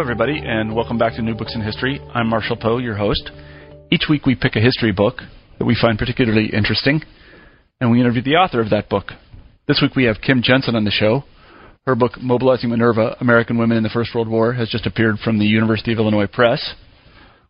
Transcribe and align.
Hello, 0.00 0.10
everybody, 0.10 0.40
and 0.42 0.74
welcome 0.74 0.96
back 0.96 1.14
to 1.16 1.20
New 1.20 1.34
Books 1.34 1.54
in 1.54 1.60
History. 1.60 2.00
I'm 2.14 2.26
Marshall 2.26 2.56
Poe, 2.56 2.78
your 2.78 2.96
host. 2.96 3.30
Each 3.92 4.04
week 4.08 4.24
we 4.24 4.34
pick 4.34 4.56
a 4.56 4.58
history 4.58 4.92
book 4.92 5.16
that 5.58 5.66
we 5.66 5.76
find 5.78 5.98
particularly 5.98 6.46
interesting, 6.54 7.02
and 7.82 7.90
we 7.90 8.00
interview 8.00 8.22
the 8.22 8.36
author 8.36 8.62
of 8.62 8.70
that 8.70 8.88
book. 8.88 9.08
This 9.68 9.80
week 9.82 9.94
we 9.94 10.04
have 10.04 10.22
Kim 10.22 10.40
Jensen 10.42 10.74
on 10.74 10.84
the 10.84 10.90
show. 10.90 11.24
Her 11.84 11.94
book, 11.94 12.12
Mobilizing 12.18 12.70
Minerva 12.70 13.18
American 13.20 13.58
Women 13.58 13.76
in 13.76 13.82
the 13.82 13.90
First 13.90 14.14
World 14.14 14.26
War, 14.26 14.54
has 14.54 14.70
just 14.70 14.86
appeared 14.86 15.18
from 15.18 15.38
the 15.38 15.44
University 15.44 15.92
of 15.92 15.98
Illinois 15.98 16.26
Press. 16.26 16.76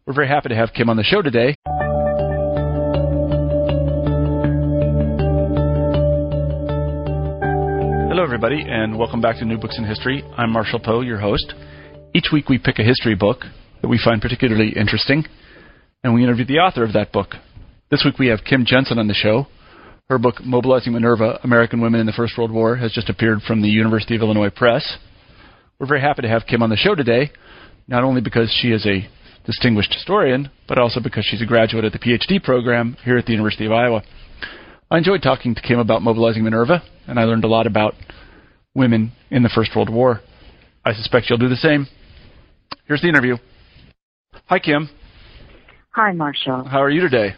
We're 0.05 0.15
very 0.15 0.27
happy 0.27 0.49
to 0.49 0.57
have 0.57 0.71
Kim 0.75 0.91
on 0.91 0.97
the 0.97 1.05
show 1.05 1.23
today. 1.23 1.55
Hello, 8.11 8.25
everybody, 8.25 8.65
and 8.67 8.99
welcome 8.99 9.21
back 9.21 9.39
to 9.39 9.45
New 9.45 9.57
Books 9.57 9.79
in 9.79 9.85
History. 9.85 10.25
I'm 10.37 10.51
Marshall 10.51 10.81
Poe, 10.81 11.03
your 11.03 11.21
host. 11.21 11.55
Each 12.13 12.31
week 12.33 12.49
we 12.49 12.59
pick 12.59 12.81
a 12.81 12.83
history 12.83 13.15
book 13.15 13.43
that 13.83 13.89
we 13.89 14.01
find 14.05 14.21
particularly 14.21 14.73
interesting, 14.75 15.25
and 16.03 16.13
we 16.13 16.25
interview 16.25 16.45
the 16.45 16.59
author 16.59 16.83
of 16.83 16.93
that 16.95 17.13
book. 17.13 17.37
This 17.89 18.03
week 18.05 18.19
we 18.19 18.27
have 18.27 18.41
Kim 18.45 18.65
Jensen 18.67 18.99
on 18.99 19.07
the 19.07 19.15
show. 19.15 19.47
Her 20.09 20.19
book, 20.19 20.43
Mobilizing 20.45 20.93
Minerva 20.93 21.39
American 21.45 21.81
Women 21.81 22.01
in 22.01 22.07
the 22.07 22.13
First 22.13 22.37
World 22.37 22.51
War, 22.51 22.75
has 22.75 22.91
just 22.91 23.09
appeared 23.09 23.43
from 23.43 23.63
the 23.63 23.69
University 23.69 24.17
of 24.17 24.23
Illinois 24.23 24.51
Press. 24.51 24.99
We're 25.79 25.87
very 25.87 26.01
happy 26.01 26.23
to 26.23 26.29
have 26.29 26.47
Kim 26.49 26.65
on 26.65 26.71
the 26.71 26.77
show 26.77 26.97
today, 26.97 27.31
not 27.87 28.03
only 28.03 28.21
because 28.21 28.53
she 28.61 28.73
is 28.73 28.85
a 28.87 29.09
distinguished 29.47 29.95
historian, 29.95 30.51
but 30.67 30.81
also 30.81 30.99
because 30.99 31.25
she's 31.25 31.43
a 31.43 31.47
graduate 31.47 31.85
of 31.85 31.93
the 31.93 32.01
PhD 32.01 32.43
program 32.43 32.97
here 33.05 33.19
at 33.19 33.27
the 33.27 33.33
University 33.33 33.67
of 33.67 33.73
Iowa. 33.73 34.03
I 34.91 34.99
enjoyed 34.99 35.23
talking 35.23 35.55
to 35.55 35.63
Kim 35.63 35.79
about 35.79 36.03
mobilizing 36.03 36.43
Minerva, 36.43 36.83
and 37.07 37.21
I 37.21 37.25
learned 37.25 37.45
a 37.45 37.49
lot 37.49 37.69
about 37.69 37.95
women 38.75 39.13
in 39.31 39.45
the 39.45 39.53
First 39.55 39.77
World 39.77 39.91
War. 39.91 40.23
I 40.85 40.93
suspect 40.93 41.31
you'll 41.31 41.39
do 41.39 41.49
the 41.49 41.55
same. 41.55 41.87
Here's 42.87 43.03
the 43.03 43.09
interview. 43.09 43.37
Hi, 44.47 44.59
Kim. 44.59 44.89
Hi, 45.93 46.13
Marshall. 46.13 46.65
How 46.65 46.83
are 46.83 46.91
you 46.91 47.01
today? 47.01 47.35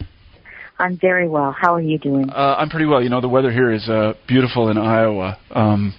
I'm 0.79 0.99
very 0.99 1.29
well. 1.29 1.55
How 1.59 1.75
are 1.75 1.81
you 1.81 1.99
doing? 1.99 2.31
Uh, 2.31 2.57
I'm 2.59 2.69
pretty 2.69 2.87
well. 2.87 3.03
You 3.03 3.09
know, 3.09 3.21
the 3.21 3.29
weather 3.29 3.53
here 3.53 3.71
is 3.73 3.89
uh, 3.89 4.15
beautiful 4.27 4.69
in 4.71 4.79
Iowa. 4.79 5.39
Um, 5.51 5.95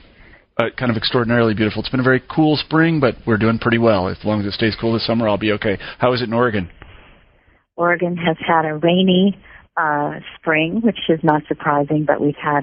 uh, 0.58 0.66
kind 0.78 0.92
of 0.92 0.98
extraordinarily 0.98 1.53
beautiful. 1.53 1.81
It's 1.81 1.90
been 1.90 2.00
a 2.00 2.03
very 2.03 2.22
cool 2.34 2.58
spring, 2.58 3.00
but 3.00 3.16
we're 3.25 3.38
doing 3.38 3.59
pretty 3.59 3.78
well. 3.80 4.08
As 4.08 4.17
long 4.23 4.42
as 4.42 4.45
it 4.45 4.53
stays 4.53 4.75
cool 4.80 4.94
this 4.94 5.06
summer, 5.06 5.28
I'll 5.28 5.38
be 5.38 5.52
okay. 5.53 5.78
How 6.00 6.14
is 6.14 6.22
it 6.22 6.25
in 6.25 6.34
Oregon? 6.34 6.70
Oregon 7.75 8.18
has 8.18 8.38
had 8.45 8.66
a 8.66 8.75
rainy 8.75 9.38
uh, 9.78 10.20
spring, 10.36 10.81
which 10.84 11.00
is 11.09 11.20
not 11.23 11.42
surprising, 11.47 12.06
but 12.06 12.22
we've 12.22 12.36
had 12.36 12.62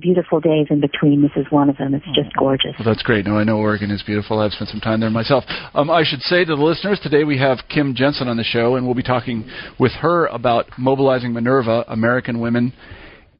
beautiful 0.00 0.40
days 0.40 0.66
in 0.70 0.80
between. 0.80 1.22
This 1.22 1.32
is 1.36 1.46
one 1.50 1.68
of 1.68 1.76
them. 1.76 1.94
It's 1.94 2.04
just 2.14 2.34
gorgeous. 2.36 2.74
Well, 2.78 2.86
that's 2.86 3.02
great. 3.02 3.26
No, 3.26 3.38
I 3.38 3.44
know 3.44 3.58
Oregon 3.58 3.90
is 3.90 4.02
beautiful. 4.02 4.38
I've 4.38 4.52
spent 4.52 4.70
some 4.70 4.80
time 4.80 5.00
there 5.00 5.10
myself. 5.10 5.44
Um, 5.74 5.90
I 5.90 6.04
should 6.04 6.20
say 6.22 6.44
to 6.44 6.56
the 6.56 6.62
listeners, 6.62 7.00
today 7.02 7.24
we 7.24 7.38
have 7.38 7.58
Kim 7.68 7.94
Jensen 7.94 8.28
on 8.28 8.36
the 8.36 8.44
show, 8.44 8.76
and 8.76 8.86
we'll 8.86 8.94
be 8.94 9.02
talking 9.02 9.48
with 9.78 9.92
her 9.92 10.26
about 10.26 10.66
mobilizing 10.78 11.32
Minerva, 11.32 11.84
American 11.88 12.40
women 12.40 12.72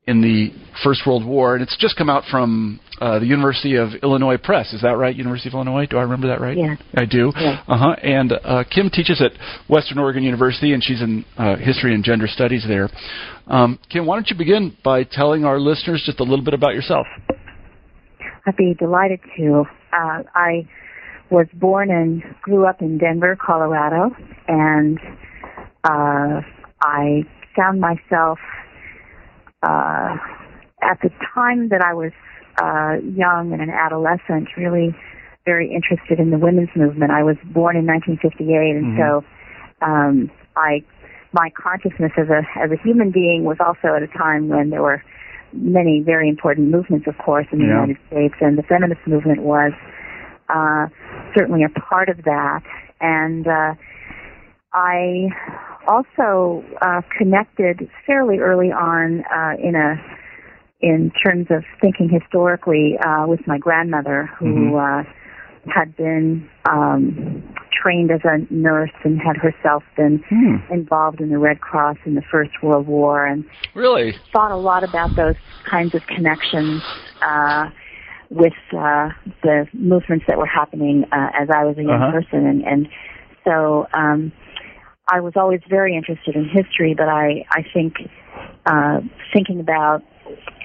in 0.06 0.20
the 0.20 0.50
First 0.82 1.02
World 1.06 1.24
War, 1.24 1.54
and 1.54 1.62
it's 1.62 1.76
just 1.78 1.96
come 1.96 2.10
out 2.10 2.24
from 2.30 2.80
uh, 3.00 3.20
the 3.20 3.26
University 3.26 3.76
of 3.76 3.90
Illinois 4.02 4.36
Press. 4.36 4.72
Is 4.72 4.82
that 4.82 4.96
right? 4.96 5.14
University 5.14 5.48
of 5.48 5.54
Illinois? 5.54 5.86
Do 5.86 5.96
I 5.96 6.02
remember 6.02 6.26
that 6.28 6.40
right? 6.40 6.56
Yeah. 6.56 6.74
I 6.94 7.04
do. 7.04 7.32
Yeah. 7.36 7.62
Uh 7.68 7.78
huh. 7.78 7.96
And 8.02 8.32
uh, 8.32 8.64
Kim 8.68 8.90
teaches 8.90 9.22
at 9.22 9.32
Western 9.68 9.98
Oregon 9.98 10.24
University, 10.24 10.72
and 10.72 10.82
she's 10.82 11.00
in 11.00 11.24
uh, 11.38 11.56
history 11.56 11.94
and 11.94 12.02
gender 12.02 12.26
studies 12.26 12.64
there. 12.66 12.88
Um, 13.46 13.78
Kim, 13.90 14.06
why 14.06 14.16
don't 14.16 14.28
you 14.28 14.36
begin 14.36 14.76
by 14.84 15.04
telling 15.04 15.44
our 15.44 15.60
listeners 15.60 16.02
just 16.04 16.18
a 16.18 16.24
little 16.24 16.44
bit 16.44 16.54
about 16.54 16.74
yourself? 16.74 17.06
I'd 18.46 18.56
be 18.56 18.74
delighted 18.78 19.20
to. 19.36 19.64
Uh, 19.92 20.22
I 20.34 20.66
was 21.30 21.46
born 21.54 21.90
and 21.90 22.22
grew 22.42 22.66
up 22.66 22.82
in 22.82 22.98
Denver, 22.98 23.36
Colorado, 23.40 24.14
and 24.48 24.98
uh, 25.84 26.40
I 26.82 27.22
found 27.56 27.80
myself 27.80 28.38
uh, 29.62 30.16
at 30.82 30.98
the 31.02 31.10
time 31.34 31.68
that 31.68 31.82
I 31.82 31.94
was 31.94 32.12
uh, 32.60 33.00
young 33.16 33.52
and 33.52 33.62
an 33.62 33.70
adolescent, 33.70 34.48
really 34.56 34.94
very 35.44 35.72
interested 35.72 36.18
in 36.20 36.30
the 36.30 36.38
women's 36.38 36.68
movement. 36.76 37.10
I 37.10 37.22
was 37.22 37.36
born 37.44 37.76
in 37.76 37.86
1958, 37.86 38.76
and 38.76 38.86
Mhm. 38.86 38.98
so 38.98 39.24
um, 39.80 40.30
I 40.56 40.82
my 41.32 41.50
consciousness 41.50 42.12
as 42.16 42.28
a 42.28 42.42
as 42.60 42.70
a 42.70 42.76
human 42.76 43.10
being 43.10 43.44
was 43.44 43.56
also 43.58 43.94
at 43.96 44.02
a 44.02 44.06
time 44.08 44.48
when 44.48 44.70
there 44.70 44.82
were 44.82 45.02
many 45.52 46.00
very 46.00 46.28
important 46.28 46.70
movements, 46.70 47.06
of 47.06 47.16
course, 47.18 47.46
in 47.52 47.58
the 47.58 47.64
Yeah. 47.64 47.80
United 47.80 47.98
States, 48.08 48.34
and 48.40 48.56
the 48.58 48.62
feminist 48.62 49.00
movement 49.06 49.42
was 49.42 49.72
uh, 50.48 50.86
certainly 51.34 51.62
a 51.64 51.68
part 51.70 52.08
of 52.08 52.22
that. 52.24 52.62
And 53.00 53.46
uh, 53.46 53.74
I 54.72 55.28
also 55.88 56.64
uh, 56.80 57.02
connected 57.16 57.88
fairly 58.06 58.38
early 58.38 58.70
on 58.72 59.24
uh, 59.32 59.54
in 59.62 59.74
a 59.74 59.96
in 60.80 61.12
terms 61.24 61.46
of 61.50 61.62
thinking 61.80 62.08
historically 62.08 62.98
uh, 63.06 63.24
with 63.26 63.40
my 63.46 63.56
grandmother, 63.56 64.28
who 64.38 64.76
uh, 64.76 65.04
had 65.72 65.96
been 65.96 66.48
um, 66.68 67.42
trained 67.82 68.10
as 68.10 68.20
a 68.24 68.52
nurse 68.52 68.90
and 69.04 69.20
had 69.20 69.36
herself 69.36 69.84
been 69.96 70.22
Hmm. 70.28 70.56
involved 70.72 71.20
in 71.20 71.30
the 71.30 71.38
Red 71.38 71.60
Cross 71.60 71.98
in 72.04 72.14
the 72.16 72.22
First 72.30 72.50
World 72.62 72.86
War, 72.88 73.24
and 73.24 73.44
Really? 73.74 74.18
thought 74.32 74.50
a 74.50 74.56
lot 74.56 74.82
about 74.82 75.10
those 75.16 75.36
kinds 75.70 75.94
of 75.94 76.02
connections 76.06 76.82
uh, 77.22 77.70
with 78.30 78.52
uh, 78.72 79.10
the 79.42 79.66
movements 79.72 80.24
that 80.26 80.36
were 80.36 80.46
happening 80.46 81.04
uh, 81.12 81.28
as 81.40 81.48
I 81.54 81.64
was 81.64 81.78
a 81.78 81.82
young 81.84 82.00
Uh-huh. 82.02 82.12
person, 82.12 82.46
and, 82.46 82.64
and 82.64 82.88
so 83.44 83.86
um, 83.94 84.32
I 85.08 85.20
was 85.20 85.32
always 85.36 85.60
very 85.68 85.96
interested 85.96 86.36
in 86.36 86.48
history. 86.48 86.94
But 86.96 87.08
I, 87.08 87.44
I 87.50 87.64
think 87.72 87.94
uh, 88.66 89.00
thinking 89.32 89.60
about 89.60 90.02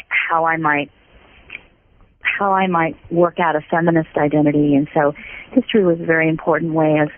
how 0.10 0.46
I 0.46 0.58
might 0.58 0.92
how 2.22 2.52
I 2.54 2.68
might 2.68 2.96
work 3.12 3.40
out 3.40 3.56
a 3.56 3.62
feminist 3.62 4.10
identity, 4.16 4.76
and 4.76 4.88
so 4.94 5.14
history 5.52 5.84
was 5.84 6.00
a 6.00 6.06
very 6.06 6.30
important 6.30 6.74
way 6.74 7.00
of 7.00 7.10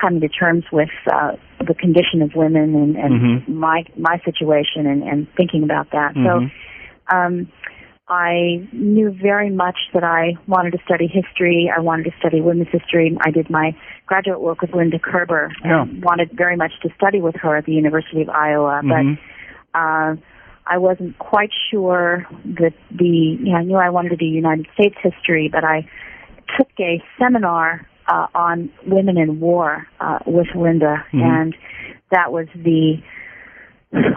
coming 0.00 0.20
to 0.20 0.28
terms 0.28 0.64
with 0.72 0.88
uh, 1.12 1.32
the 1.66 1.74
condition 1.74 2.22
of 2.22 2.34
women 2.34 2.74
and, 2.74 2.96
and 2.96 3.14
Mhm. 3.44 3.48
my 3.48 3.84
my 3.96 4.18
situation 4.24 4.86
and, 4.86 5.02
and 5.02 5.26
thinking 5.36 5.64
about 5.64 5.90
that. 5.90 6.14
Mhm. 6.14 6.24
So 6.24 7.14
um, 7.14 7.48
I 8.08 8.68
knew 8.72 9.10
very 9.10 9.48
much 9.50 9.76
that 9.94 10.04
I 10.04 10.34
wanted 10.46 10.72
to 10.72 10.78
study 10.84 11.06
history. 11.06 11.72
I 11.74 11.80
wanted 11.80 12.04
to 12.04 12.10
study 12.18 12.42
women's 12.42 12.68
history. 12.70 13.16
I 13.24 13.30
did 13.30 13.48
my 13.48 13.74
graduate 14.06 14.40
work 14.40 14.60
with 14.60 14.74
Linda 14.74 14.98
Kerber 14.98 15.50
and 15.62 16.04
wanted 16.04 16.30
very 16.34 16.56
much 16.56 16.72
to 16.82 16.90
study 16.96 17.22
with 17.22 17.34
her 17.36 17.56
at 17.56 17.64
the 17.64 17.72
University 17.72 18.20
of 18.20 18.28
Iowa, 18.28 18.82
Mhm. 18.84 19.18
but 19.72 19.78
uh, 19.78 20.16
I 20.66 20.78
wasn't 20.78 21.18
quite 21.18 21.50
sure 21.70 22.26
that 22.44 22.74
the, 22.90 23.08
you 23.08 23.52
know, 23.52 23.56
I 23.56 23.62
knew 23.64 23.76
I 23.76 23.88
wanted 23.88 24.10
to 24.10 24.16
do 24.16 24.26
United 24.26 24.66
States 24.74 24.96
history, 25.02 25.48
but 25.48 25.64
I 25.64 25.86
took 26.58 26.68
a 26.78 27.02
seminar 27.18 27.86
uh, 28.06 28.26
on 28.34 28.68
women 28.86 29.16
in 29.16 29.40
war 29.40 29.86
uh, 29.98 30.18
with 30.26 30.48
Linda, 30.54 31.02
Mhm. 31.10 31.22
and 31.22 31.56
that 32.10 32.30
was 32.32 32.46
the 32.54 33.00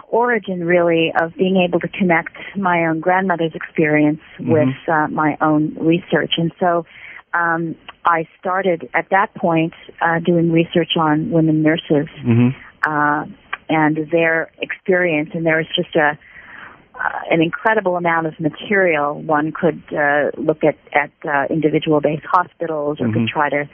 origin 0.08 0.64
really 0.64 1.12
of 1.20 1.34
being 1.34 1.56
able 1.56 1.80
to 1.80 1.88
connect 1.88 2.36
my 2.56 2.86
own 2.86 3.00
grandmother's 3.00 3.54
experience 3.54 4.20
Mhm. 4.38 4.48
with 4.48 4.88
uh, 4.88 5.08
my 5.08 5.36
own 5.40 5.76
research. 5.78 6.34
And 6.38 6.52
so 6.58 6.86
um, 7.34 7.74
I 8.04 8.26
started 8.40 8.88
at 8.94 9.10
that 9.10 9.34
point 9.34 9.74
uh, 10.00 10.18
doing 10.20 10.50
research 10.50 10.96
on 10.96 11.30
women 11.30 11.62
nurses 11.62 12.08
Mhm. 12.24 12.54
uh, 12.86 13.26
and 13.68 13.96
their 14.10 14.50
experience, 14.60 15.30
and 15.34 15.44
there 15.44 15.58
was 15.58 15.68
just 15.74 15.94
a 15.96 16.16
uh, 16.98 17.20
an 17.30 17.40
incredible 17.40 17.96
amount 17.96 18.26
of 18.26 18.40
material. 18.40 19.22
One 19.22 19.52
could 19.52 19.80
uh, 19.92 20.30
look 20.36 20.64
at 20.64 20.76
at 20.92 21.12
uh, 21.24 21.46
individual 21.48 22.00
based 22.00 22.24
hospitals, 22.24 23.00
or 23.00 23.06
Mhm. 23.06 23.12
could 23.12 23.28
try 23.28 23.48
to 23.50 23.68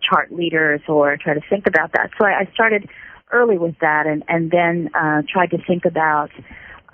chart 0.00 0.30
leaders, 0.30 0.80
or 0.86 1.16
try 1.16 1.34
to 1.34 1.40
think 1.50 1.66
about 1.66 1.90
that. 1.92 2.10
So 2.18 2.24
I, 2.24 2.40
I 2.40 2.44
started 2.54 2.88
early 3.32 3.58
with 3.58 3.76
that, 3.80 4.06
and 4.06 4.22
and 4.28 4.50
then 4.50 4.90
uh, 4.94 5.22
tried 5.32 5.50
to 5.50 5.58
think 5.66 5.84
about 5.84 6.30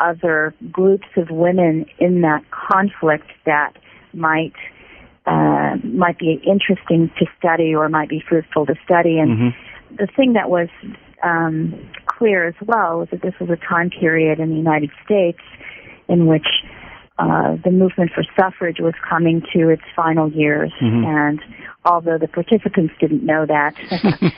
other 0.01 0.55
groups 0.73 1.07
of 1.17 1.31
women 1.31 1.87
in 1.99 2.21
that 2.23 2.43
conflict 2.51 3.27
that 3.47 3.73
might 4.13 4.55
uh, 5.27 5.77
might 5.85 6.19
be 6.19 6.41
interesting 6.47 7.11
to 7.19 7.27
study 7.39 7.75
or 7.75 7.89
might 7.89 8.09
be 8.09 8.23
fruitful 8.29 8.67
to 8.67 8.75
study. 8.85 9.19
And 9.19 9.31
Mm-hmm. 9.31 9.97
the 9.97 10.07
thing 10.17 10.33
that 10.35 10.51
was 10.51 10.69
um, 11.23 11.73
clear 12.07 12.47
as 12.49 12.55
well 12.67 12.99
was 12.99 13.09
that 13.11 13.23
this 13.23 13.35
was 13.41 13.49
a 13.51 13.57
time 13.57 13.89
period 13.91 14.39
in 14.41 14.51
the 14.51 14.57
United 14.57 14.91
States 15.05 15.41
in 16.09 16.27
which 16.27 16.47
uh, 17.19 17.57
the 17.65 17.71
movement 17.71 18.11
for 18.15 18.25
suffrage 18.39 18.79
was 18.81 18.93
coming 19.09 19.41
to 19.55 19.69
its 19.71 19.83
final 19.95 20.29
years, 20.31 20.73
Mhm. 20.83 21.07
and 21.07 21.41
although 21.85 22.19
the 22.19 22.27
participants 22.29 22.93
didn't 22.99 23.25
know 23.25 23.47
that, 23.47 23.75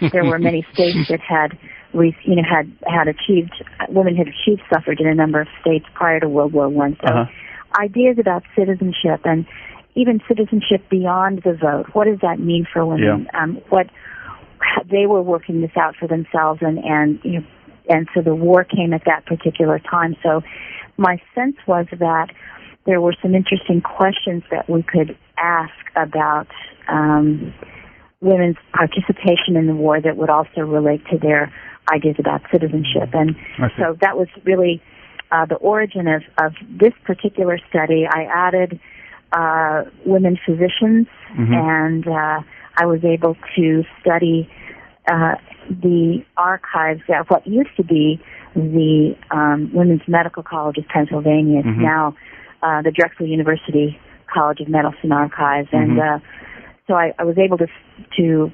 there 0.13 0.25
were 0.27 0.39
many 0.39 0.65
states 0.75 1.09
that 1.09 1.21
had, 1.21 1.57
re- 1.97 2.17
you 2.25 2.37
know, 2.37 2.43
had 2.49 2.71
had 2.87 3.09
achieved 3.09 3.53
women 3.89 4.17
had 4.17 4.29
achieved 4.29 4.63
suffrage 4.73 5.01
in 5.01 5.07
a 5.07 5.15
number 5.15 5.41
of 5.41 5.49
states 5.61 5.87
prior 5.95 6.21
to 6.21 6.29
World 6.29 6.53
War 6.53 6.69
One. 6.69 6.97
So, 7.03 7.13
Uh-huh. 7.13 7.27
ideas 7.81 8.19
about 8.19 8.43
citizenship 8.55 9.21
and 9.25 9.47
even 9.95 10.21
citizenship 10.29 10.89
beyond 10.91 11.43
the 11.43 11.55
vote. 11.55 11.87
What 11.95 12.05
does 12.05 12.21
that 12.21 12.39
mean 12.39 12.67
for 12.73 12.85
women? 12.85 13.29
Um, 13.35 13.61
what 13.71 13.89
they 14.91 15.07
were 15.07 15.23
working 15.23 15.61
this 15.61 15.77
out 15.77 15.97
for 15.97 16.07
themselves, 16.07 16.61
and 16.63 16.79
and 16.79 17.19
you 17.25 17.41
know, 17.41 17.47
and 17.89 18.09
so 18.15 18.21
the 18.21 18.35
war 18.35 18.65
came 18.65 18.93
at 18.93 19.05
that 19.07 19.27
particular 19.27 19.79
time. 19.79 20.17
So, 20.23 20.43
my 20.97 21.21
sense 21.35 21.57
was 21.67 21.87
that 21.99 22.29
there 22.85 23.01
were 23.01 23.15
some 23.21 23.35
interesting 23.35 23.81
questions 23.81 24.45
that 24.51 24.69
we 24.69 24.83
could 24.83 25.17
ask 25.39 25.75
about 25.97 26.49
um, 26.89 27.53
women's 28.21 28.57
participation 28.73 29.57
in 29.57 29.67
the 29.67 29.75
war 29.75 30.01
that 30.01 30.17
would 30.17 30.31
also 30.31 30.63
relate 30.63 31.03
to 31.11 31.19
their 31.19 31.53
ideas 31.93 32.17
about 32.19 32.41
citizenship. 32.51 33.11
And 33.13 33.37
so 33.79 33.97
that 34.01 34.17
was 34.17 34.29
really 34.45 34.83
uh, 35.31 35.45
the 35.47 35.57
origin 35.57 36.09
of, 36.09 36.23
of 36.39 36.53
this 36.71 36.93
particular 37.05 37.59
study. 37.69 38.07
I 38.11 38.25
added 38.25 38.81
uh, 39.33 39.83
women 40.05 40.39
physicians, 40.47 41.07
Mhm. 41.37 41.53
and 41.53 42.07
uh, 42.09 42.41
I 42.79 42.87
was 42.87 43.05
able 43.05 43.37
to 43.57 43.85
study 44.01 44.49
uh, 45.09 45.35
the 45.69 46.25
archives 46.37 47.03
of 47.09 47.27
what 47.29 47.47
used 47.47 47.75
to 47.77 47.85
be 47.85 48.21
the 48.55 49.15
um, 49.31 49.71
Women's 49.75 50.03
Medical 50.09 50.43
College 50.43 50.79
of 50.79 50.89
Pennsylvania. 50.89 51.59
It's 51.61 51.69
Mhm. 51.69 51.79
now 51.83 52.15
uh, 52.63 52.83
the 52.83 52.91
Drexel 52.91 53.27
University 53.27 53.99
College 54.33 54.61
of 54.61 54.69
Medicine 54.69 55.13
Archives, 55.13 55.69
and 55.73 55.99
Mhm. 55.99 56.23
So 56.87 56.95
I, 56.95 57.13
I 57.19 57.25
was 57.25 57.39
able 57.39 57.59
to 57.59 57.67
to 58.19 58.53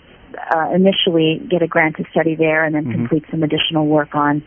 uh, 0.54 0.70
initially 0.74 1.40
get 1.50 1.62
a 1.62 1.66
grant 1.66 1.96
to 1.96 2.04
study 2.10 2.34
there, 2.34 2.64
and 2.64 2.74
then 2.74 2.86
Mhm. 2.86 2.92
complete 2.92 3.24
some 3.30 3.42
additional 3.42 3.86
work 3.86 4.14
on 4.14 4.42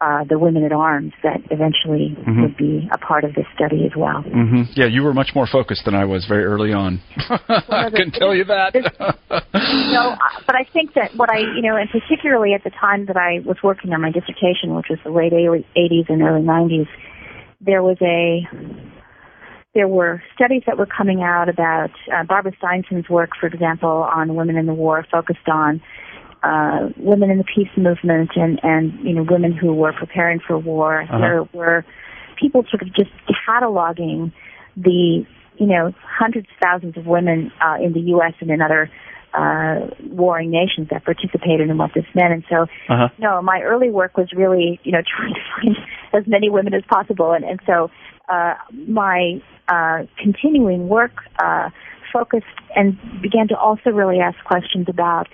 uh, 0.00 0.24
the 0.24 0.38
women 0.38 0.64
at 0.64 0.72
arms 0.72 1.12
that 1.22 1.40
eventually 1.50 2.16
Mhm. 2.26 2.40
would 2.42 2.56
be 2.56 2.88
a 2.90 2.96
part 2.96 3.22
of 3.22 3.34
this 3.34 3.44
study 3.54 3.84
as 3.84 3.94
well. 3.94 4.22
hmm 4.22 4.62
Yeah, 4.74 4.86
you 4.86 5.02
were 5.02 5.12
much 5.12 5.34
more 5.34 5.46
focused 5.46 5.84
than 5.84 5.94
I 5.94 6.06
was 6.06 6.24
very 6.24 6.44
early 6.44 6.72
on. 6.72 7.00
I 7.68 7.90
can 7.90 8.10
tell 8.10 8.34
you 8.34 8.44
that. 8.44 8.74
No, 9.92 10.10
uh, 10.10 10.16
but 10.46 10.56
I 10.56 10.64
think 10.72 10.94
that 10.94 11.14
what 11.16 11.28
I, 11.30 11.40
you 11.40 11.60
know, 11.60 11.76
and 11.76 11.90
particularly 11.90 12.54
at 12.54 12.64
the 12.64 12.70
time 12.70 13.06
that 13.06 13.16
I 13.18 13.40
was 13.44 13.58
working 13.62 13.92
on 13.92 14.00
my 14.00 14.10
dissertation, 14.10 14.74
which 14.74 14.88
was 14.88 14.98
the 15.04 15.10
late 15.10 15.32
80s 15.32 16.08
and 16.08 16.22
early 16.22 16.42
90s, 16.42 16.88
there 17.60 17.82
was 17.82 17.98
a, 18.00 18.48
there 19.74 19.88
were 19.88 20.22
studies 20.34 20.62
that 20.66 20.76
were 20.76 20.86
coming 20.86 21.22
out 21.22 21.48
about 21.48 21.90
uh, 22.12 22.24
Barbara 22.24 22.52
Steinson's 22.58 23.08
work, 23.08 23.30
for 23.38 23.46
example, 23.46 23.88
on 23.88 24.34
women 24.34 24.56
in 24.56 24.66
the 24.66 24.74
war, 24.74 25.06
focused 25.10 25.48
on 25.48 25.80
uh, 26.42 26.88
women 26.96 27.30
in 27.30 27.38
the 27.38 27.44
peace 27.44 27.68
movement 27.76 28.30
and 28.34 28.58
and 28.62 28.98
you 29.04 29.14
know 29.14 29.24
women 29.28 29.52
who 29.52 29.74
were 29.74 29.92
preparing 29.92 30.40
for 30.40 30.58
war. 30.58 31.02
Uh-huh. 31.02 31.18
There 31.18 31.42
were 31.52 31.84
people 32.40 32.64
sort 32.70 32.82
of 32.82 32.88
just 32.94 33.10
cataloging 33.46 34.32
the 34.76 35.24
you 35.58 35.66
know 35.66 35.92
hundreds 36.02 36.48
of 36.48 36.54
thousands 36.62 36.96
of 36.96 37.06
women 37.06 37.52
uh, 37.60 37.76
in 37.80 37.92
the 37.92 38.00
U.S. 38.00 38.32
and 38.40 38.50
in 38.50 38.60
other 38.62 38.90
uh, 39.34 39.86
warring 40.08 40.50
nations 40.50 40.88
that 40.90 41.04
participated 41.04 41.70
in 41.70 41.78
what 41.78 41.92
this 41.94 42.06
meant. 42.14 42.32
And 42.32 42.44
so, 42.50 42.62
uh-huh. 42.88 43.08
no, 43.18 43.40
my 43.42 43.60
early 43.62 43.90
work 43.90 44.16
was 44.16 44.32
really 44.34 44.80
you 44.82 44.90
know 44.90 45.02
trying 45.16 45.34
to 45.34 45.40
find 45.54 45.76
as 46.12 46.26
many 46.26 46.50
women 46.50 46.74
as 46.74 46.82
possible, 46.88 47.32
and 47.32 47.44
and 47.44 47.60
so 47.66 47.90
uh, 48.30 48.54
my 48.86 49.42
uh, 49.68 50.04
continuing 50.18 50.88
work 50.88 51.12
uh, 51.38 51.70
focused 52.12 52.46
and 52.76 52.98
began 53.22 53.48
to 53.48 53.56
also 53.56 53.90
really 53.90 54.18
ask 54.20 54.36
questions 54.44 54.86
about 54.88 55.28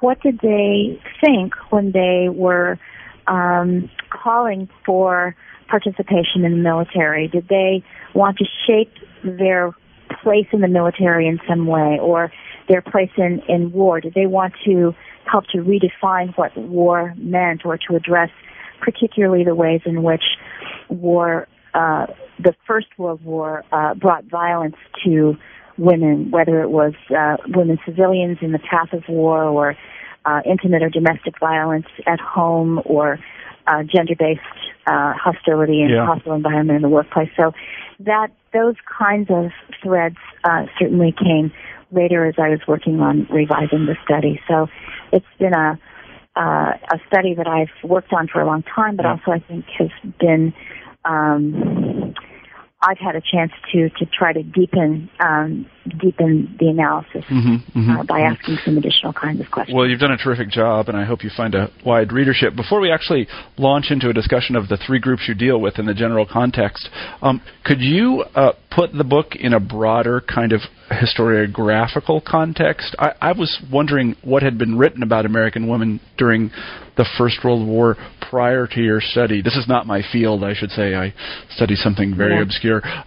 what 0.00 0.20
did 0.22 0.40
they 0.40 1.00
think 1.24 1.54
when 1.70 1.92
they 1.92 2.28
were 2.28 2.78
um, 3.26 3.90
calling 4.10 4.68
for 4.84 5.34
participation 5.68 6.44
in 6.44 6.52
the 6.52 6.58
military? 6.58 7.28
Did 7.28 7.48
they 7.48 7.82
want 8.14 8.38
to 8.38 8.44
shape 8.66 8.92
their 9.24 9.72
place 10.22 10.46
in 10.52 10.60
the 10.60 10.68
military 10.68 11.26
in 11.26 11.40
some 11.48 11.66
way 11.66 11.98
or 12.00 12.30
their 12.68 12.82
place 12.82 13.10
in, 13.16 13.42
in 13.48 13.72
war? 13.72 14.00
Did 14.00 14.14
they 14.14 14.26
want 14.26 14.54
to 14.64 14.94
help 15.30 15.46
to 15.48 15.58
redefine 15.58 16.36
what 16.36 16.56
war 16.56 17.14
meant 17.16 17.64
or 17.64 17.78
to 17.88 17.96
address 17.96 18.30
particularly 18.80 19.44
the 19.44 19.54
ways 19.54 19.80
in 19.84 20.02
which 20.02 20.22
war, 20.88 21.48
uh, 21.80 22.06
the 22.46 22.54
First 22.66 22.88
World 22.98 23.22
War, 23.24 23.64
uh, 23.70 23.94
brought 23.94 24.24
violence 24.24 24.76
to 25.04 25.36
women, 25.78 26.30
whether 26.30 26.56
it 26.62 26.70
was 26.70 26.94
uh, 27.10 27.36
women 27.58 27.78
civilians 27.84 28.38
in 28.40 28.52
the 28.52 28.58
path 28.58 28.92
of 28.92 29.02
war 29.08 29.44
or 29.44 29.76
uh, 30.24 30.40
intimate 30.44 30.82
or 30.82 30.90
domestic 30.90 31.34
violence 31.38 31.86
at 32.06 32.20
home 32.36 32.80
or 32.84 33.18
uh, 33.66 33.82
gender-based 33.82 34.40
uh, 34.86 35.12
hostility 35.26 35.82
in 35.82 35.90
Yeah. 35.90 36.06
hostile 36.06 36.34
environment 36.34 36.76
in 36.76 36.82
the 36.82 36.88
workplace. 36.88 37.30
So 37.36 37.52
that 38.00 38.28
those 38.52 38.76
kinds 38.86 39.28
of 39.30 39.50
threads 39.82 40.16
uh, 40.44 40.62
certainly 40.78 41.12
came 41.12 41.52
later 41.92 42.26
as 42.26 42.34
I 42.38 42.48
was 42.48 42.60
working 42.66 43.00
on 43.00 43.26
revising 43.30 43.86
the 43.86 43.96
study. 44.04 44.40
So 44.48 44.68
it's 45.12 45.26
been 45.38 45.54
a 45.54 45.78
uh, 46.36 46.72
a 46.96 46.98
study 47.08 47.32
that 47.34 47.48
I've 47.48 47.72
worked 47.82 48.12
on 48.12 48.28
for 48.28 48.42
a 48.42 48.46
long 48.46 48.62
time, 48.62 48.96
but 48.96 49.04
Yeah. 49.04 49.12
also 49.12 49.30
I 49.32 49.40
think 49.48 49.64
has 49.78 49.88
been 50.20 50.52
um, 51.08 52.14
I've 52.82 52.98
had 52.98 53.16
a 53.16 53.20
chance 53.20 53.52
to 53.72 53.88
to 53.90 54.06
try 54.06 54.32
to 54.32 54.42
deepen 54.42 55.08
um, 55.20 55.66
deepen 55.98 56.54
the 56.58 56.68
analysis 56.68 57.24
Mhm, 57.30 57.62
mhm, 57.74 57.98
uh, 58.00 58.02
by 58.04 58.20
mhm. 58.20 58.32
asking 58.32 58.56
some 58.64 58.76
additional 58.78 59.12
kinds 59.12 59.40
of 59.40 59.50
questions. 59.50 59.74
Well, 59.76 59.86
you've 59.86 60.00
done 60.00 60.12
a 60.12 60.16
terrific 60.16 60.48
job, 60.50 60.88
and 60.88 60.96
I 60.96 61.04
hope 61.04 61.22
you 61.24 61.30
find 61.30 61.54
a 61.54 61.70
wide 61.84 62.12
readership. 62.12 62.54
Before 62.56 62.80
we 62.80 62.90
actually 62.90 63.28
launch 63.58 63.90
into 63.90 64.08
a 64.08 64.12
discussion 64.12 64.56
of 64.56 64.68
the 64.68 64.76
three 64.76 64.98
groups 64.98 65.22
you 65.28 65.34
deal 65.34 65.60
with 65.60 65.78
in 65.78 65.86
the 65.86 65.94
general 65.94 66.26
context, 66.26 66.88
um, 67.22 67.40
could 67.64 67.80
you 67.80 68.24
uh, 68.34 68.52
put 68.70 68.92
the 68.92 69.04
book 69.04 69.36
in 69.36 69.52
a 69.54 69.60
broader 69.60 70.20
kind 70.20 70.52
of 70.52 70.60
historiographical 70.90 72.24
context? 72.24 72.94
I, 72.98 73.12
I 73.20 73.32
was 73.32 73.60
wondering 73.72 74.16
what 74.22 74.42
had 74.42 74.58
been 74.58 74.78
written 74.78 75.02
about 75.02 75.26
American 75.26 75.68
women 75.68 76.00
during 76.18 76.50
the 76.96 77.04
First 77.18 77.38
World 77.44 77.66
War 77.66 77.96
prior 78.30 78.66
to 78.66 78.80
your 78.80 79.00
study. 79.00 79.42
This 79.42 79.54
is 79.56 79.68
not 79.68 79.86
my 79.86 80.02
field, 80.12 80.42
I 80.42 80.54
should 80.54 80.70
say. 80.70 80.94
I 80.94 81.12
study 81.50 81.76
something 81.76 82.14
very 82.16 82.36
Yeah. 82.36 82.42
obscure. 82.42 82.82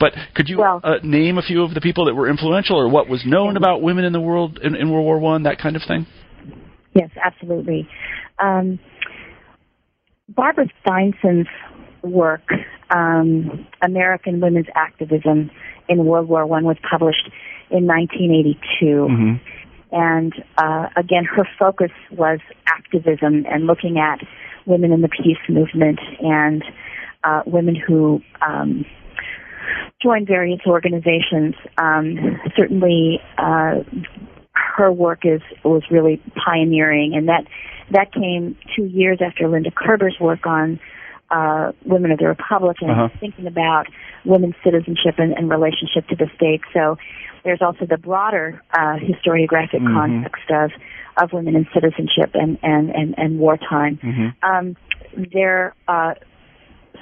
but 0.00 0.12
could 0.34 0.48
you 0.48 0.58
Well- 0.58 0.80
uh, 0.82 0.94
name 1.02 1.38
a 1.38 1.42
few 1.46 1.62
of 1.62 1.74
the 1.74 1.80
people 1.80 2.06
that 2.06 2.14
were 2.14 2.28
influential, 2.28 2.78
or 2.78 2.88
what 2.88 3.08
was 3.08 3.22
known 3.24 3.56
about 3.56 3.82
women 3.82 4.04
in 4.04 4.12
the 4.12 4.20
world 4.20 4.58
in, 4.62 4.74
in 4.74 4.90
World 4.90 5.04
War 5.04 5.18
One, 5.18 5.44
that 5.44 5.58
kind 5.58 5.76
of 5.76 5.82
thing? 5.86 6.06
Yes, 6.94 7.10
absolutely. 7.22 7.88
Um, 8.38 8.78
Barbara 10.28 10.66
Steinson's 10.80 11.48
work, 12.02 12.48
um, 12.90 13.66
American 13.82 14.40
Women's 14.40 14.66
Activism 14.74 15.50
in 15.88 16.04
World 16.04 16.28
War 16.28 16.46
One, 16.46 16.64
was 16.64 16.76
published 16.88 17.30
in 17.70 17.86
1982. 17.86 18.84
Mm-hmm. 18.84 19.34
And 19.92 20.32
uh, 20.58 20.88
again, 20.96 21.24
her 21.24 21.46
focus 21.58 21.92
was 22.10 22.40
activism 22.66 23.44
and 23.48 23.66
looking 23.66 23.98
at 23.98 24.18
women 24.66 24.92
in 24.92 25.00
the 25.00 25.08
peace 25.08 25.38
movement 25.48 26.00
and 26.20 26.64
uh, 27.24 27.42
women 27.46 27.76
who 27.76 28.20
um, 28.46 28.84
joined 30.02 30.26
various 30.26 30.60
organizations. 30.66 31.54
Um, 31.78 32.40
certainly, 32.56 33.20
uh, 33.38 33.76
her 34.76 34.92
work 34.92 35.20
is 35.24 35.40
was 35.64 35.82
really 35.90 36.22
pioneering, 36.44 37.14
and 37.14 37.28
that 37.28 37.46
that 37.90 38.12
came 38.12 38.56
two 38.74 38.84
years 38.84 39.18
after 39.24 39.48
Linda 39.48 39.70
Kerber's 39.70 40.16
work 40.20 40.46
on 40.46 40.80
uh, 41.30 41.72
Women 41.84 42.12
of 42.12 42.18
the 42.18 42.28
Republic 42.28 42.76
and 42.80 42.90
Uh-huh. 42.90 43.08
thinking 43.18 43.46
about 43.46 43.86
women's 44.24 44.54
citizenship 44.62 45.16
and, 45.18 45.32
and 45.32 45.50
relationship 45.50 46.06
to 46.08 46.16
the 46.16 46.30
state. 46.36 46.60
So 46.72 46.98
there's 47.42 47.62
also 47.62 47.84
the 47.86 47.98
broader 47.98 48.60
uh, 48.72 48.96
historiographic 48.98 49.80
Mhm. 49.80 49.94
context 49.94 50.50
of 50.50 50.70
of 51.16 51.32
women 51.32 51.56
in 51.56 51.66
citizenship 51.72 52.30
and 52.34 52.58
and 52.62 52.90
and, 52.90 53.14
and 53.18 53.38
wartime. 53.38 53.98
Mm-hmm. 54.02 54.28
Um, 54.48 54.76
there 55.32 55.74
uh, 55.88 56.14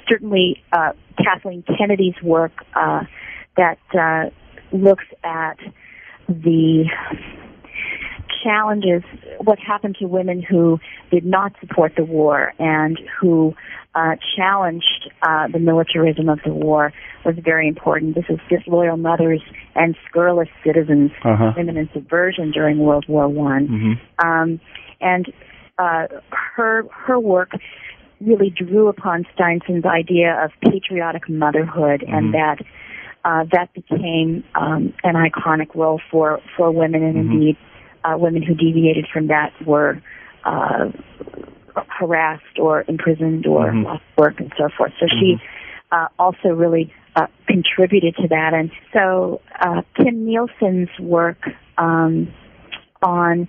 certainly 0.09 0.63
uh, 0.71 0.93
Kathleen 1.17 1.63
Kennedy's 1.77 2.15
work 2.21 2.51
uh, 2.75 3.03
that 3.57 3.79
uh, 3.93 4.29
looks 4.75 5.05
at 5.23 5.57
the 6.27 6.85
challenges, 8.43 9.03
what 9.39 9.59
happened 9.59 9.95
to 9.99 10.05
women 10.07 10.41
who 10.41 10.79
did 11.11 11.25
not 11.25 11.53
support 11.59 11.93
the 11.97 12.03
war 12.03 12.53
and 12.59 12.99
who 13.19 13.55
uh, 13.95 14.15
challenged 14.35 15.09
uh, 15.21 15.47
the 15.47 15.59
militarism 15.59 16.29
of 16.29 16.39
the 16.45 16.53
war 16.53 16.91
was 17.23 17.35
very 17.43 17.67
important. 17.67 18.13
This 18.15 18.25
is 18.29 18.39
disloyal 18.49 18.97
mothers 18.97 19.41
and 19.73 19.95
scurrilous 20.07 20.49
citizens, 20.65 21.11
Uh-huh. 21.23 21.53
women 21.55 21.77
in 21.77 21.89
subversion 21.93 22.51
during 22.51 22.77
World 22.77 23.05
War 23.07 23.27
One, 23.27 23.67
Mhm. 23.67 24.25
um, 24.25 24.59
and 25.01 25.31
uh, 25.77 26.07
her 26.29 26.85
her 26.91 27.19
work 27.19 27.51
really 28.25 28.49
drew 28.49 28.87
upon 28.87 29.25
Steinson's 29.35 29.85
idea 29.85 30.43
of 30.43 30.51
patriotic 30.71 31.29
motherhood, 31.29 32.01
Mhm. 32.01 32.17
and 32.17 32.33
that 32.33 32.59
uh, 33.23 33.43
that 33.51 33.73
became 33.73 34.43
um, 34.53 34.93
an 35.03 35.15
iconic 35.15 35.73
role 35.73 35.99
for 36.11 36.39
for 36.55 36.69
women, 36.71 37.01
and 37.03 37.15
Mhm. 37.15 37.31
indeed, 37.33 37.57
uh, 38.03 38.15
women 38.17 38.41
who 38.43 38.53
deviated 38.53 39.07
from 39.07 39.27
that 39.27 39.51
were. 39.65 40.01
Uh, 40.43 40.91
harassed 41.87 42.57
or 42.57 42.85
imprisoned 42.87 43.45
or 43.45 43.71
Mhm. 43.71 43.83
lost 43.83 44.03
work 44.17 44.39
and 44.39 44.53
so 44.57 44.69
forth. 44.69 44.93
So 44.99 45.07
she 45.07 45.39
uh, 45.91 46.07
also 46.17 46.49
really 46.49 46.93
uh, 47.15 47.27
contributed 47.47 48.15
to 48.17 48.27
that. 48.27 48.53
And 48.53 48.71
so 48.93 49.41
uh, 49.59 49.81
Kim 49.95 50.25
Nielsen's 50.25 50.89
work 50.99 51.37
um, 51.77 52.27
on 53.01 53.47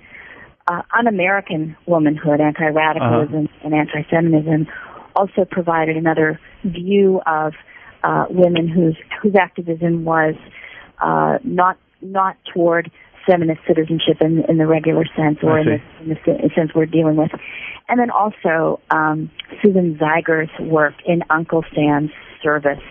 uh, 0.68 0.82
un-American 0.98 1.76
womanhood, 1.86 2.40
anti-radicalism, 2.40 3.48
and 3.64 3.74
anti-Semitism 3.74 4.66
also 5.14 5.44
provided 5.50 5.96
another 5.96 6.40
view 6.64 7.20
of 7.26 7.54
uh, 8.02 8.26
women 8.28 8.68
whose 8.68 8.96
whose 9.22 9.34
activism 9.34 10.04
was 10.04 10.34
uh, 11.00 11.38
not 11.42 11.78
not 12.02 12.36
toward 12.52 12.90
feminist 13.26 13.60
citizenship 13.66 14.18
in, 14.20 14.44
in 14.48 14.56
the 14.58 14.66
regular 14.66 15.04
sense 15.16 15.38
or 15.42 15.58
in 15.58 15.66
the, 15.66 16.02
in 16.02 16.08
the 16.10 16.50
sense 16.54 16.70
we're 16.74 16.86
dealing 16.86 17.16
with. 17.16 17.30
And 17.88 17.98
then 17.98 18.10
also 18.10 18.78
um, 18.90 19.30
Susan 19.62 19.98
Zeiger's 19.98 20.50
work 20.60 20.94
in 21.04 21.22
Uncle 21.28 21.64
Sam's 21.74 22.12
Service 22.42 22.82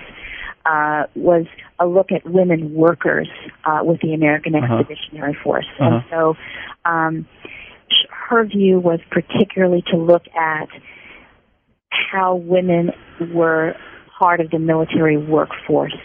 uh, 0.65 1.03
was 1.15 1.45
a 1.79 1.85
look 1.87 2.11
at 2.11 2.25
women 2.25 2.73
workers 2.73 3.29
uh, 3.63 3.79
with 3.83 4.01
the 4.01 4.13
American 4.13 4.55
Uh-huh. 4.55 4.79
Expeditionary 4.79 5.37
Force. 5.41 5.67
Uh-huh. 5.79 5.95
And 5.95 6.03
so 6.09 6.35
um, 6.85 7.27
her 8.29 8.43
view 8.45 8.79
was 8.79 8.99
particularly 9.11 9.83
to 9.91 9.97
look 9.97 10.23
at 10.35 10.69
how 11.91 12.35
women 12.35 12.91
were 13.33 13.75
part 14.19 14.39
of 14.39 14.49
the 14.49 14.59
military 14.59 15.17
workforce. 15.17 15.95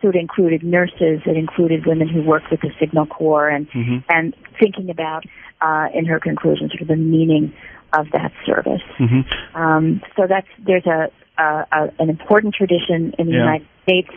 So 0.00 0.10
it 0.10 0.16
included 0.16 0.62
nurses, 0.62 1.20
it 1.26 1.36
included 1.36 1.86
women 1.86 2.08
who 2.08 2.22
worked 2.22 2.50
with 2.50 2.60
the 2.60 2.70
Signal 2.78 3.06
Corps, 3.06 3.48
and 3.48 3.68
Mhm. 3.70 4.04
and 4.08 4.34
thinking 4.58 4.90
about, 4.90 5.24
uh, 5.60 5.88
in 5.92 6.04
her 6.06 6.20
conclusion, 6.20 6.68
sort 6.68 6.82
of 6.82 6.88
the 6.88 6.96
meaning 6.96 7.52
of 7.92 8.10
that 8.12 8.32
service. 8.44 8.82
Mhm. 8.98 9.24
Um, 9.54 10.02
so 10.16 10.26
that's 10.26 10.46
there's 10.58 10.86
a, 10.86 11.10
a, 11.38 11.66
a 11.72 11.90
an 11.98 12.10
important 12.10 12.54
tradition 12.54 13.14
in 13.18 13.26
the 13.26 13.32
Yeah. 13.32 13.40
United 13.40 13.66
States, 13.82 14.10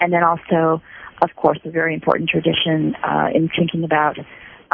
and 0.00 0.12
then 0.12 0.22
also, 0.22 0.80
of 1.22 1.34
course, 1.36 1.58
a 1.64 1.70
very 1.70 1.94
important 1.94 2.28
tradition 2.30 2.94
uh, 3.02 3.30
in 3.34 3.48
thinking 3.48 3.82
about 3.84 4.18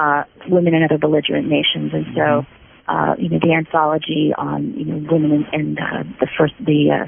uh, 0.01 0.25
women 0.49 0.75
in 0.75 0.83
other 0.83 0.99
belligerent 0.99 1.47
nations. 1.49 1.93
And 1.93 2.07
so, 2.15 2.21
Mm-hmm. 2.21 2.91
uh, 2.91 3.15
you 3.23 3.29
know, 3.29 3.39
the 3.39 3.53
anthology 3.53 4.33
on 4.37 4.73
you 4.75 4.85
know 4.87 4.99
women 5.13 5.31
in, 5.53 5.61
in 5.61 5.79
uh, 5.79 6.03
the 6.21 6.29
first 6.39 6.55
the 6.59 6.81
uh, 6.91 7.07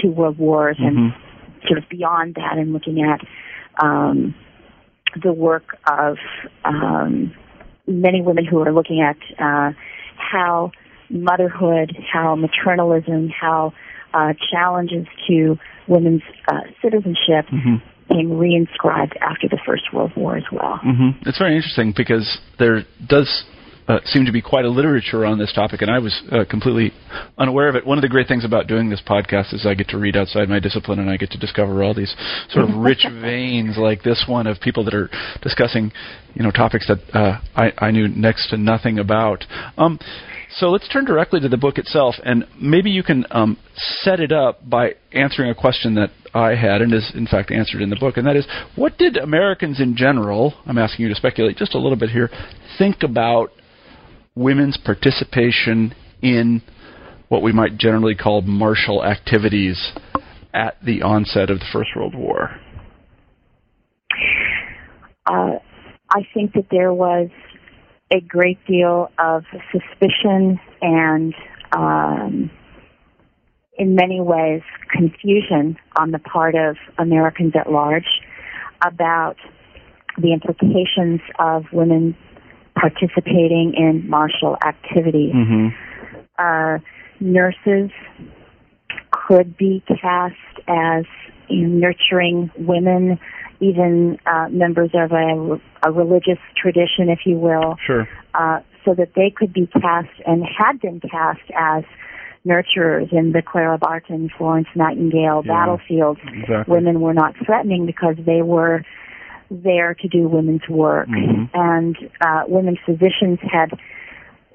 two 0.00 0.10
world 0.10 0.38
wars 0.38 0.76
and 0.80 0.96
Mhm. 0.96 1.14
sort 1.66 1.78
of 1.78 1.88
beyond 1.88 2.34
that 2.36 2.56
and 2.56 2.72
looking 2.72 3.02
at 3.02 3.20
um, 3.84 4.34
the 5.22 5.32
work 5.32 5.76
of 5.86 6.16
um, 6.64 7.32
many 7.86 8.22
women 8.22 8.44
who 8.44 8.60
are 8.60 8.72
looking 8.72 9.00
at 9.00 9.16
uh, 9.38 9.72
how 10.16 10.70
motherhood, 11.10 11.96
how 12.12 12.36
maternalism, 12.36 13.30
how 13.30 13.72
uh, 14.14 14.32
challenges 14.50 15.06
to 15.26 15.58
women's 15.86 16.22
uh, 16.50 16.62
citizenship 16.82 17.46
Mhm. 17.52 17.80
Became 18.08 18.30
reinscribed 18.30 19.16
after 19.20 19.48
the 19.48 19.58
First 19.66 19.92
World 19.92 20.12
War 20.16 20.36
as 20.36 20.44
well. 20.52 20.78
hmm 20.82 21.10
It's 21.22 21.38
very 21.38 21.56
interesting 21.56 21.92
because 21.96 22.38
there 22.58 22.82
does 23.06 23.44
uh, 23.88 24.00
seem 24.04 24.26
to 24.26 24.32
be 24.32 24.42
quite 24.42 24.66
a 24.66 24.68
literature 24.68 25.24
on 25.24 25.38
this 25.38 25.52
topic, 25.54 25.80
and 25.80 25.90
I 25.90 25.98
was 25.98 26.22
uh, 26.30 26.44
completely 26.48 26.92
unaware 27.38 27.68
of 27.68 27.74
it. 27.74 27.86
One 27.86 27.96
of 27.96 28.02
the 28.02 28.08
great 28.08 28.28
things 28.28 28.44
about 28.44 28.66
doing 28.66 28.90
this 28.90 29.00
podcast 29.06 29.54
is 29.54 29.64
I 29.64 29.72
get 29.74 29.88
to 29.88 29.98
read 29.98 30.14
outside 30.14 30.48
my 30.48 30.58
discipline, 30.58 30.98
and 30.98 31.08
I 31.08 31.16
get 31.16 31.30
to 31.30 31.38
discover 31.38 31.82
all 31.82 31.94
these 31.94 32.14
sort 32.50 32.68
of 32.68 32.76
rich 32.76 33.06
veins 33.22 33.78
like 33.78 34.02
this 34.02 34.24
one 34.28 34.46
of 34.46 34.60
people 34.60 34.84
that 34.84 34.94
are 34.94 35.08
discussing, 35.42 35.90
you 36.34 36.42
know, 36.42 36.50
topics 36.50 36.86
that 36.88 36.98
uh, 37.16 37.40
I, 37.56 37.72
I 37.78 37.90
knew 37.90 38.08
next 38.08 38.50
to 38.50 38.58
nothing 38.58 38.98
about. 38.98 39.44
Um, 39.78 39.98
so 40.56 40.70
let's 40.70 40.88
turn 40.88 41.04
directly 41.04 41.40
to 41.40 41.48
the 41.48 41.56
book 41.56 41.78
itself, 41.78 42.14
and 42.24 42.46
maybe 42.60 42.90
you 42.90 43.02
can 43.02 43.24
um, 43.30 43.58
set 44.00 44.20
it 44.20 44.32
up 44.32 44.68
by 44.68 44.94
answering 45.12 45.50
a 45.50 45.54
question 45.54 45.94
that 45.96 46.10
I 46.34 46.54
had, 46.54 46.80
and 46.80 46.92
is 46.92 47.10
in 47.14 47.26
fact 47.26 47.50
answered 47.50 47.82
in 47.82 47.90
the 47.90 47.96
book, 47.96 48.16
and 48.16 48.26
that 48.26 48.36
is, 48.36 48.46
what 48.74 48.96
did 48.98 49.16
Americans 49.16 49.80
in 49.80 49.96
general, 49.96 50.54
I'm 50.66 50.78
asking 50.78 51.04
you 51.04 51.08
to 51.10 51.14
speculate 51.14 51.56
just 51.56 51.74
a 51.74 51.78
little 51.78 51.98
bit 51.98 52.10
here, 52.10 52.30
think 52.78 53.02
about 53.02 53.50
women's 54.34 54.78
participation 54.78 55.94
in 56.22 56.62
what 57.28 57.42
we 57.42 57.52
might 57.52 57.76
generally 57.76 58.14
call 58.14 58.40
martial 58.42 59.04
activities 59.04 59.92
at 60.54 60.76
the 60.82 61.02
onset 61.02 61.50
of 61.50 61.58
the 61.58 61.66
First 61.72 61.90
World 61.94 62.14
War? 62.14 62.50
uh, 65.28 65.58
I 66.10 66.26
think 66.32 66.54
that 66.54 66.66
there 66.70 66.92
was 66.92 67.28
a 68.10 68.20
great 68.20 68.58
deal 68.66 69.10
of 69.18 69.44
suspicion 69.70 70.58
and, 70.80 71.34
um, 71.72 72.50
in 73.76 73.94
many 73.94 74.20
ways, 74.20 74.62
confusion 74.90 75.76
on 75.96 76.10
the 76.10 76.18
part 76.18 76.54
of 76.54 76.76
Americans 76.98 77.52
at 77.54 77.70
large 77.70 78.08
about 78.84 79.36
the 80.16 80.32
implications 80.32 81.20
of 81.38 81.64
women 81.72 82.16
participating 82.74 83.74
in 83.76 84.08
martial 84.08 84.56
activities. 84.66 85.34
Mm-hmm. 85.34 85.68
Uh, 86.38 86.78
nurses 87.20 87.90
could 89.10 89.56
be 89.56 89.82
cast 90.00 90.34
as 90.66 91.04
you 91.48 91.66
know, 91.66 91.88
nurturing 91.88 92.50
women, 92.58 93.18
even 93.60 94.18
uh, 94.26 94.48
members 94.50 94.90
of 94.94 95.12
a, 95.12 95.60
a 95.88 95.92
religious 95.92 96.38
tradition, 96.56 97.08
if 97.08 97.20
you 97.26 97.36
will, 97.38 97.76
Sure. 97.86 98.08
uh, 98.34 98.60
so 98.84 98.94
that 98.94 99.14
they 99.14 99.30
could 99.34 99.52
be 99.52 99.66
cast 99.66 100.08
and 100.26 100.44
had 100.44 100.80
been 100.80 101.00
cast 101.00 101.40
as 101.56 101.84
nurturers 102.46 103.12
in 103.12 103.32
the 103.32 103.42
Clara 103.42 103.76
Barton, 103.78 104.30
Florence 104.38 104.68
Nightingale 104.74 105.42
Yeah. 105.44 105.52
battlefields. 105.52 106.20
Exactly. 106.32 106.72
Women 106.72 107.00
were 107.00 107.14
not 107.14 107.34
threatening 107.44 107.84
because 107.84 108.16
they 108.24 108.42
were 108.42 108.82
there 109.50 109.94
to 109.94 110.08
do 110.08 110.28
women's 110.28 110.66
work, 110.68 111.08
Mhm. 111.08 111.48
and 111.54 111.96
uh, 112.20 112.44
women 112.46 112.76
physicians 112.84 113.38
had 113.42 113.72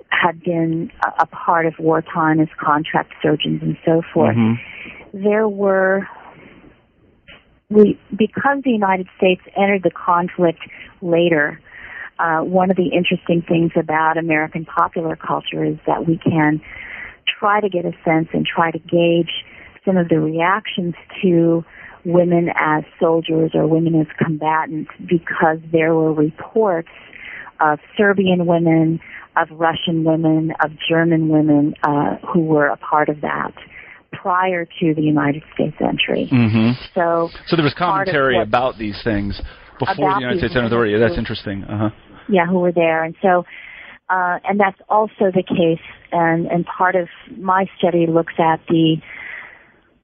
had 0.10 0.42
been 0.44 0.92
a, 1.04 1.24
a 1.24 1.26
part 1.26 1.66
of 1.66 1.74
wartime 1.80 2.40
as 2.40 2.48
contract 2.58 3.12
surgeons 3.22 3.62
and 3.64 3.76
so 3.84 4.04
forth 4.14 4.36
Mhm. 4.38 4.60
there 5.12 5.48
were 5.48 6.08
we 7.74 8.00
because 8.16 8.62
the 8.64 8.72
United 8.72 9.08
States 9.18 9.42
entered 9.58 9.84
the 9.84 9.92
conflict 9.92 10.60
later. 11.02 11.60
Uh, 12.20 12.42
one 12.42 12.70
of 12.70 12.78
the 12.78 12.90
interesting 12.90 13.42
things 13.42 13.72
about 13.76 14.18
American 14.18 14.66
popular 14.66 15.16
culture 15.16 15.66
is 15.66 15.78
that 15.88 16.08
we 16.08 16.18
can 16.18 16.62
try 17.40 17.60
to 17.60 17.68
get 17.70 17.86
a 17.86 17.92
sense 18.06 18.28
and 18.34 18.46
try 18.46 18.70
to 18.70 18.78
gauge 18.78 19.44
some 19.84 19.98
of 19.98 20.08
the 20.10 20.20
reactions 20.20 20.94
to 21.22 21.66
women 22.06 22.50
as 22.56 22.84
soldiers 23.00 23.52
or 23.56 23.66
women 23.68 24.00
as 24.00 24.08
combatants 24.24 24.92
because 25.08 25.58
there 25.72 25.96
were 25.96 26.14
reports 26.14 26.90
of 27.60 27.80
Serbian 27.98 28.46
women, 28.46 29.00
of 29.36 29.50
Russian 29.52 30.04
women, 30.04 30.54
of 30.64 30.72
German 30.88 31.30
women 31.30 31.74
uh, 31.84 32.18
who 32.18 32.42
were 32.42 32.68
a 32.68 32.78
part 32.78 33.10
of 33.10 33.22
that 33.22 33.54
prior 34.14 34.66
to 34.66 34.94
the 34.94 35.02
United 35.02 35.44
States 35.54 35.76
entry. 35.82 36.30
Mm-hmm. 36.32 36.82
So, 36.94 37.30
So 37.48 37.56
there 37.56 37.64
was 37.66 37.74
commentary 37.74 38.40
about 38.42 38.78
these 38.78 39.00
things 39.04 39.42
before 39.80 40.14
the 40.14 40.20
United 40.20 40.40
States 40.40 40.56
entered 40.56 40.70
the 40.70 40.76
war. 40.76 40.88
Yeah, 40.88 41.00
that's 41.00 41.18
interesting. 41.18 41.64
Uh-huh. 41.64 41.90
yeah, 42.30 42.46
who 42.46 42.60
were 42.60 42.72
there, 42.72 43.04
and 43.04 43.16
so, 43.22 43.46
uh, 44.10 44.40
and 44.48 44.60
that's 44.60 44.80
also 44.90 45.32
the 45.34 45.44
case. 45.44 45.84
And 46.12 46.46
and 46.48 46.66
part 46.66 46.96
of 46.96 47.08
my 47.38 47.66
study 47.78 48.06
looks 48.08 48.34
at 48.38 48.62
the 48.70 48.98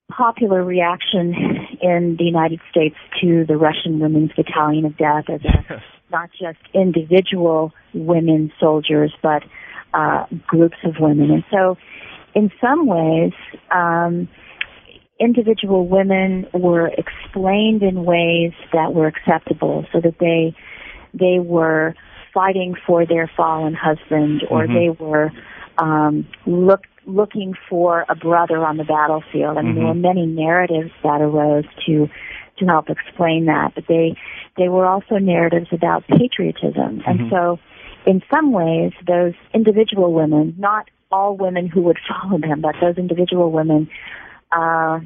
popular 0.09 0.63
reaction 0.63 1.35
in 1.81 2.15
the 2.17 2.25
United 2.25 2.59
States 2.71 2.95
to 3.21 3.45
the 3.47 3.57
Russian 3.57 3.99
Women's 3.99 4.31
Battalion 4.35 4.85
of 4.85 4.97
Death 4.97 5.25
as 5.29 5.41
a 5.45 5.81
not 6.11 6.29
just 6.31 6.57
individual 6.73 7.71
women 7.93 8.51
soldiers, 8.59 9.13
but 9.21 9.43
uh, 9.93 10.25
groups 10.47 10.77
of 10.83 10.95
women. 10.99 11.31
And 11.31 11.43
so, 11.51 11.77
in 12.35 12.51
some 12.61 12.85
ways, 12.85 13.33
um, 13.71 14.27
individual 15.19 15.87
women 15.87 16.47
were 16.53 16.87
explained 16.87 17.83
in 17.83 18.05
ways 18.05 18.53
that 18.73 18.93
were 18.93 19.07
acceptable, 19.07 19.85
so 19.91 19.99
that 20.01 20.17
they 20.19 20.55
they 21.13 21.39
were 21.39 21.95
fighting 22.33 22.75
for 22.85 23.05
their 23.05 23.27
fallen 23.35 23.73
husband, 23.73 24.43
or 24.49 24.67
Mhm. 24.67 24.73
they 24.73 24.89
were 25.03 25.31
um, 25.79 26.27
look, 26.45 26.81
looking 27.05 27.53
for 27.69 28.05
a 28.09 28.15
brother 28.15 28.65
on 28.65 28.75
the 28.75 28.83
battlefield. 28.83 29.57
I 29.57 29.61
mean, 29.61 29.75
there 29.75 29.85
Mhm. 29.85 29.87
were 29.87 29.93
many 29.93 30.25
narratives 30.25 30.91
that 31.03 31.21
arose 31.21 31.65
to 31.85 32.09
to 32.57 32.65
help 32.65 32.89
explain 32.89 33.45
that, 33.45 33.73
but 33.73 33.87
they 33.87 34.15
they 34.57 34.67
were 34.67 34.85
also 34.85 35.17
narratives 35.17 35.71
about 35.71 36.05
patriotism, 36.07 37.01
and 37.07 37.19
Mhm. 37.21 37.29
so 37.29 37.59
in 38.05 38.21
some 38.29 38.51
ways, 38.51 38.91
those 39.05 39.33
individual 39.53 40.11
women, 40.11 40.53
not 40.57 40.89
all 41.11 41.35
women 41.35 41.67
who 41.67 41.81
would 41.81 41.97
follow 42.07 42.39
them, 42.39 42.61
but 42.61 42.75
those 42.81 42.97
individual 42.97 43.51
women, 43.51 43.89
uh, 44.51 44.99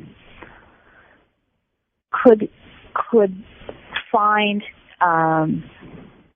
could 2.11 2.49
could 2.93 3.43
find 4.11 4.63
um, 5.01 5.63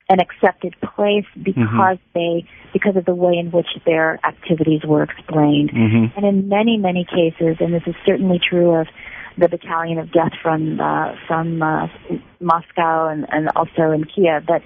an 0.10 0.20
accepted 0.20 0.76
place 0.82 1.26
because 1.42 1.98
they 2.14 2.46
because 2.74 2.96
of 2.96 3.06
the 3.06 3.14
way 3.14 3.34
in 3.38 3.52
which 3.52 3.68
their 3.86 4.20
activities 4.26 4.82
were 4.86 5.04
explained. 5.04 5.72
Mhm. 5.72 6.16
And 6.16 6.26
in 6.26 6.50
many 6.50 6.78
many 6.78 7.06
cases, 7.06 7.58
and 7.60 7.74
this 7.74 7.84
is 7.86 7.96
certainly 8.06 8.40
true 8.40 8.72
of 8.72 8.88
the 9.38 9.48
Battalion 9.48 10.00
of 10.00 10.12
Death 10.12 10.34
from 10.42 10.80
uh, 10.80 11.14
from 11.28 11.62
uh, 11.62 11.88
Moscow 12.40 13.08
and, 13.08 13.26
and 13.30 13.50
also 13.56 13.92
in 13.92 14.04
Kiev, 14.06 14.46
but 14.48 14.64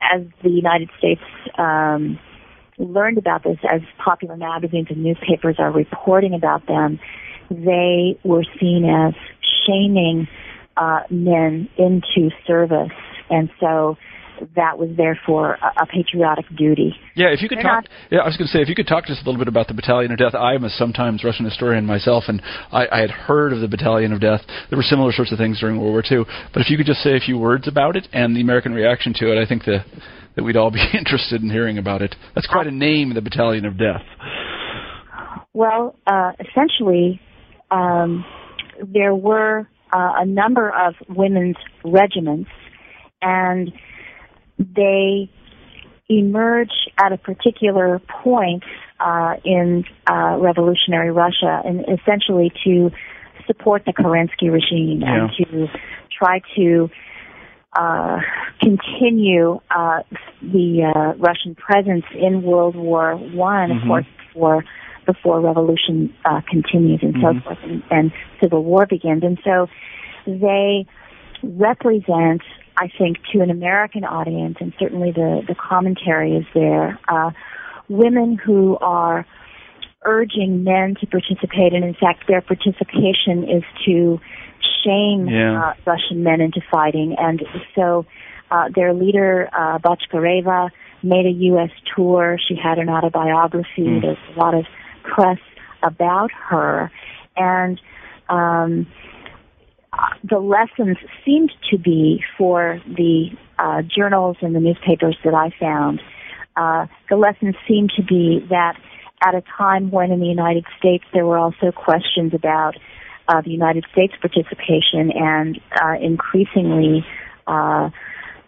as 0.00 0.22
the 0.42 0.50
United 0.50 0.90
States 0.98 1.22
um, 1.58 2.18
learned 2.78 3.18
about 3.18 3.42
this, 3.42 3.58
as 3.70 3.80
popular 4.04 4.36
magazines 4.36 4.88
and 4.90 5.02
newspapers 5.02 5.56
are 5.58 5.70
reporting 5.72 6.34
about 6.34 6.66
them, 6.66 6.98
they 7.50 8.18
were 8.24 8.44
seen 8.60 8.84
as 8.84 9.14
shaming 9.66 10.26
uh, 10.76 11.00
men 11.10 11.68
into 11.78 12.30
service, 12.46 12.90
and 13.30 13.48
so 13.60 13.96
that 14.54 14.76
was 14.78 14.90
therefore 14.98 15.54
a, 15.62 15.84
a 15.84 15.86
patriotic 15.86 16.44
duty. 16.54 16.94
Yeah, 17.14 17.28
if 17.28 17.40
you 17.40 17.48
could 17.48 17.56
They're 17.56 17.62
talk. 17.62 17.84
not- 17.84 17.88
Yeah, 18.10 18.18
I 18.18 18.26
was 18.26 18.36
going 18.36 18.46
to 18.46 18.52
say 18.52 18.60
if 18.60 18.68
you 18.68 18.74
could 18.74 18.86
talk 18.86 19.06
to 19.06 19.12
us 19.12 19.18
a 19.22 19.24
little 19.24 19.38
bit 19.38 19.48
about 19.48 19.68
the 19.68 19.72
Battalion 19.74 20.12
of 20.12 20.18
Death. 20.18 20.34
I 20.34 20.54
am 20.54 20.64
a 20.64 20.68
sometimes 20.68 21.24
Russian 21.24 21.46
historian 21.46 21.86
myself, 21.86 22.24
and 22.28 22.42
I, 22.70 22.86
I 22.92 23.00
had 23.00 23.10
heard 23.10 23.54
of 23.54 23.60
the 23.60 23.68
Battalion 23.68 24.12
of 24.12 24.20
Death. 24.20 24.42
There 24.68 24.76
were 24.76 24.82
similar 24.82 25.12
sorts 25.12 25.32
of 25.32 25.38
things 25.38 25.58
during 25.60 25.80
World 25.80 25.92
War 25.92 26.02
II. 26.04 26.26
But 26.52 26.60
if 26.60 26.68
you 26.68 26.76
could 26.76 26.84
just 26.84 27.00
say 27.00 27.16
a 27.16 27.20
few 27.20 27.38
words 27.38 27.66
about 27.66 27.96
it 27.96 28.08
and 28.12 28.36
the 28.36 28.42
American 28.42 28.74
reaction 28.74 29.14
to 29.16 29.32
it, 29.32 29.42
I 29.42 29.46
think 29.48 29.64
the, 29.64 29.78
that 30.36 30.44
we'd 30.44 30.56
all 30.56 30.70
be 30.70 30.82
interested 30.96 31.42
in 31.42 31.50
hearing 31.50 31.78
about 31.78 32.02
it. 32.02 32.14
That's 32.34 32.46
quite 32.46 32.66
a 32.66 32.70
name, 32.70 33.12
the 33.14 33.22
Battalion 33.22 33.64
of 33.64 33.78
Death. 33.78 34.02
Well, 35.52 35.96
uh, 36.06 36.32
essentially, 36.38 37.20
um, 37.70 38.24
there 38.92 39.14
were 39.14 39.60
uh, 39.92 40.12
a 40.18 40.26
number 40.26 40.70
of 40.70 40.94
women's 41.08 41.56
regiments, 41.84 42.50
and 43.22 43.72
they 44.58 45.30
emerge 46.08 46.70
at 46.98 47.12
a 47.12 47.16
particular 47.16 48.00
point 48.22 48.62
uh, 49.00 49.34
in 49.44 49.84
uh, 50.10 50.36
revolutionary 50.38 51.10
Russia, 51.10 51.62
and 51.64 51.80
essentially 51.80 52.52
to 52.64 52.90
support 53.46 53.82
the 53.86 53.92
Kerensky 53.92 54.50
regime 54.50 55.02
and 55.04 55.30
to 55.38 55.66
try 56.18 56.40
to 56.56 56.88
uh, 57.78 58.20
continue 58.60 59.60
uh, 59.70 60.00
the 60.42 60.84
uh, 60.84 61.12
Russian 61.18 61.54
presence 61.54 62.04
in 62.14 62.42
World 62.42 62.74
War 62.76 63.16
One, 63.16 63.70
of 63.70 63.78
Mhm. 63.78 63.86
course, 63.88 64.06
before 64.32 64.64
before 65.04 65.40
revolution 65.40 66.12
uh, 66.24 66.40
continues 66.50 67.00
and 67.02 67.14
Mhm. 67.14 67.22
so 67.22 67.40
forth, 67.40 67.58
and, 67.62 67.82
and 67.92 68.12
civil 68.40 68.64
war 68.64 68.86
begins. 68.86 69.22
And 69.22 69.38
so 69.44 69.68
they 70.26 70.84
represent, 71.42 72.42
I 72.76 72.88
think, 72.98 73.18
to 73.32 73.40
an 73.40 73.50
American 73.50 74.04
audience, 74.04 74.56
and 74.60 74.72
certainly 74.78 75.12
the 75.12 75.44
the 75.46 75.54
commentary 75.54 76.34
is 76.36 76.46
there, 76.54 76.98
uh, 77.08 77.30
women 77.88 78.36
who 78.36 78.78
are 78.80 79.24
urging 80.04 80.64
men 80.64 80.94
to 81.00 81.06
participate, 81.06 81.72
and 81.72 81.84
in 81.84 81.94
fact, 81.94 82.26
their 82.26 82.40
participation 82.40 83.44
is 83.48 83.64
to 83.84 84.20
shame 84.84 85.28
Yeah. 85.28 85.60
uh, 85.62 85.74
Russian 85.84 86.22
men 86.22 86.40
into 86.40 86.60
fighting. 86.70 87.16
And 87.18 87.42
so, 87.74 88.06
uh, 88.50 88.68
their 88.74 88.92
leader, 88.92 89.48
uh, 89.52 89.78
Bochkareva, 89.78 90.70
made 91.02 91.26
a 91.26 91.30
U.S. 91.30 91.70
tour. 91.94 92.38
She 92.48 92.54
had 92.54 92.78
an 92.78 92.88
autobiography. 92.88 93.82
Mm. 93.82 94.02
There's 94.02 94.18
a 94.34 94.38
lot 94.38 94.54
of 94.54 94.66
press 95.02 95.38
about 95.82 96.30
her, 96.32 96.90
and 97.36 97.80
um, 98.28 98.86
the 100.28 100.38
lessons 100.38 100.96
seemed 101.24 101.52
to 101.70 101.78
be 101.78 102.22
for 102.36 102.80
the 102.86 103.30
uh, 103.58 103.82
journals 103.82 104.36
and 104.40 104.54
the 104.54 104.60
newspapers 104.60 105.16
that 105.24 105.34
I 105.34 105.50
found. 105.58 106.00
Uh, 106.56 106.86
the 107.08 107.16
lessons 107.16 107.54
seemed 107.68 107.92
to 107.96 108.02
be 108.02 108.44
that 108.50 108.76
at 109.24 109.34
a 109.34 109.42
time 109.56 109.90
when 109.90 110.10
in 110.10 110.20
the 110.20 110.26
United 110.26 110.64
States 110.78 111.04
there 111.12 111.24
were 111.26 111.38
also 111.38 111.72
questions 111.72 112.34
about 112.34 112.76
uh, 113.28 113.40
the 113.42 113.50
United 113.50 113.84
States 113.92 114.14
participation 114.20 115.10
and 115.12 115.60
uh, 115.82 115.94
increasingly 116.00 117.04
uh, 117.46 117.90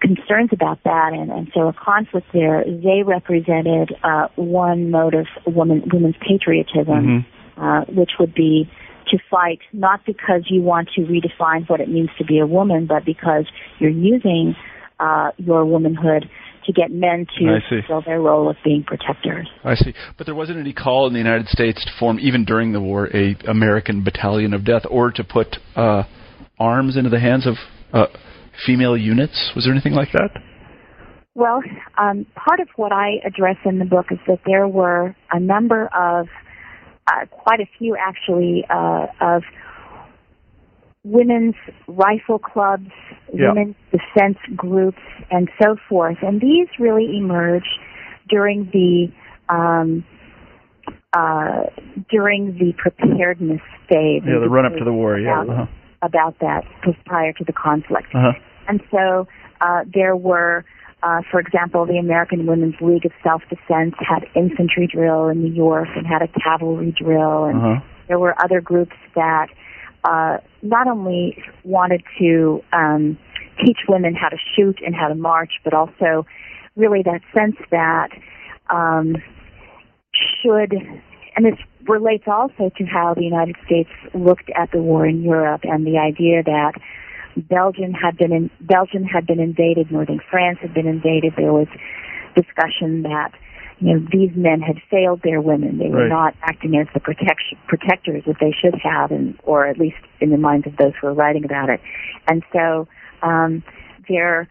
concerns 0.00 0.50
about 0.52 0.82
that, 0.84 1.12
and, 1.12 1.30
and 1.30 1.50
so 1.54 1.68
a 1.68 1.72
conflict 1.72 2.28
there. 2.32 2.64
They 2.64 3.02
represented 3.04 3.96
uh, 4.04 4.28
one 4.36 4.90
motive, 4.90 5.26
woman, 5.46 5.82
women's 5.92 6.16
patriotism, 6.20 6.86
Mhm. 6.86 7.24
uh, 7.56 7.84
which 7.92 8.12
would 8.20 8.34
be 8.34 8.68
to 9.08 9.18
fight 9.30 9.60
not 9.72 10.04
because 10.04 10.42
you 10.48 10.62
want 10.62 10.90
to 10.94 11.00
redefine 11.00 11.68
what 11.68 11.80
it 11.80 11.88
means 11.88 12.10
to 12.18 12.24
be 12.24 12.38
a 12.38 12.46
woman, 12.46 12.86
but 12.86 13.04
because 13.04 13.46
you're 13.78 13.90
using 13.90 14.54
uh, 15.00 15.30
your 15.38 15.64
womanhood 15.64 16.28
to 16.68 16.72
get 16.74 16.90
men 16.92 17.26
to 17.38 17.58
fulfill 17.68 18.02
their 18.02 18.20
role 18.20 18.48
of 18.48 18.56
being 18.62 18.84
protectors. 18.84 19.48
I 19.64 19.74
see. 19.74 19.94
But 20.18 20.26
there 20.26 20.34
wasn't 20.34 20.58
any 20.58 20.74
call 20.74 21.06
in 21.06 21.14
the 21.14 21.18
United 21.18 21.48
States 21.48 21.82
to 21.82 21.90
form, 21.98 22.18
even 22.20 22.44
during 22.44 22.72
the 22.72 22.80
war, 22.80 23.08
a 23.14 23.34
American 23.48 24.04
Battalion 24.04 24.52
of 24.52 24.64
Death, 24.66 24.82
or 24.88 25.10
to 25.10 25.24
put 25.24 25.56
uh, 25.74 26.02
arms 26.60 26.98
into 26.98 27.08
the 27.08 27.18
hands 27.18 27.46
of 27.46 27.54
uh, 27.94 28.06
female 28.66 28.98
units. 28.98 29.52
Was 29.56 29.64
there 29.64 29.72
anything 29.72 29.94
like 29.94 30.12
that? 30.12 30.28
Well, 31.34 31.62
um, 31.96 32.26
part 32.34 32.60
of 32.60 32.68
what 32.76 32.92
I 32.92 33.14
address 33.24 33.56
in 33.64 33.78
the 33.78 33.86
book 33.86 34.06
is 34.10 34.18
that 34.26 34.40
there 34.44 34.68
were 34.68 35.16
a 35.32 35.40
number 35.40 35.86
of, 35.86 36.26
uh, 37.06 37.24
quite 37.30 37.60
a 37.60 37.66
few 37.78 37.96
actually, 37.96 38.66
uh, 38.68 39.06
of 39.22 39.42
women's 41.10 41.54
rifle 41.86 42.38
clubs, 42.38 42.90
Yeah. 43.32 43.48
women's 43.48 43.76
defense 43.90 44.38
groups, 44.56 45.02
and 45.30 45.48
so 45.62 45.76
forth. 45.88 46.18
And 46.22 46.40
these 46.40 46.68
really 46.78 47.16
emerged 47.16 47.74
during 48.28 48.68
the 48.72 49.10
um, 49.52 50.04
uh, 51.14 51.62
during 52.10 52.56
the 52.58 52.72
preparedness 52.76 53.62
phase. 53.88 54.22
Yeah, 54.26 54.38
the 54.40 54.48
run 54.48 54.66
up 54.66 54.76
to 54.78 54.84
the 54.84 54.92
war. 54.92 55.18
Yeah. 55.18 55.42
About, 55.42 55.48
Uh-huh. 55.54 55.66
about 56.02 56.38
that 56.40 56.64
prior 57.06 57.32
to 57.32 57.44
the 57.44 57.52
conflict. 57.52 58.14
Uh-huh. 58.14 58.32
And 58.68 58.82
so 58.90 59.26
uh, 59.62 59.84
there 59.92 60.14
were, 60.14 60.64
uh, 61.02 61.22
for 61.30 61.40
example, 61.40 61.86
the 61.86 61.96
American 61.98 62.44
Women's 62.46 62.78
League 62.80 63.06
of 63.06 63.12
Self-Defense 63.22 63.94
had 63.98 64.26
infantry 64.34 64.86
drill 64.86 65.28
in 65.28 65.42
New 65.42 65.52
York 65.52 65.88
and 65.96 66.06
had 66.06 66.20
a 66.22 66.28
cavalry 66.28 66.92
drill, 66.92 67.44
and 67.46 67.58
Uh-huh. 67.58 67.80
there 68.08 68.18
were 68.18 68.34
other 68.44 68.60
groups 68.60 68.96
that 69.14 69.48
uh, 70.08 70.38
not 70.62 70.86
only 70.86 71.36
wanted 71.64 72.02
to 72.18 72.62
um, 72.72 73.18
teach 73.62 73.78
women 73.88 74.14
how 74.14 74.28
to 74.30 74.38
shoot 74.56 74.78
and 74.84 74.94
how 74.94 75.08
to 75.08 75.14
march, 75.14 75.52
but 75.64 75.74
also 75.74 76.24
really 76.76 77.02
that 77.02 77.20
sense 77.34 77.56
that 77.70 78.08
um, 78.70 79.16
should, 80.40 80.72
and 81.36 81.44
this 81.44 81.58
relates 81.86 82.24
also 82.26 82.70
to 82.78 82.84
how 82.84 83.12
the 83.14 83.22
United 83.22 83.56
States 83.66 83.90
looked 84.14 84.50
at 84.56 84.70
the 84.72 84.78
war 84.78 85.06
in 85.06 85.22
Europe 85.22 85.62
and 85.64 85.86
the 85.86 85.98
idea 85.98 86.42
that 86.42 86.72
Belgium 87.36 87.92
had 87.92 88.16
been 88.16 88.32
in, 88.32 88.50
Belgium 88.60 89.04
had 89.04 89.26
been 89.26 89.40
invaded, 89.40 89.92
northern 89.92 90.20
France 90.30 90.58
had 90.62 90.72
been 90.72 90.86
invaded. 90.86 91.34
There 91.36 91.52
was 91.52 91.68
discussion 92.34 93.02
that 93.02 93.32
you 93.80 93.94
know 93.94 94.06
these 94.10 94.30
men 94.34 94.60
had 94.60 94.76
failed 94.90 95.20
their 95.22 95.40
women. 95.40 95.78
They 95.78 95.88
were 95.88 96.02
Right. 96.02 96.08
not 96.08 96.34
acting 96.42 96.76
as 96.76 96.86
the 96.94 97.00
protection 97.00 97.58
protectors 97.66 98.24
that 98.26 98.36
they 98.40 98.52
should 98.52 98.74
have, 98.82 99.10
and 99.10 99.38
or 99.44 99.66
at 99.66 99.78
least 99.78 99.98
in 100.20 100.30
the 100.30 100.36
minds 100.38 100.66
of 100.66 100.76
those 100.76 100.92
who 101.00 101.06
are 101.08 101.14
writing 101.14 101.44
about 101.44 101.70
it. 101.70 101.80
And 102.28 102.42
so 102.52 102.88
um, 103.22 103.62
there 104.08 104.48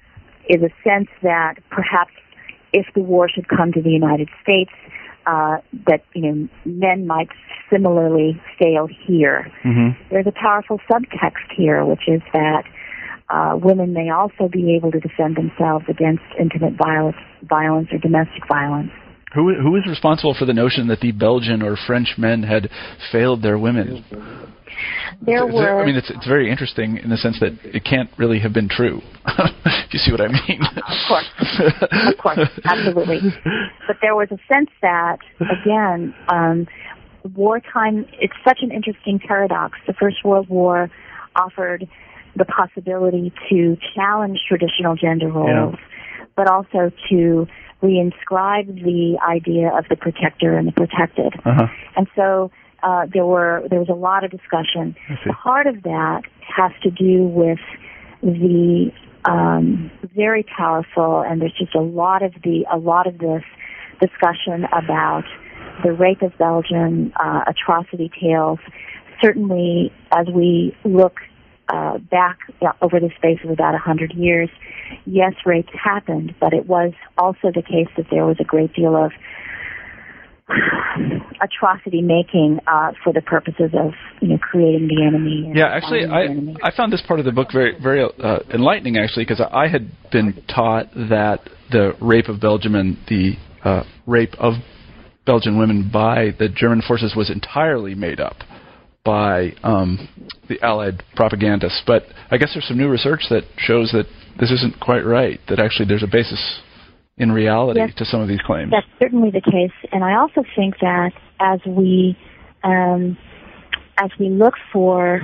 is 0.50 0.62
a 0.62 0.70
sense 0.84 1.10
that 1.24 1.56
perhaps 1.70 2.14
if 2.74 2.86
the 2.94 3.02
war 3.02 3.28
should 3.30 3.48
come 3.48 3.72
to 3.74 3.82
the 3.82 3.90
United 3.92 4.30
States, 4.42 4.72
uh, 5.26 5.58
that 5.88 6.04
you 6.14 6.22
know 6.22 6.48
men 6.66 7.06
might 7.06 7.30
similarly 7.70 8.42
fail 8.58 8.88
here. 8.88 9.52
hmm 9.64 9.90
There's 10.10 10.28
a 10.28 10.32
powerful 10.32 10.80
subtext 10.90 11.52
here, 11.56 11.84
which 11.84 12.08
is 12.08 12.22
that 12.34 12.64
uh, 13.30 13.58
women 13.62 13.92
may 13.92 14.10
also 14.10 14.48
be 14.48 14.74
able 14.76 14.92
to 14.92 15.02
defend 15.02 15.36
themselves 15.36 15.84
against 15.90 16.24
intimate 16.40 16.76
violence, 16.76 17.18
violence 17.44 17.90
or 17.92 17.98
domestic 17.98 18.48
violence. 18.48 18.92
Who 19.34 19.54
who 19.56 19.76
is 19.76 19.86
responsible 19.88 20.34
for 20.34 20.46
the 20.46 20.54
notion 20.54 20.88
that 20.88 21.02
the 21.02 21.12
Belgian 21.12 21.62
or 21.62 21.76
French 21.86 22.16
men 22.18 22.44
had 22.44 22.70
failed 23.12 23.42
their 23.42 23.58
women? 23.58 24.06
There 25.22 25.46
were. 25.46 25.82
I 25.82 25.86
mean, 25.86 25.96
it's 25.96 26.10
it's 26.10 26.28
very 26.28 26.50
interesting 26.50 26.98
in 26.98 27.10
the 27.10 27.18
sense 27.18 27.40
that 27.40 27.54
it 27.64 27.84
can't 27.84 28.10
really 28.18 28.40
have 28.40 28.54
been 28.54 28.70
true. 28.70 29.02
you 29.92 30.00
see 30.00 30.12
what 30.12 30.22
I 30.22 30.28
mean? 30.28 30.62
Of 30.64 31.08
course, 31.08 31.26
of 31.92 32.18
course, 32.18 32.40
absolutely. 32.64 33.20
But 33.88 33.98
there 34.02 34.16
was 34.16 34.30
a 34.32 34.38
sense 34.52 34.70
that, 34.82 35.18
again, 35.42 36.14
um, 36.30 36.68
wartime. 37.36 38.06
It's 38.14 38.34
such 38.46 38.60
an 38.62 38.72
interesting 38.72 39.20
paradox. 39.20 39.78
The 39.88 39.94
First 39.94 40.24
World 40.24 40.48
War 40.48 40.90
offered 41.36 41.88
the 42.36 42.46
possibility 42.46 43.34
to 43.50 43.76
challenge 43.96 44.40
traditional 44.48 44.96
gender 44.96 45.30
roles, 45.30 45.76
Yeah. 45.76 46.26
but 46.36 46.48
also 46.50 46.92
to 47.10 47.48
reinscribe 47.82 48.84
the 48.84 49.18
idea 49.28 49.70
of 49.78 49.86
the 49.90 49.96
protector 49.96 50.58
and 50.58 50.68
the 50.68 50.72
protected. 50.72 51.34
Uh-huh. 51.46 51.68
And 51.96 52.08
so 52.16 52.52
uh, 52.84 53.06
there 53.12 53.26
were 53.26 53.64
there 53.70 53.80
was 53.80 53.90
a 53.90 53.96
lot 53.96 54.24
of 54.24 54.32
discussion. 54.32 54.96
Part 55.44 55.68
of 55.68 55.84
that 55.84 56.22
has 56.56 56.72
to 56.84 56.92
do 56.92 57.24
with 57.24 57.60
the 58.22 58.92
um, 59.26 59.92
very 60.16 60.44
powerful, 60.44 61.22
and 61.22 61.42
there's 61.42 61.58
just 61.58 61.76
a 61.76 61.82
lot 61.82 62.24
of 62.24 62.34
the 62.44 62.66
a 62.72 62.78
lot 62.78 63.08
of 63.08 63.18
this 63.18 63.44
discussion 64.00 64.66
about 64.72 65.24
the 65.84 65.92
rape 65.92 66.22
of 66.22 66.38
Belgium, 66.38 67.12
uh, 67.20 67.42
atrocity 67.48 68.12
tales. 68.20 68.60
Certainly, 69.22 69.92
as 70.12 70.28
we 70.34 70.76
look 70.86 71.16
uh, 71.70 71.98
back 71.98 72.38
over 72.82 73.00
the 73.00 73.10
space 73.18 73.40
of 73.44 73.50
about 73.50 73.76
a 73.76 73.78
hundred 73.78 74.14
years, 74.14 74.50
yes, 75.06 75.34
rapes 75.46 75.72
happened, 75.74 76.36
but 76.40 76.54
it 76.54 76.66
was 76.68 76.94
also 77.18 77.52
the 77.54 77.62
case 77.62 77.88
that 77.98 78.06
there 78.10 78.26
was 78.26 78.38
a 78.40 78.44
great 78.44 78.74
deal 78.74 78.96
of 78.96 79.12
atrocity 81.42 82.02
making 82.02 82.60
uh, 82.68 82.94
for 83.04 83.12
the 83.12 83.22
purposes 83.22 83.72
of 83.74 83.92
you 84.22 84.30
know 84.30 84.38
creating 84.38 84.88
the 84.88 85.04
enemy. 85.06 85.46
and 85.48 85.58
Yeah, 85.58 85.68
actually. 85.68 86.06
I 86.06 86.28
I 86.64 86.76
found 86.76 86.94
this 86.94 87.04
part 87.06 87.20
of 87.20 87.26
the 87.26 87.34
book 87.34 87.50
very 87.52 87.78
very 87.82 88.04
uh, 88.04 88.40
enlightening 88.54 88.98
actually 88.98 89.26
because 89.26 89.42
I 89.52 89.68
had 89.68 89.92
been 90.12 90.42
taught 90.48 90.94
that 90.94 91.42
the 91.72 91.94
rape 92.00 92.30
of 92.30 92.40
Belgium 92.40 92.76
and 92.76 92.98
the 93.10 93.34
uh, 93.64 93.84
rape 94.06 94.36
of 94.40 94.54
Belgian 95.26 95.60
women 95.60 95.90
by 95.92 96.34
the 96.40 96.48
German 96.48 96.82
forces 96.82 97.14
was 97.16 97.30
entirely 97.30 97.94
made 97.94 98.22
up 98.22 98.38
by 99.08 99.54
um, 99.64 100.10
the 100.50 100.62
Allied 100.62 101.02
propagandists. 101.16 101.82
But 101.88 102.04
I 102.30 102.36
guess 102.38 102.52
there's 102.54 102.68
some 102.68 102.78
new 102.78 102.90
research 102.90 103.22
that 103.30 103.44
shows 103.58 103.92
that 103.94 104.06
this 104.38 104.52
isn't 104.52 104.82
quite 104.82 105.06
right. 105.06 105.40
That 105.48 105.60
actually 105.60 105.88
there's 105.88 106.04
a 106.04 106.12
basis 106.12 106.60
in 107.18 107.32
reality 107.32 107.80
Yes. 107.80 107.96
to 107.96 108.06
some 108.06 108.20
of 108.20 108.28
these 108.28 108.42
claims. 108.46 108.72
That's 108.72 108.86
certainly 109.00 109.32
the 109.32 109.42
case, 109.42 109.72
and 109.94 110.04
I 110.04 110.16
also 110.18 110.44
think 110.56 110.76
that 110.82 111.12
as 111.40 111.60
we 111.66 112.18
um, 112.64 113.18
as 113.98 114.12
we 114.20 114.30
look 114.30 114.56
for, 114.74 115.22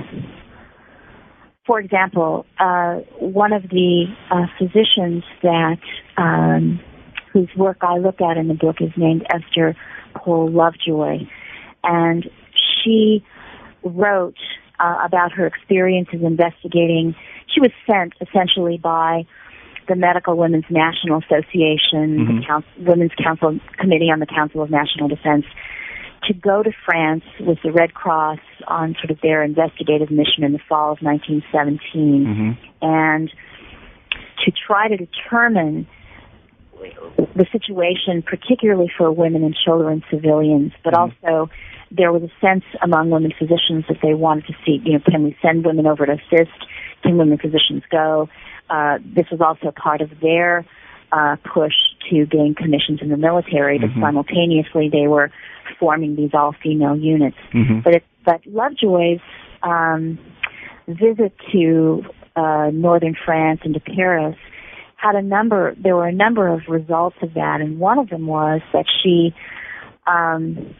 for 1.66 1.78
example, 1.78 2.46
uh, 2.58 3.00
one 3.20 3.52
of 3.52 3.62
the 3.64 4.06
uh, 4.30 4.46
physicians 4.58 5.22
that 5.42 5.78
um, 6.16 6.80
whose 7.32 7.50
work 7.56 7.78
I 7.82 7.98
look 7.98 8.20
at 8.22 8.38
in 8.38 8.48
the 8.48 8.54
book 8.54 8.76
is 8.80 8.90
named 8.96 9.26
Esther 9.32 9.76
Pohl 10.16 10.50
Lovejoy, 10.50 11.18
and 11.84 12.24
she 12.82 13.22
wrote 13.84 14.36
uh, 14.80 14.98
about 15.04 15.32
her 15.32 15.46
experiences 15.46 16.20
investigating. 16.22 17.14
She 17.46 17.60
was 17.60 17.70
sent 17.86 18.14
essentially 18.20 18.78
by 18.78 19.26
the 19.86 19.94
Medical 19.94 20.36
Women's 20.36 20.64
National 20.70 21.18
Association, 21.18 22.18
Mhm. 22.26 22.40
the 22.40 22.46
Council, 22.46 22.70
Women's 22.78 23.14
Council 23.22 23.60
Committee 23.76 24.10
on 24.10 24.18
the 24.18 24.26
Council 24.26 24.62
of 24.62 24.70
National 24.70 25.08
Defense, 25.08 25.44
to 26.24 26.32
go 26.32 26.62
to 26.62 26.72
France 26.86 27.22
with 27.38 27.60
the 27.62 27.70
Red 27.70 27.92
Cross 27.92 28.38
on 28.66 28.94
sort 28.94 29.10
of 29.10 29.20
their 29.20 29.42
investigative 29.42 30.10
mission 30.10 30.42
in 30.42 30.52
the 30.52 30.58
fall 30.58 30.92
of 30.92 31.02
1917 31.02 32.24
hmm 32.24 32.50
and 32.82 33.30
to 34.44 34.50
try 34.50 34.88
to 34.88 34.96
determine 34.96 35.86
the 37.36 37.46
situation, 37.50 38.22
particularly 38.22 38.90
for 38.96 39.10
women 39.10 39.44
and 39.44 39.54
children, 39.54 40.02
civilians, 40.10 40.72
but 40.82 40.94
Mhm. 40.94 40.98
also 40.98 41.50
there 41.90 42.12
was 42.12 42.22
a 42.22 42.30
sense 42.40 42.64
among 42.82 43.10
women 43.10 43.32
physicians 43.32 43.86
that 43.88 44.00
they 44.00 44.14
wanted 44.14 44.46
to 44.46 44.54
see, 44.64 44.80
you 44.84 44.94
know, 44.94 44.98
can 45.00 45.22
we 45.24 45.36
send 45.42 45.64
women 45.64 45.86
over 45.86 46.06
to 46.06 46.12
assist? 46.12 46.52
Can 47.02 47.18
women 47.18 47.38
physicians 47.38 47.82
go? 47.90 48.28
Uh, 48.70 48.98
this 49.04 49.30
was 49.30 49.40
also 49.40 49.70
part 49.70 50.00
of 50.00 50.20
their 50.20 50.64
uh, 51.12 51.36
push 51.44 51.74
to 52.10 52.26
gain 52.26 52.54
commissions 52.54 53.00
in 53.00 53.08
the 53.08 53.16
military, 53.16 53.78
but 53.78 53.90
Mhm. 53.90 54.00
simultaneously 54.00 54.88
they 54.88 55.06
were 55.06 55.30
forming 55.78 56.16
these 56.16 56.34
all-female 56.34 56.96
units. 56.96 57.36
hmm 57.52 57.80
But 57.80 57.94
it, 57.96 58.04
but 58.24 58.40
Lovejoy's 58.46 59.20
um, 59.62 60.18
visit 60.88 61.32
to 61.52 62.04
uh, 62.36 62.70
northern 62.72 63.14
France 63.14 63.60
and 63.62 63.74
to 63.74 63.80
Paris 63.80 64.36
had 65.04 65.14
a 65.16 65.22
number. 65.22 65.74
There 65.76 65.96
were 65.96 66.06
a 66.06 66.12
number 66.12 66.48
of 66.48 66.62
results 66.68 67.16
of 67.22 67.34
that, 67.34 67.60
and 67.60 67.78
one 67.78 67.98
of 67.98 68.08
them 68.08 68.26
was 68.26 68.62
that 68.72 68.86
she 69.02 69.34
um, 70.06 70.74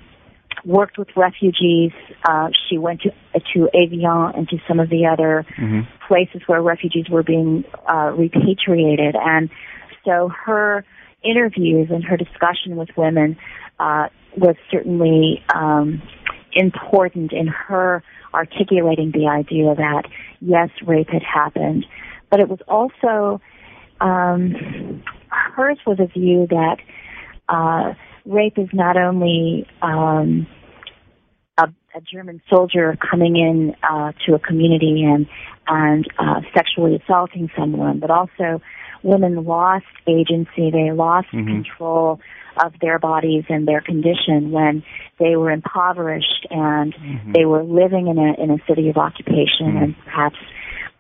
worked 0.65 0.97
with 0.99 1.09
refugees. 1.17 1.93
Uh, 2.27 2.49
she 2.69 2.79
went 2.79 3.03
to 3.03 3.11
to 3.55 3.69
Evian 3.75 4.33
and 4.35 4.49
to 4.49 4.59
some 4.67 4.81
of 4.81 4.89
the 4.89 5.07
other 5.07 5.45
hmm 5.57 5.81
places 6.07 6.43
where 6.47 6.61
refugees 6.61 7.09
were 7.09 7.23
being 7.23 7.65
uh, 7.89 8.13
repatriated. 8.15 9.17
And 9.19 9.49
so 10.05 10.31
her 10.45 10.85
interviews 11.23 11.89
and 11.91 12.05
her 12.05 12.19
discussion 12.19 12.77
with 12.77 12.91
women 12.95 13.39
uh, 13.81 14.09
was 14.37 14.55
certainly 14.71 15.43
um, 15.55 16.03
important 16.53 17.33
in 17.33 17.47
her 17.47 18.03
articulating 18.35 19.13
the 19.13 19.27
idea 19.29 19.75
that 19.75 20.03
yes, 20.41 20.69
rape 20.87 21.09
had 21.09 21.23
happened, 21.23 21.87
but 22.31 22.41
it 22.41 22.49
was 22.51 22.61
also 22.69 23.41
um, 24.05 25.03
hers 25.57 25.79
was 25.87 25.99
a 25.99 26.07
view 26.07 26.47
that 26.51 26.77
uh, 27.49 27.95
rape 28.27 28.59
is 28.59 28.69
not 28.73 28.97
only 28.97 29.67
um, 29.83 30.47
a, 31.59 31.65
a 31.95 32.01
German 32.01 32.43
soldier 32.51 32.97
coming 33.11 33.37
in 33.37 33.75
uh, 33.83 34.13
to 34.27 34.35
a 34.35 34.39
community 34.39 35.05
and 35.05 35.27
and 35.67 36.07
uh, 36.19 36.43
sexually 36.55 37.01
assaulting 37.03 37.49
someone, 37.57 37.99
but 37.99 38.11
also 38.11 38.61
women 39.03 39.45
lost 39.45 39.87
agency. 40.07 40.71
They 40.71 40.93
lost 40.93 41.29
Mhm. 41.33 41.47
control 41.47 42.21
of 42.63 42.73
their 42.81 42.99
bodies 42.99 43.45
and 43.49 43.67
their 43.67 43.81
condition 43.81 44.51
when 44.53 44.83
they 45.19 45.37
were 45.37 45.51
impoverished 45.51 46.47
and 46.51 46.95
Mhm. 46.95 47.33
they 47.33 47.45
were 47.47 47.63
living 47.63 48.09
in 48.09 48.19
a 48.19 48.35
in 48.35 48.51
a 48.51 48.59
city 48.69 48.89
of 48.91 48.97
occupation 48.97 49.73
Mhm. 49.73 49.83
and 49.83 49.99
perhaps 50.05 50.37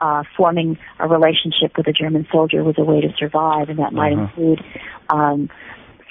uh, 0.00 0.22
forming 0.36 0.78
a 0.98 1.08
relationship 1.08 1.76
with 1.76 1.86
a 1.88 1.92
German 1.92 2.26
soldier 2.30 2.62
was 2.64 2.76
a 2.78 2.84
way 2.84 3.00
to 3.00 3.12
survive, 3.18 3.68
and 3.68 3.78
that 3.78 3.92
might 3.92 4.12
Uh-huh. 4.12 4.22
include 4.24 4.64
um, 5.08 5.48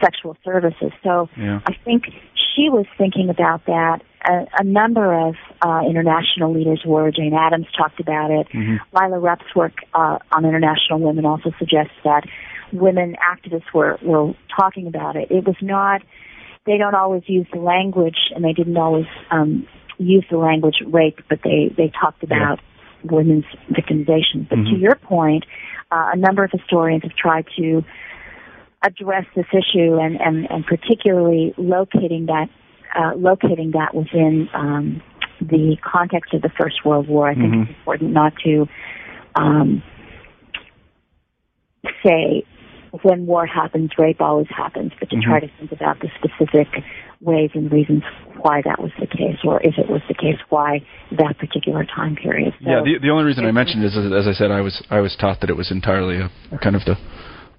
sexual 0.01 0.35
services. 0.43 0.91
So 1.03 1.29
Yeah. 1.37 1.59
I 1.65 1.73
think 1.85 2.05
she 2.55 2.69
was 2.69 2.85
thinking 2.97 3.29
about 3.29 3.65
that. 3.65 4.01
A, 4.25 4.45
a 4.59 4.63
number 4.63 5.13
of 5.27 5.35
uh, 5.61 5.81
international 5.87 6.53
leaders 6.53 6.81
were. 6.85 7.11
Jane 7.11 7.33
Addams 7.33 7.67
talked 7.77 7.99
about 7.99 8.31
it. 8.31 8.47
hmm 8.51 8.77
Leila 8.93 9.19
Rupp's 9.19 9.53
work 9.55 9.73
uh, 9.93 10.17
on 10.31 10.45
international 10.45 10.99
women 10.99 11.25
also 11.25 11.51
suggests 11.59 11.93
that 12.03 12.23
women 12.71 13.15
activists 13.33 13.71
were, 13.73 13.97
were 14.01 14.33
talking 14.59 14.87
about 14.87 15.15
it. 15.15 15.29
It 15.29 15.45
was 15.45 15.55
not, 15.61 16.01
they 16.65 16.77
don't 16.77 16.95
always 16.95 17.23
use 17.27 17.47
the 17.53 17.59
language, 17.59 18.17
and 18.33 18.43
they 18.43 18.53
didn't 18.53 18.77
always 18.77 19.05
um, 19.29 19.67
use 19.97 20.25
the 20.31 20.37
language 20.37 20.77
rape, 20.85 21.19
but 21.29 21.39
they, 21.43 21.71
they 21.75 21.91
talked 22.01 22.23
about 22.23 22.59
women's 23.03 23.45
victimization. 23.71 24.47
But 24.49 24.55
to 24.55 24.61
Mhm. 24.61 24.81
your 24.81 24.95
point, 24.95 25.45
uh, 25.91 26.11
a 26.13 26.17
number 26.17 26.43
of 26.43 26.51
historians 26.51 27.03
have 27.03 27.15
tried 27.15 27.45
to 27.57 27.83
address 28.83 29.25
this 29.35 29.45
issue 29.53 29.97
and, 29.99 30.19
and, 30.19 30.49
and 30.49 30.65
particularly 30.65 31.53
locating 31.57 32.25
that 32.27 32.49
uh, 32.95 33.13
locating 33.15 33.71
that 33.71 33.95
within 33.95 34.47
um, 34.53 35.01
the 35.41 35.75
context 35.81 36.31
of 36.33 36.43
the 36.43 36.49
First 36.49 36.85
World 36.85 37.07
War. 37.07 37.27
I 37.27 37.33
think 37.33 37.51
Mhm. 37.51 37.61
it's 37.63 37.69
important 37.71 38.11
not 38.11 38.33
to 38.43 38.67
um, 39.35 39.81
say 42.05 42.43
when 43.01 43.25
war 43.25 43.45
happens, 43.45 43.91
rape 43.97 44.21
always 44.21 44.47
happens, 44.49 44.91
but 44.99 45.09
to 45.09 45.15
Mhm. 45.15 45.23
try 45.23 45.39
to 45.39 45.47
think 45.59 45.71
about 45.71 45.99
the 45.99 46.09
specific 46.19 46.67
ways 47.21 47.49
and 47.53 47.71
reasons 47.71 48.03
why 48.41 48.61
that 48.61 48.79
was 48.81 48.91
the 48.99 49.07
case, 49.07 49.37
or 49.43 49.59
if 49.63 49.77
it 49.77 49.89
was 49.89 50.01
the 50.07 50.13
case, 50.13 50.37
why 50.49 50.81
that 51.11 51.37
particular 51.39 51.85
time 51.85 52.15
period. 52.15 52.53
So, 52.63 52.69
yeah, 52.69 52.81
the 52.81 52.99
the 52.99 53.09
only 53.09 53.23
reason 53.23 53.45
I 53.45 53.51
mentioned 53.51 53.83
is, 53.83 53.97
as 53.97 54.27
I 54.27 54.33
said, 54.33 54.51
I 54.51 54.61
was 54.61 54.81
I 54.91 54.99
was 54.99 55.15
taught 55.15 55.39
that 55.41 55.49
it 55.49 55.57
was 55.57 55.71
entirely 55.71 56.17
a 56.17 56.57
kind 56.59 56.75
of 56.75 56.85
the 56.85 56.97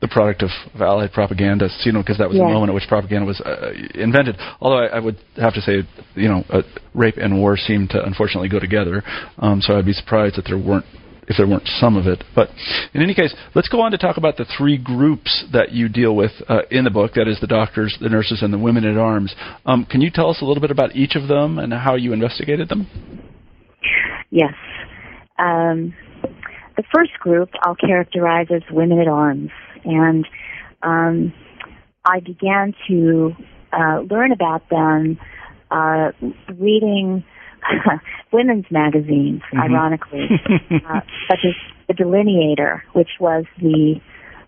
the 0.01 0.09
product 0.09 0.43
of, 0.43 0.51
of 0.75 0.83
Allied 0.83 1.13
propaganda, 1.13 1.71
you 1.85 1.93
know, 1.93 2.01
because 2.01 2.19
that 2.19 2.29
was 2.29 2.37
Yeah. 2.37 2.47
the 2.47 2.53
moment 2.53 2.69
at 2.69 2.75
which 2.75 2.87
propaganda 2.89 3.27
was 3.27 3.41
uh, 3.41 3.73
invented. 3.95 4.37
Although 4.61 4.81
I, 4.85 4.87
I 4.97 4.99
would 4.99 5.17
have 5.37 5.55
to 5.55 5.63
say, 5.63 5.83
you 6.15 6.29
know, 6.29 6.45
uh, 6.51 6.63
rape 6.93 7.17
and 7.17 7.39
war 7.39 7.57
seem 7.57 7.89
to 7.89 8.05
unfortunately 8.05 8.51
go 8.51 8.59
together. 8.59 9.03
Um, 9.39 9.63
so 9.63 9.79
I'd 9.79 9.87
be 9.87 9.95
surprised 9.95 10.37
that 10.37 10.45
there 10.45 10.59
weren't 10.59 10.85
if 11.29 11.37
there 11.37 11.47
weren't 11.47 11.69
some 11.79 11.97
of 11.97 12.07
it. 12.07 12.25
But 12.35 12.49
in 12.93 13.03
any 13.03 13.15
case, 13.15 13.35
let's 13.55 13.69
go 13.69 13.81
on 13.81 13.93
to 13.93 13.99
talk 13.99 14.17
about 14.17 14.37
the 14.37 14.47
three 14.57 14.79
groups 14.79 15.45
that 15.53 15.73
you 15.73 15.89
deal 15.89 16.15
with 16.15 16.33
uh, 16.49 16.63
in 16.71 16.85
the 16.85 16.91
book. 16.91 17.13
That 17.15 17.29
is 17.29 17.41
the 17.41 17.47
doctors, 17.47 17.97
the 18.01 18.09
nurses, 18.09 18.43
and 18.43 18.53
the 18.53 18.59
women 18.59 18.85
at 18.85 18.97
arms. 18.97 19.35
Um, 19.67 19.85
can 19.85 20.01
you 20.01 20.11
tell 20.11 20.31
us 20.31 20.41
a 20.43 20.45
little 20.45 20.61
bit 20.61 20.71
about 20.71 20.95
each 20.95 21.17
of 21.17 21.29
them 21.29 21.59
and 21.59 21.73
how 21.73 21.95
you 21.95 22.13
investigated 22.13 22.69
them? 22.69 22.89
Yes. 24.31 24.55
Um, 25.39 25.95
the 26.77 26.85
first 26.93 27.13
group 27.21 27.51
I'll 27.63 27.77
characterize 27.77 28.47
as 28.55 28.63
women 28.71 29.01
at 29.01 29.09
arms, 29.09 29.51
and 29.85 30.27
um, 30.83 31.33
I 32.05 32.21
began 32.21 32.75
to 32.89 33.33
uh, 33.73 34.01
learn 34.11 34.33
about 34.33 34.69
them 34.71 35.19
uh, 35.71 36.13
reading 36.59 37.25
women's 38.33 38.67
magazines, 38.71 39.43
mm-hmm. 39.53 39.61
ironically, 39.61 40.29
uh, 40.71 41.01
such 41.29 41.41
as 41.45 41.55
The 41.89 41.95
Delineator, 41.95 42.83
which 42.93 43.11
was 43.21 43.45
the 43.61 44.01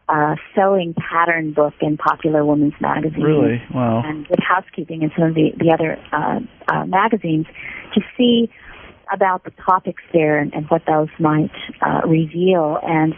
uh, 0.08 0.36
sewing 0.54 0.94
pattern 0.94 1.52
book 1.52 1.74
in 1.80 1.96
popular 1.96 2.44
women's 2.44 2.74
magazines. 2.80 3.24
Really? 3.24 3.62
Wow. 3.74 4.02
And 4.04 4.26
with 4.28 4.38
Housekeeping 4.40 5.02
and 5.02 5.10
some 5.16 5.28
of 5.28 5.34
the, 5.34 5.50
the 5.58 5.72
other 5.72 5.98
uh, 6.12 6.40
uh, 6.72 6.86
magazines 6.86 7.46
to 7.94 8.00
see 8.16 8.50
about 9.12 9.44
the 9.44 9.52
topics 9.64 10.02
there 10.12 10.38
and, 10.38 10.52
and 10.54 10.66
what 10.66 10.82
those 10.86 11.08
might 11.18 11.50
uh, 11.80 12.06
reveal. 12.06 12.78
And 12.82 13.14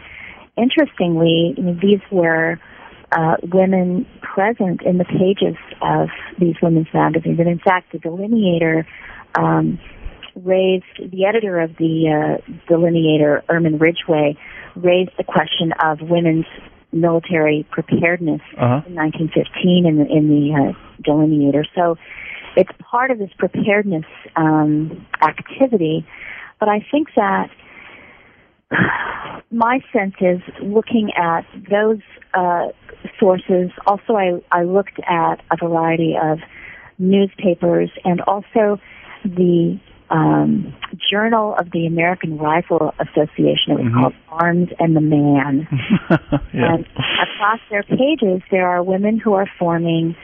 interestingly, 0.57 1.55
I 1.57 1.61
mean, 1.61 1.79
these 1.81 2.01
were 2.11 2.59
uh, 3.11 3.35
women 3.41 4.05
present 4.21 4.81
in 4.83 4.97
the 4.97 5.05
pages 5.05 5.57
of 5.81 6.09
these 6.39 6.55
women's 6.61 6.87
magazines. 6.93 7.39
And 7.39 7.49
in 7.49 7.59
fact, 7.59 7.91
the 7.91 7.99
Delineator 7.99 8.85
um, 9.35 9.79
raised, 10.35 11.11
the 11.11 11.25
editor 11.25 11.59
of 11.59 11.71
the 11.77 12.39
uh, 12.39 12.51
Delineator, 12.69 13.43
Erman 13.49 13.79
Ridgway, 13.79 14.37
raised 14.75 15.11
the 15.17 15.23
question 15.23 15.73
of 15.83 15.99
women's 16.01 16.45
military 16.91 17.67
preparedness 17.71 18.41
uh-huh. 18.57 18.81
in 18.87 18.95
1915 18.95 19.85
in 19.85 19.97
the, 19.97 20.05
in 20.05 20.27
the 20.27 20.53
uh, 20.53 21.03
Delineator. 21.03 21.65
So 21.75 21.97
it's 22.55 22.71
part 22.79 23.11
of 23.11 23.19
this 23.19 23.29
preparedness 23.37 24.05
um, 24.35 25.05
activity. 25.21 26.05
But 26.59 26.69
I 26.69 26.85
think 26.91 27.09
that 27.15 27.49
my 29.51 29.79
sense 29.93 30.15
is 30.19 30.41
looking 30.61 31.11
at 31.17 31.41
those 31.69 31.99
uh, 32.33 32.67
sources. 33.19 33.71
Also, 33.87 34.13
I, 34.15 34.41
I 34.51 34.63
looked 34.63 34.99
at 35.07 35.41
a 35.51 35.57
variety 35.57 36.15
of 36.21 36.39
newspapers 36.97 37.89
and 38.03 38.21
also 38.21 38.79
the 39.23 39.79
um, 40.09 40.73
Journal 41.11 41.55
of 41.59 41.71
the 41.71 41.85
American 41.85 42.37
Rifle 42.37 42.93
Association. 42.99 43.71
It 43.71 43.73
was 43.73 43.85
mm-hmm. 43.85 43.99
called 43.99 44.13
Arms 44.29 44.69
and 44.79 44.95
the 44.95 45.01
Man. 45.01 45.67
yeah. 46.09 46.73
And 46.73 46.85
across 46.85 47.59
their 47.69 47.83
pages, 47.83 48.41
there 48.51 48.67
are 48.67 48.83
women 48.83 49.19
who 49.19 49.33
are 49.33 49.47
forming 49.59 50.15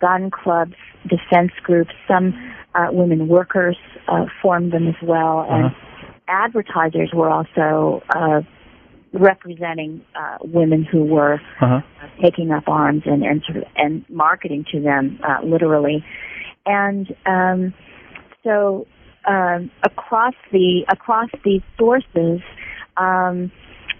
gun 0.00 0.30
clubs, 0.30 0.74
defense 1.02 1.52
groups. 1.62 1.90
Some 2.08 2.32
uh, 2.74 2.88
women 2.90 3.28
workers 3.28 3.76
uh, 4.08 4.26
formed 4.42 4.72
them 4.72 4.88
as 4.88 4.94
well, 5.02 5.46
and 5.48 5.66
uh-huh. 5.66 6.14
advertisers 6.28 7.10
were 7.12 7.30
also 7.30 8.02
uh, 8.14 8.40
representing 9.12 10.02
uh, 10.16 10.38
women 10.42 10.84
who 10.90 11.04
were 11.04 11.34
uh-huh. 11.60 11.80
taking 12.22 12.50
up 12.50 12.64
arms 12.66 13.02
and 13.04 13.22
and, 13.22 13.42
sort 13.46 13.58
of, 13.58 13.64
and 13.76 14.04
marketing 14.08 14.64
to 14.72 14.80
them 14.80 15.20
uh, 15.22 15.44
literally, 15.44 16.04
and 16.66 17.14
um, 17.26 17.74
so 18.44 18.86
um, 19.26 19.70
across 19.82 20.34
the 20.52 20.84
across 20.88 21.30
these 21.44 21.62
sources. 21.78 22.40
Um, 22.96 23.50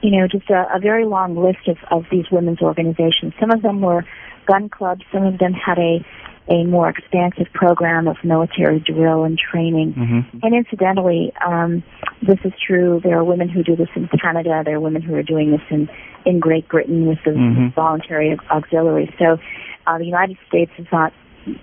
you 0.03 0.11
know, 0.11 0.29
just 0.29 0.51
a, 0.51 0.67
a 0.75 0.79
very 0.79 1.07
long 1.07 1.35
list 1.35 1.67
of, 1.67 1.79
of 1.91 2.05
these 2.13 2.27
women's 2.31 2.61
organizations. 2.61 3.33
Some 3.41 3.51
of 3.51 3.63
them 3.63 3.81
were 3.81 4.05
gun 4.47 4.69
clubs. 4.69 5.01
Some 5.11 5.25
of 5.25 5.39
them 5.39 5.55
had 5.55 5.79
a 5.79 6.05
a 6.47 6.65
more 6.65 6.91
expansive 6.91 7.47
program 7.55 8.07
of 8.07 8.17
military 8.23 8.79
drill 8.79 9.25
and 9.25 9.39
training. 9.39 9.95
Mm-hmm. 9.95 10.39
And 10.43 10.55
incidentally, 10.55 11.33
um, 11.45 11.83
this 12.21 12.39
is 12.45 12.53
true. 12.67 13.01
There 13.03 13.19
are 13.19 13.25
women 13.25 13.49
who 13.49 13.63
do 13.63 13.77
this 13.77 13.89
in 13.97 14.09
Canada. 14.21 14.63
There 14.63 14.77
are 14.77 14.81
women 14.81 15.01
who 15.01 15.15
are 15.15 15.23
doing 15.23 15.53
this 15.53 15.63
in 15.71 15.89
in 16.27 16.41
Great 16.41 16.69
Britain 16.69 17.07
with 17.07 17.19
the 17.25 17.31
mm-hmm. 17.31 17.69
voluntary 17.75 18.39
auxiliaries. 18.51 19.11
So 19.19 19.39
uh, 19.87 19.99
the 19.99 20.05
United 20.05 20.37
States 20.49 20.73
is 20.79 20.87
not 20.93 21.13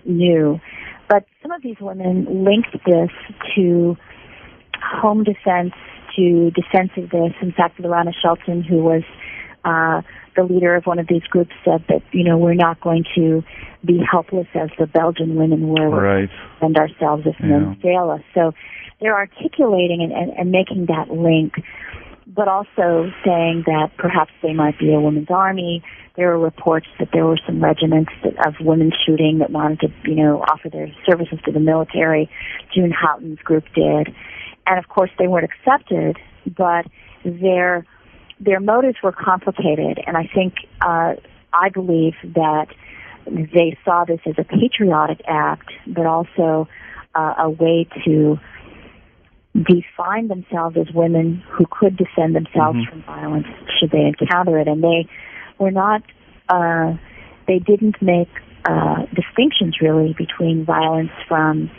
new, 0.06 0.60
but 1.12 1.26
some 1.42 1.52
of 1.52 1.62
these 1.62 1.76
women 1.82 2.46
linked 2.46 2.72
this 2.86 3.10
to 3.54 3.98
home 4.82 5.26
defense, 5.26 5.74
to 6.16 6.52
defensiveness. 6.52 7.34
In 7.42 7.52
fact, 7.52 7.78
Lorana 7.80 8.14
Shelton, 8.24 8.64
who 8.64 8.78
was 8.78 9.04
uh, 9.66 10.04
the 10.38 10.44
leader 10.44 10.74
of 10.74 10.86
one 10.86 11.00
of 11.00 11.08
these 11.10 11.24
groups 11.24 11.52
said 11.66 11.84
that, 11.90 12.02
you 12.14 12.24
know, 12.24 12.38
we're 12.38 12.54
not 12.54 12.80
going 12.80 13.04
to 13.16 13.44
be 13.86 14.00
helpless 14.10 14.48
as 14.56 14.70
the 14.80 14.88
Belgian 14.88 15.36
women 15.36 15.68
were 15.68 15.90
right. 15.90 16.30
and 16.62 16.78
ourselves 16.78 17.24
if 17.26 17.36
yeah. 17.42 17.48
men 17.48 17.78
fail 17.82 18.10
us. 18.10 18.22
So 18.34 18.54
they're 19.02 19.18
articulating 19.18 20.02
and, 20.02 20.14
and, 20.14 20.32
and 20.38 20.50
making 20.50 20.86
that 20.86 21.12
link, 21.12 21.56
but 22.28 22.48
also 22.48 23.12
saying 23.26 23.64
that 23.66 23.92
perhaps 23.98 24.32
they 24.42 24.54
might 24.54 24.78
be 24.80 24.94
a 24.94 25.00
women's 25.00 25.30
army. 25.30 25.84
There 26.16 26.32
are 26.32 26.40
reports 26.40 26.88
that 27.00 27.10
there 27.14 27.26
were 27.26 27.40
some 27.46 27.64
regiments 27.64 28.12
that, 28.24 28.34
of 28.46 28.56
women 28.62 28.92
shooting 29.06 29.40
that 29.40 29.50
wanted 29.50 29.80
to, 29.82 29.88
you 30.10 30.16
know, 30.16 30.42
offer 30.42 30.70
their 30.70 30.88
services 31.06 31.40
to 31.46 31.52
the 31.52 31.60
military. 31.60 32.30
June 32.74 32.92
Houghton's 32.92 33.40
group 33.40 33.66
did. 33.74 34.14
And 34.68 34.78
of 34.80 34.88
course 34.88 35.10
they 35.18 35.28
weren't 35.28 35.50
accepted, 35.50 36.18
but 36.46 36.86
their 37.24 37.86
their 38.40 38.60
motives 38.60 38.98
were 39.04 39.12
complicated, 39.12 40.00
and 40.06 40.18
I 40.18 40.28
think 40.34 40.56
uh, 40.82 41.14
I 41.54 41.70
believe 41.70 42.16
that 42.24 42.68
they 43.26 43.78
saw 43.86 44.04
this 44.04 44.20
as 44.26 44.34
a 44.40 44.44
patriotic 44.44 45.22
act, 45.28 45.72
but 45.86 46.08
also 46.08 46.68
uh, 47.14 47.36
a 47.38 47.50
way 47.50 47.88
to 48.06 48.40
define 49.56 50.28
themselves 50.28 50.78
as 50.78 50.94
women 50.94 51.44
who 51.50 51.66
could 51.70 51.98
defend 51.98 52.36
themselves 52.36 52.80
mm-hmm. 52.80 52.90
from 52.90 53.04
violence 53.04 53.48
should 53.80 53.92
they 53.92 54.06
encounter 54.06 54.60
it, 54.60 54.68
and 54.68 54.84
they 54.84 55.08
were 55.60 55.72
not. 55.72 56.02
Uh, 56.50 56.94
they 57.48 57.60
didn't 57.60 57.96
make 58.02 58.30
uh, 58.66 59.06
distinctions 59.16 59.78
really 59.82 60.16
between 60.18 60.66
violence 60.66 61.12
from 61.28 61.70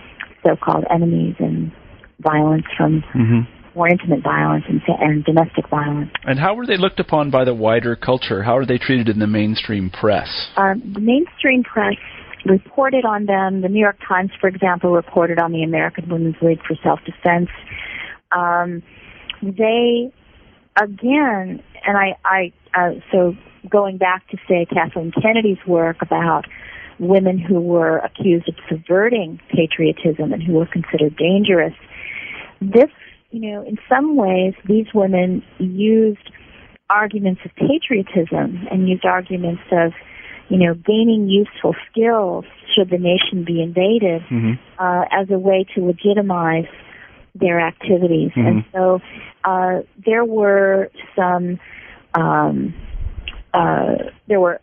so-called 0.42 0.84
enemies 0.90 1.36
and 1.38 1.72
violence 2.20 2.66
from 2.76 3.02
mm-hmm 3.14 3.40
more 3.74 3.88
intimate 3.88 4.22
violence 4.22 4.64
and, 4.68 4.80
and 5.00 5.24
domestic 5.24 5.68
violence. 5.68 6.10
And 6.24 6.38
how 6.38 6.54
were 6.54 6.66
they 6.66 6.76
looked 6.76 7.00
upon 7.00 7.30
by 7.30 7.44
the 7.44 7.54
wider 7.54 7.96
culture? 7.96 8.42
How 8.42 8.56
are 8.56 8.66
they 8.66 8.78
treated 8.78 9.08
in 9.08 9.18
the 9.18 9.26
mainstream 9.26 9.90
press? 9.90 10.28
Um, 10.56 10.82
the 10.94 11.00
mainstream 11.00 11.62
press 11.62 11.96
reported 12.44 13.04
on 13.04 13.26
them. 13.26 13.60
The 13.60 13.68
New 13.68 13.80
York 13.80 13.98
Times, 14.06 14.30
for 14.40 14.48
example, 14.48 14.92
reported 14.92 15.38
on 15.38 15.52
the 15.52 15.62
American 15.62 16.08
Women's 16.08 16.36
League 16.42 16.60
for 16.66 16.76
Self-Defense. 16.82 17.48
Um, 18.30 18.82
they, 19.42 20.12
again, 20.80 21.62
and 21.86 21.96
I, 21.96 22.16
I 22.24 22.52
uh, 22.74 23.00
so 23.10 23.36
going 23.68 23.98
back 23.98 24.28
to 24.28 24.38
say 24.48 24.66
Kathleen 24.66 25.12
Kennedy's 25.12 25.64
work 25.66 25.98
about 26.00 26.46
women 26.98 27.38
who 27.38 27.60
were 27.60 27.98
accused 27.98 28.48
of 28.48 28.54
subverting 28.68 29.40
patriotism 29.48 30.32
and 30.32 30.42
who 30.42 30.54
were 30.54 30.66
considered 30.66 31.16
dangerous. 31.16 31.74
This 32.60 32.90
you 33.32 33.40
know, 33.40 33.64
in 33.64 33.78
some 33.88 34.14
ways, 34.14 34.54
these 34.68 34.86
women 34.94 35.42
used 35.58 36.30
arguments 36.90 37.40
of 37.44 37.50
patriotism 37.56 38.68
and 38.70 38.88
used 38.88 39.06
arguments 39.06 39.62
of, 39.72 39.92
you 40.48 40.58
know, 40.58 40.74
gaining 40.74 41.28
useful 41.28 41.74
skills 41.90 42.44
should 42.74 42.90
the 42.90 42.98
nation 42.98 43.44
be 43.44 43.62
invaded 43.62 44.22
mm-hmm. 44.22 44.52
uh, 44.78 45.04
as 45.10 45.30
a 45.30 45.38
way 45.38 45.66
to 45.74 45.84
legitimize 45.84 46.66
their 47.34 47.60
activities. 47.60 48.30
Mm-hmm. 48.36 48.46
And 48.46 48.64
so 48.72 49.00
uh, 49.44 49.82
there 50.04 50.24
were 50.24 50.90
some, 51.16 51.58
um, 52.14 52.74
uh, 53.54 54.10
there 54.28 54.40
were 54.40 54.60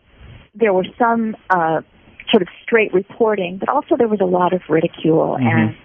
there 0.54 0.72
were 0.72 0.86
some 0.98 1.36
uh, 1.48 1.80
sort 2.30 2.42
of 2.42 2.48
straight 2.62 2.92
reporting, 2.92 3.58
but 3.58 3.68
also 3.68 3.96
there 3.96 4.08
was 4.08 4.20
a 4.20 4.26
lot 4.26 4.52
of 4.52 4.62
ridicule 4.68 5.36
mm-hmm. 5.38 5.46
and 5.46 5.76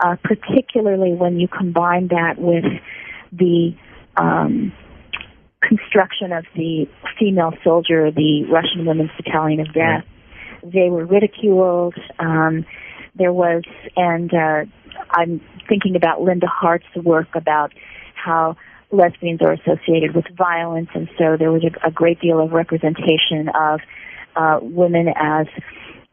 uh, 0.00 0.16
particularly 0.22 1.12
when 1.12 1.38
you 1.38 1.48
combine 1.48 2.08
that 2.08 2.34
with 2.38 2.64
the 3.32 3.74
um, 4.16 4.72
construction 5.70 6.32
of 6.32 6.44
the 6.56 6.86
female 7.18 7.52
soldier, 7.62 8.10
the 8.10 8.44
Russian 8.50 8.86
Women's 8.86 9.12
Battalion 9.16 9.60
of 9.60 9.72
Death. 9.72 10.04
They 10.64 10.90
were 10.90 11.06
ridiculed. 11.06 11.94
Um, 12.18 12.66
there 13.14 13.32
was, 13.32 13.62
and 13.96 14.32
uh, 14.34 14.64
I'm 15.12 15.40
thinking 15.68 15.94
about 15.94 16.18
Lynda 16.18 16.48
Hart's 16.48 16.92
work 16.96 17.28
about 17.34 17.72
how 18.14 18.56
lesbians 18.90 19.40
are 19.42 19.52
associated 19.52 20.14
with 20.14 20.24
violence, 20.36 20.88
and 20.92 21.08
so 21.16 21.36
there 21.38 21.52
was 21.52 21.62
a, 21.62 21.88
a 21.88 21.90
great 21.92 22.20
deal 22.20 22.40
of 22.40 22.50
representation 22.50 23.48
of 23.54 23.80
uh, 24.34 24.58
women 24.60 25.06
as 25.14 25.46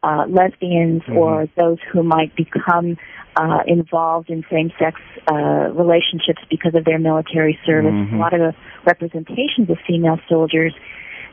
uh, 0.02 0.24
lesbians 0.28 1.02
Mhm. 1.02 1.16
or 1.16 1.48
those 1.56 1.78
who 1.92 2.02
might 2.02 2.34
become 2.36 2.96
uh, 3.36 3.62
involved 3.66 4.30
in 4.30 4.44
same-sex 4.50 5.00
uh, 5.30 5.70
relationships 5.72 6.42
because 6.50 6.74
of 6.74 6.84
their 6.84 6.98
military 6.98 7.56
service. 7.64 7.92
Mhm. 7.92 8.14
A 8.14 8.16
lot 8.16 8.34
of 8.34 8.40
the 8.40 8.54
representations 8.84 9.70
of 9.70 9.78
female 9.86 10.18
soldiers 10.28 10.74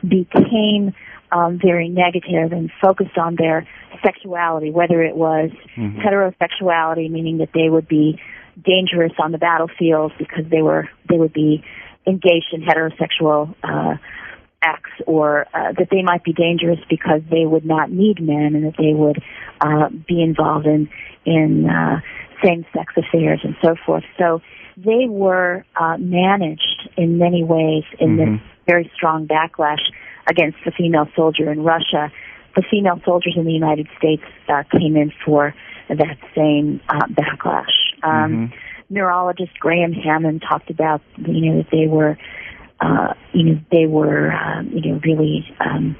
became 0.06 0.92
um, 1.32 1.58
very 1.58 1.88
negative 1.88 2.52
and 2.52 2.70
focused 2.80 3.18
on 3.18 3.34
their 3.34 3.66
sexuality, 4.04 4.70
whether 4.70 5.02
it 5.02 5.16
was 5.16 5.50
Mhm. 5.76 6.00
heterosexuality, 6.00 7.10
meaning 7.10 7.38
that 7.38 7.52
they 7.52 7.68
would 7.68 7.88
be 7.88 8.16
dangerous 8.64 9.12
on 9.18 9.32
the 9.32 9.38
battlefield 9.38 10.12
because 10.18 10.46
they 10.46 10.62
were 10.62 10.88
they 11.08 11.18
would 11.18 11.32
be 11.32 11.64
engaged 12.06 12.52
in 12.52 12.62
heterosexual 12.62 13.54
uh, 13.64 13.96
acts, 14.72 14.94
or 15.06 15.46
uh, 15.54 15.72
that 15.78 15.88
they 15.90 16.02
might 16.10 16.22
be 16.30 16.32
dangerous 16.32 16.80
because 16.88 17.22
they 17.30 17.44
would 17.52 17.66
not 17.74 17.86
need 17.90 18.16
men 18.20 18.50
and 18.56 18.64
that 18.68 18.76
they 18.84 18.94
would 19.02 19.18
uh, 19.66 19.88
be 20.10 20.18
involved 20.22 20.66
in 20.66 20.88
in 21.24 21.68
uh, 21.68 22.00
same-sex 22.44 22.88
affairs 23.02 23.40
and 23.42 23.54
so 23.64 23.74
forth. 23.84 24.04
So 24.20 24.40
they 24.76 25.06
were 25.08 25.64
uh, 25.82 25.96
managed 25.98 26.80
in 26.96 27.18
many 27.18 27.42
ways 27.44 27.84
in 27.98 28.08
Mhm. 28.10 28.18
this 28.18 28.40
very 28.66 28.90
strong 28.94 29.26
backlash 29.26 29.84
against 30.28 30.58
the 30.64 30.70
female 30.70 31.08
soldier 31.16 31.50
in 31.50 31.62
Russia. 31.64 32.12
The 32.56 32.62
female 32.70 33.00
soldiers 33.04 33.34
in 33.36 33.44
the 33.44 33.52
United 33.64 33.88
States 33.98 34.22
uh, 34.48 34.62
came 34.78 34.94
in 35.02 35.10
for 35.24 35.54
that 35.88 36.18
same 36.34 36.80
uh, 36.88 37.06
backlash. 37.20 37.74
Um, 38.02 38.30
Mhm. 38.32 38.52
Neurologist 38.88 39.58
Graeme 39.58 39.92
Hammond 39.92 40.42
talked 40.42 40.70
about 40.70 41.00
you 41.18 41.40
know 41.46 41.56
that 41.60 41.70
they 41.70 41.86
were 41.98 42.16
uh, 42.80 43.14
you 43.32 43.44
know 43.44 43.60
they 43.70 43.86
were 43.86 44.32
um, 44.32 44.70
you 44.72 44.92
know 44.92 45.00
really 45.04 45.44
um, 45.60 45.96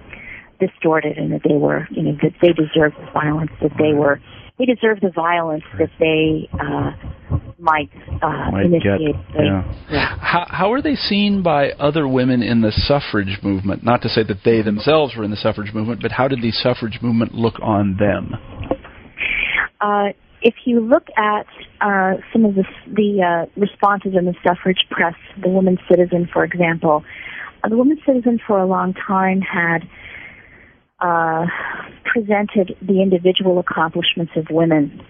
distorted 0.60 1.18
and 1.18 1.32
that 1.32 1.42
they 1.48 1.56
were 1.56 1.86
you 1.90 2.02
know 2.02 2.16
that 2.22 2.32
they 2.40 2.52
deserved 2.52 2.96
the 2.96 3.10
violence 3.12 3.50
that 3.60 3.72
they 3.78 3.92
were 3.92 4.20
they 4.58 4.64
deserved 4.64 5.02
the 5.02 5.10
violence 5.10 5.64
that 5.78 5.90
they 5.98 6.48
uh, 6.58 6.92
might, 7.58 7.90
uh, 8.22 8.50
Might 8.50 8.62
get, 8.62 9.00
initiate. 9.00 9.16
They- 9.34 9.44
yeah. 9.44 9.74
yeah. 9.90 10.18
How, 10.18 10.46
how 10.48 10.72
are 10.72 10.80
they 10.80 10.94
seen 10.94 11.42
by 11.42 11.70
other 11.72 12.08
women 12.08 12.42
in 12.42 12.62
the 12.62 12.72
suffrage 12.72 13.38
movement? 13.42 13.84
Not 13.84 14.00
to 14.02 14.08
say 14.08 14.22
that 14.24 14.38
they 14.44 14.62
themselves 14.62 15.14
were 15.14 15.24
in 15.24 15.30
the 15.30 15.36
suffrage 15.36 15.74
movement, 15.74 16.00
but 16.00 16.12
how 16.12 16.26
did 16.28 16.40
the 16.40 16.52
suffrage 16.52 16.98
movement 17.02 17.34
look 17.34 17.54
on 17.60 17.96
them? 17.98 18.32
Uh, 19.80 20.08
if 20.46 20.54
you 20.64 20.78
look 20.78 21.08
at 21.16 21.44
uh, 21.80 22.18
some 22.32 22.44
of 22.44 22.54
the, 22.54 22.62
the 22.86 23.20
uh, 23.20 23.60
responses 23.60 24.12
in 24.16 24.26
the 24.26 24.34
suffrage 24.46 24.78
press, 24.88 25.16
the 25.42 25.48
Woman 25.48 25.76
Citizen, 25.90 26.28
for 26.32 26.44
example, 26.44 27.02
uh, 27.64 27.68
the 27.68 27.76
Woman 27.76 27.98
Citizen 28.06 28.38
for 28.46 28.60
a 28.60 28.64
long 28.64 28.94
time 28.94 29.40
had 29.40 29.78
uh, 31.00 31.46
presented 32.04 32.76
the 32.80 33.02
individual 33.02 33.58
accomplishments 33.58 34.30
of 34.36 34.46
women. 34.48 35.02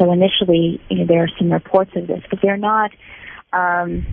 So 0.00 0.10
initially, 0.10 0.80
you 0.90 0.98
know, 0.98 1.06
there 1.06 1.22
are 1.22 1.30
some 1.38 1.52
reports 1.52 1.92
of 1.94 2.08
this, 2.08 2.24
but 2.28 2.40
they're 2.42 2.56
not. 2.56 2.90
Um, 3.52 4.04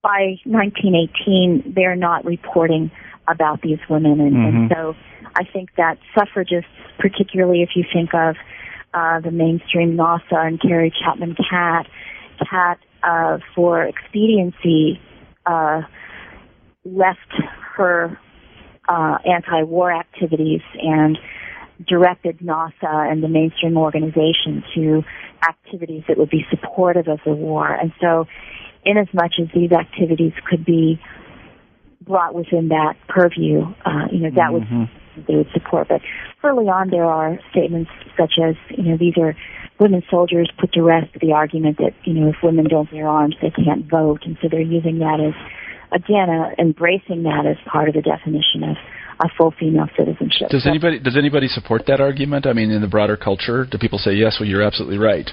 by 0.00 0.38
1918, 0.44 1.72
they're 1.74 1.96
not 1.96 2.24
reporting 2.24 2.92
about 3.26 3.62
these 3.62 3.80
women, 3.90 4.20
and, 4.20 4.36
and 4.36 4.70
Mhm. 4.70 4.74
so 4.74 4.96
I 5.34 5.42
think 5.42 5.70
that 5.76 5.98
suffragists, 6.16 6.70
particularly 6.98 7.62
if 7.62 7.70
you 7.74 7.84
think 7.92 8.14
of 8.14 8.36
uh, 8.94 9.20
the 9.20 9.30
mainstream 9.30 9.96
NAWSA 9.96 10.46
and 10.46 10.60
Carrie 10.60 10.92
Chapman 11.04 11.36
Catt, 11.36 11.86
Catt 12.50 12.78
uh, 13.02 13.38
for 13.54 13.84
expediency 13.84 15.00
uh, 15.46 15.82
left 16.84 17.32
her 17.76 18.18
uh, 18.88 19.18
anti-war 19.24 19.92
activities 19.92 20.62
and 20.80 21.18
directed 21.86 22.38
NAWSA 22.38 23.12
and 23.12 23.22
the 23.22 23.28
mainstream 23.28 23.76
organization 23.76 24.64
to 24.74 25.02
activities 25.46 26.02
that 26.08 26.18
would 26.18 26.30
be 26.30 26.44
supportive 26.50 27.06
of 27.08 27.20
the 27.24 27.32
war. 27.32 27.72
And 27.72 27.92
so, 28.00 28.26
in 28.84 28.96
as 28.96 29.06
much 29.12 29.34
as 29.40 29.48
these 29.54 29.70
activities 29.72 30.32
could 30.48 30.64
be 30.64 31.00
brought 32.00 32.34
within 32.34 32.68
that 32.68 32.94
purview, 33.06 33.62
uh, 33.84 34.06
you 34.10 34.20
know, 34.20 34.30
that 34.34 34.52
would 34.52 34.62
Mhm. 35.18 35.26
they 35.26 35.36
would 35.36 35.50
support. 35.52 35.88
But 35.88 36.00
early 36.42 36.68
on, 36.68 36.90
there 36.90 37.04
are 37.04 37.38
statements 37.50 37.90
such 38.16 38.38
as, 38.42 38.54
you 38.70 38.84
know, 38.84 38.96
these 38.96 39.16
are 39.18 39.34
women 39.78 40.02
soldiers 40.10 40.50
put 40.58 40.72
to 40.72 40.82
rest 40.82 41.10
the 41.20 41.32
argument 41.32 41.78
that, 41.78 41.94
you 42.04 42.14
know, 42.14 42.28
if 42.28 42.36
women 42.42 42.66
don't 42.68 42.90
bear 42.90 43.08
arms, 43.08 43.36
they 43.40 43.50
can't 43.50 43.88
vote. 43.88 44.24
And 44.24 44.36
so 44.42 44.48
they're 44.48 44.60
using 44.60 44.98
that 44.98 45.20
as, 45.20 45.34
again, 45.92 46.30
uh, 46.30 46.50
embracing 46.58 47.22
that 47.24 47.46
as 47.46 47.56
part 47.66 47.88
of 47.88 47.94
the 47.94 48.02
definition 48.02 48.64
of 48.64 48.76
a 49.20 49.28
full 49.36 49.52
female 49.58 49.88
citizenship. 49.96 50.48
Does 50.48 50.66
anybody 50.66 50.98
does 50.98 51.16
anybody 51.16 51.48
support 51.48 51.86
that 51.86 52.00
argument? 52.00 52.46
I 52.46 52.52
mean, 52.52 52.70
in 52.70 52.80
the 52.80 52.88
broader 52.88 53.16
culture, 53.16 53.64
do 53.64 53.78
people 53.78 53.98
say 53.98 54.12
yes? 54.14 54.36
Well, 54.38 54.48
you're 54.48 54.62
absolutely 54.62 54.98
right. 54.98 55.28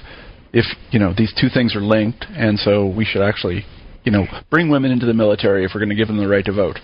If 0.52 0.64
you 0.90 0.98
know 0.98 1.14
these 1.16 1.32
two 1.40 1.48
things 1.48 1.76
are 1.76 1.80
linked, 1.80 2.26
and 2.30 2.58
so 2.58 2.86
we 2.86 3.04
should 3.04 3.22
actually, 3.22 3.64
you 4.04 4.12
know, 4.12 4.26
bring 4.50 4.70
women 4.70 4.90
into 4.90 5.06
the 5.06 5.14
military 5.14 5.64
if 5.64 5.72
we're 5.74 5.80
going 5.80 5.90
to 5.90 5.94
give 5.96 6.08
them 6.08 6.16
the 6.16 6.28
right 6.28 6.44
to 6.46 6.52
vote. 6.52 6.80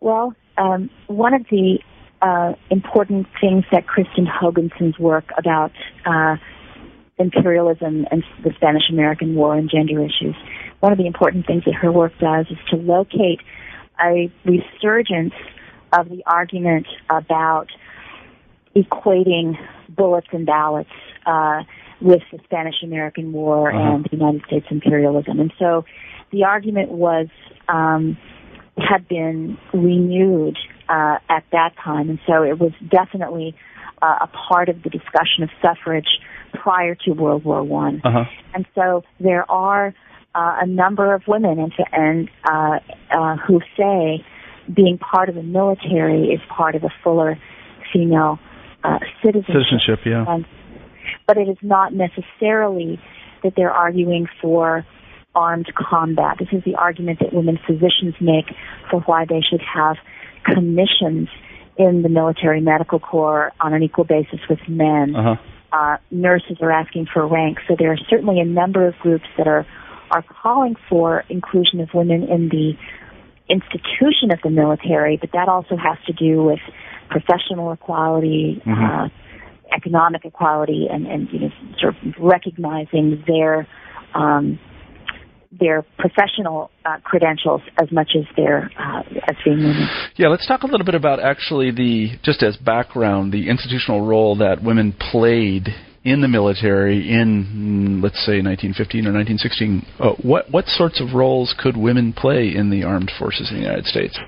Well, 0.00 0.34
um, 0.58 0.90
one 1.06 1.32
of 1.32 1.46
the 1.50 1.78
uh, 2.26 2.50
important 2.70 3.26
things 3.40 3.64
that 3.72 3.84
Kristin 3.92 4.26
Hoganson's 4.40 4.98
work 4.98 5.26
about 5.36 5.72
uh, 6.06 6.36
imperialism 7.18 8.06
and 8.10 8.24
the 8.42 8.52
Spanish 8.56 8.84
American 8.90 9.34
War 9.34 9.50
and 9.60 9.70
gender 9.70 9.98
issues, 10.08 10.36
one 10.80 10.92
of 10.94 10.98
the 10.98 11.06
important 11.06 11.46
things 11.46 11.62
that 11.66 11.74
her 11.82 11.92
work 11.92 12.12
does 12.18 12.46
is 12.50 12.58
to 12.70 12.76
locate 12.76 13.40
a 14.02 14.32
resurgence 14.44 15.34
of 15.98 16.08
the 16.08 16.22
argument 16.26 16.86
about 17.10 17.68
equating 18.74 19.56
bullets 19.88 20.26
and 20.32 20.46
ballots 20.46 20.90
uh, 21.26 21.62
with 22.00 22.22
the 22.32 22.38
Spanish 22.44 22.78
American 22.82 23.32
War 23.32 23.70
Uh-huh. 23.70 23.94
and 23.96 24.04
the 24.04 24.16
United 24.16 24.42
States 24.46 24.66
imperialism. 24.70 25.38
And 25.40 25.52
so 25.58 25.84
the 26.32 26.44
argument 26.44 26.88
was 26.90 27.28
um, 27.68 28.16
had 28.76 29.06
been 29.08 29.56
renewed 29.72 30.56
uh, 30.88 31.18
at 31.28 31.44
that 31.52 31.72
time, 31.82 32.10
and 32.10 32.18
so 32.26 32.42
it 32.42 32.58
was 32.58 32.72
definitely 32.88 33.54
uh, 34.02 34.18
a 34.22 34.26
part 34.26 34.68
of 34.68 34.82
the 34.82 34.90
discussion 34.90 35.42
of 35.42 35.50
suffrage 35.62 36.08
prior 36.52 36.94
to 36.94 37.12
World 37.12 37.44
War 37.44 37.62
One. 37.62 38.00
Uh 38.04 38.10
huh. 38.10 38.24
And 38.54 38.66
so 38.74 39.02
there 39.20 39.50
are 39.50 39.94
uh, 40.34 40.56
a 40.60 40.66
number 40.66 41.14
of 41.14 41.22
women 41.26 41.58
and, 41.58 41.72
and 41.92 42.30
uh, 42.44 42.78
uh, 43.10 43.36
who 43.36 43.60
say 43.76 44.24
being 44.74 44.98
part 44.98 45.28
of 45.28 45.34
the 45.34 45.42
military 45.42 46.28
is 46.28 46.40
part 46.48 46.74
of 46.74 46.84
a 46.84 46.90
fuller 47.02 47.38
female 47.92 48.38
uh, 48.82 48.98
citizenship. 49.22 49.54
Citizenship, 49.70 50.00
yeah. 50.04 50.24
And, 50.26 50.46
but 51.26 51.36
it 51.36 51.48
is 51.48 51.58
not 51.62 51.92
necessarily 51.92 53.00
that 53.42 53.52
they're 53.56 53.72
arguing 53.72 54.26
for 54.40 54.86
armed 55.34 55.70
combat. 55.74 56.36
This 56.38 56.48
is 56.52 56.64
the 56.64 56.76
argument 56.76 57.18
that 57.20 57.32
women 57.32 57.58
physicians 57.66 58.14
make 58.20 58.46
for 58.90 59.00
why 59.00 59.24
they 59.28 59.40
should 59.40 59.60
have 59.60 59.96
commissions 60.44 61.28
in 61.76 62.02
the 62.02 62.08
military 62.08 62.60
medical 62.60 62.98
corps 63.00 63.52
on 63.60 63.74
an 63.74 63.82
equal 63.82 64.04
basis 64.04 64.40
with 64.48 64.60
men. 64.68 65.14
Uh 65.16 65.36
huh. 65.36 65.42
Uh, 65.72 65.96
nurses 66.12 66.58
are 66.60 66.70
asking 66.70 67.06
for 67.12 67.26
rank. 67.26 67.58
So 67.66 67.74
there 67.76 67.90
are 67.90 67.98
certainly 68.08 68.38
a 68.38 68.44
number 68.44 68.86
of 68.86 68.94
groups 69.00 69.24
that 69.36 69.48
are 69.48 69.66
are 70.10 70.22
calling 70.22 70.76
for 70.88 71.24
inclusion 71.28 71.80
of 71.80 71.88
women 71.92 72.22
in 72.22 72.48
the 72.48 72.74
institution 73.48 74.30
of 74.30 74.38
the 74.44 74.50
military, 74.50 75.16
but 75.16 75.30
that 75.32 75.48
also 75.48 75.76
has 75.76 75.98
to 76.06 76.12
do 76.12 76.42
with 76.44 76.60
professional 77.08 77.72
equality, 77.72 78.62
Mhm. 78.64 79.06
uh, 79.06 79.08
economic 79.74 80.24
equality, 80.24 80.86
and, 80.90 81.06
and 81.06 81.32
you 81.32 81.40
know, 81.40 81.50
sort 81.78 81.96
of 81.96 82.14
recognizing 82.18 83.24
their 83.26 83.66
um, 84.14 84.58
their 85.58 85.82
professional 85.98 86.70
uh, 86.84 86.98
credentials 87.02 87.60
as 87.80 87.90
much 87.92 88.12
as 88.16 88.24
their 88.36 88.70
uh, 88.78 89.02
as 89.28 89.36
being 89.44 89.58
women. 89.58 89.88
Yeah, 90.16 90.28
let's 90.28 90.46
talk 90.46 90.62
a 90.62 90.66
little 90.66 90.86
bit 90.86 90.94
about 90.94 91.20
actually 91.20 91.70
the 91.70 92.10
just 92.22 92.42
as 92.42 92.56
background 92.56 93.32
the 93.32 93.48
institutional 93.48 94.06
role 94.06 94.36
that 94.36 94.62
women 94.62 94.92
played 94.92 95.68
in 96.04 96.20
the 96.20 96.28
military 96.28 97.10
in 97.10 97.98
mm, 97.98 98.02
let's 98.02 98.24
say 98.26 98.42
1915 98.42 99.06
or 99.06 99.12
1916. 99.12 99.86
Uh, 99.98 100.12
what 100.22 100.50
what 100.50 100.66
sorts 100.66 101.00
of 101.00 101.14
roles 101.14 101.54
could 101.58 101.76
women 101.76 102.12
play 102.12 102.54
in 102.54 102.70
the 102.70 102.84
armed 102.84 103.10
forces 103.18 103.50
in 103.50 103.56
the 103.56 103.62
United 103.62 103.86
States? 103.86 104.18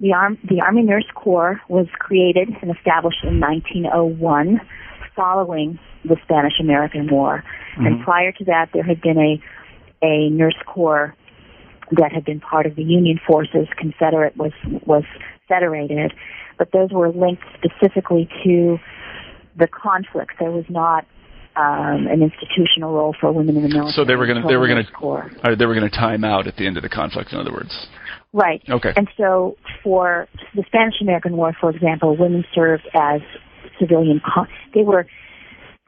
The, 0.00 0.12
Arm, 0.12 0.38
the 0.48 0.60
Army 0.60 0.82
Nurse 0.82 1.10
Corps 1.16 1.60
was 1.68 1.88
created 1.98 2.48
and 2.62 2.70
established 2.70 3.18
in 3.24 3.40
1901 3.40 4.60
following 5.16 5.76
the 6.04 6.16
Spanish 6.22 6.60
American 6.60 7.08
War. 7.10 7.42
And 7.76 7.98
Mhm. 7.98 8.04
prior 8.04 8.30
to 8.30 8.44
that, 8.44 8.70
there 8.72 8.84
had 8.84 9.00
been 9.00 9.18
a, 9.18 9.40
a 10.02 10.28
nurse 10.30 10.56
corps 10.66 11.14
that 11.92 12.12
had 12.12 12.24
been 12.24 12.40
part 12.40 12.66
of 12.66 12.76
the 12.76 12.82
Union 12.82 13.18
forces. 13.26 13.66
Confederate 13.76 14.36
was, 14.36 14.52
was 14.86 15.04
federated. 15.48 16.12
But 16.58 16.72
those 16.72 16.90
were 16.92 17.10
linked 17.10 17.42
specifically 17.56 18.28
to 18.44 18.78
the 19.56 19.66
conflicts. 19.68 20.34
There 20.38 20.50
was 20.50 20.66
not 20.68 21.06
um, 21.56 22.06
an 22.06 22.22
institutional 22.22 22.92
role 22.92 23.16
for 23.20 23.32
women 23.32 23.56
in 23.56 23.62
the 23.62 23.68
military. 23.68 23.92
So 23.92 24.04
they 24.04 24.14
were 24.14 24.26
gonna- 24.26 24.46
they 24.46 24.56
were 24.56 24.68
gonna- 24.68 24.84
Corps. 24.84 25.30
Uh, 25.42 25.56
they 25.56 25.66
were 25.66 25.74
going 25.74 25.88
to 25.90 25.96
time 25.96 26.22
out 26.24 26.46
at 26.46 26.56
the 26.56 26.66
end 26.66 26.76
of 26.76 26.84
the 26.84 26.88
conflict. 26.88 27.32
In 27.32 27.38
other 27.38 27.52
words, 27.52 27.88
Right. 28.32 28.62
Okay. 28.68 28.92
And 28.94 29.08
so 29.16 29.56
for 29.82 30.28
the 30.54 30.62
Spanish 30.66 31.00
American 31.00 31.36
War, 31.36 31.54
for 31.58 31.70
example, 31.70 32.14
women 32.16 32.44
served 32.54 32.86
as 32.94 33.22
civilian. 33.80 34.20
Con- 34.24 34.48
they 34.74 34.82
were 34.82 35.06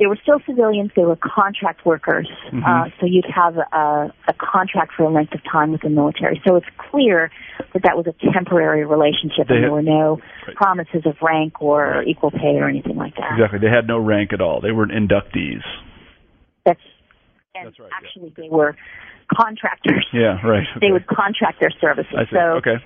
they 0.01 0.07
were 0.07 0.17
still 0.21 0.41
civilians. 0.47 0.91
They 0.97 1.05
were 1.05 1.17
contract 1.17 1.85
workers. 1.85 2.27
Mhm. 2.51 2.65
Uh, 2.67 2.91
so 2.99 3.07
you'd 3.07 3.27
have 3.33 3.59
a, 3.59 4.13
a 4.27 4.33
contract 4.39 4.93
for 4.97 5.03
a 5.05 5.11
length 5.11 5.35
of 5.35 5.41
time 5.45 5.71
with 5.73 5.83
the 5.83 5.91
military. 5.91 6.41
So 6.49 6.57
it's 6.57 6.67
clear 6.91 7.31
that 7.75 7.83
that 7.83 7.97
was 7.97 8.07
a 8.07 8.33
temporary 8.33 8.87
relationship, 8.87 9.47
They 9.47 9.57
and 9.57 9.65
had- 9.65 9.65
there 9.65 9.73
were 9.73 9.83
no 9.83 10.19
Right. 10.47 10.57
promises 10.57 11.05
of 11.05 11.21
rank 11.21 11.61
or 11.61 11.85
Right. 11.99 12.09
equal 12.09 12.31
pay 12.31 12.57
or 12.59 12.67
anything 12.67 12.97
like 12.97 13.15
that. 13.17 13.33
Exactly. 13.35 13.59
They 13.59 13.69
had 13.69 13.87
no 13.87 13.99
rank 13.99 14.33
at 14.33 14.41
all. 14.41 14.61
They 14.61 14.73
weren't 14.73 14.93
inductees. 14.93 15.63
That's 16.65 16.81
and 17.55 17.67
That's 17.67 17.79
right, 17.81 17.91
yeah. 17.91 17.97
actually 17.99 18.33
they 18.37 18.49
were 18.49 18.77
contractors. 19.37 20.07
Yeah. 20.13 20.41
Right. 20.47 20.67
They 20.81 20.93
would 20.93 21.07
contract 21.09 21.61
their 21.61 21.71
services. 21.81 22.15
I 22.17 22.25
see. 22.25 22.31
So 22.33 22.41
okay. 22.59 22.77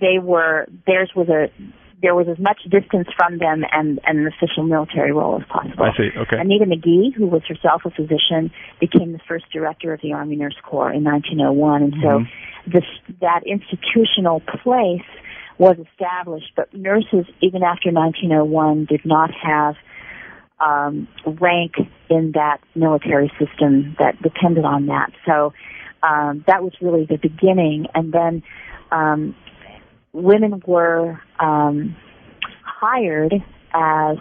they 0.00 0.18
were 0.18 0.66
theirs 0.86 1.10
was 1.14 1.28
a 1.28 1.50
there 2.04 2.14
was 2.14 2.28
as 2.28 2.38
much 2.38 2.60
distance 2.68 3.08
from 3.16 3.38
them 3.38 3.64
and, 3.72 3.98
and 4.04 4.18
an 4.18 4.26
official 4.26 4.62
military 4.62 5.10
role 5.10 5.40
as 5.40 5.46
possible. 5.48 5.84
I 5.84 5.96
see. 5.96 6.10
Okay. 6.14 6.38
Anita 6.38 6.66
McGee, 6.66 7.14
who 7.14 7.26
was 7.26 7.40
herself 7.48 7.82
a 7.86 7.90
physician, 7.90 8.52
became 8.78 9.12
the 9.12 9.20
first 9.26 9.46
director 9.50 9.94
of 9.94 10.02
the 10.02 10.12
Army 10.12 10.36
Nurse 10.36 10.56
Corps 10.62 10.92
in 10.92 11.02
1901, 11.02 11.82
and 11.82 11.94
so 12.02 12.08
Mhm. 12.20 12.28
this 12.66 12.84
that 13.20 13.40
institutional 13.46 14.40
place 14.40 15.08
was 15.56 15.78
established. 15.78 16.52
But 16.54 16.74
nurses, 16.74 17.24
even 17.40 17.62
after 17.62 17.90
1901, 17.90 18.84
did 18.84 19.06
not 19.06 19.30
have 19.32 19.76
um, 20.60 21.08
rank 21.24 21.72
in 22.10 22.32
that 22.32 22.58
military 22.74 23.32
system 23.38 23.96
that 23.98 24.20
depended 24.20 24.66
on 24.66 24.86
that. 24.86 25.10
So 25.24 25.54
um, 26.02 26.44
that 26.46 26.62
was 26.62 26.74
really 26.82 27.06
the 27.06 27.16
beginning, 27.16 27.86
and 27.94 28.12
then 28.12 28.42
um, 28.92 29.34
women 30.14 30.62
were 30.66 31.20
um, 31.40 31.94
hired 32.64 33.34
as 33.74 34.16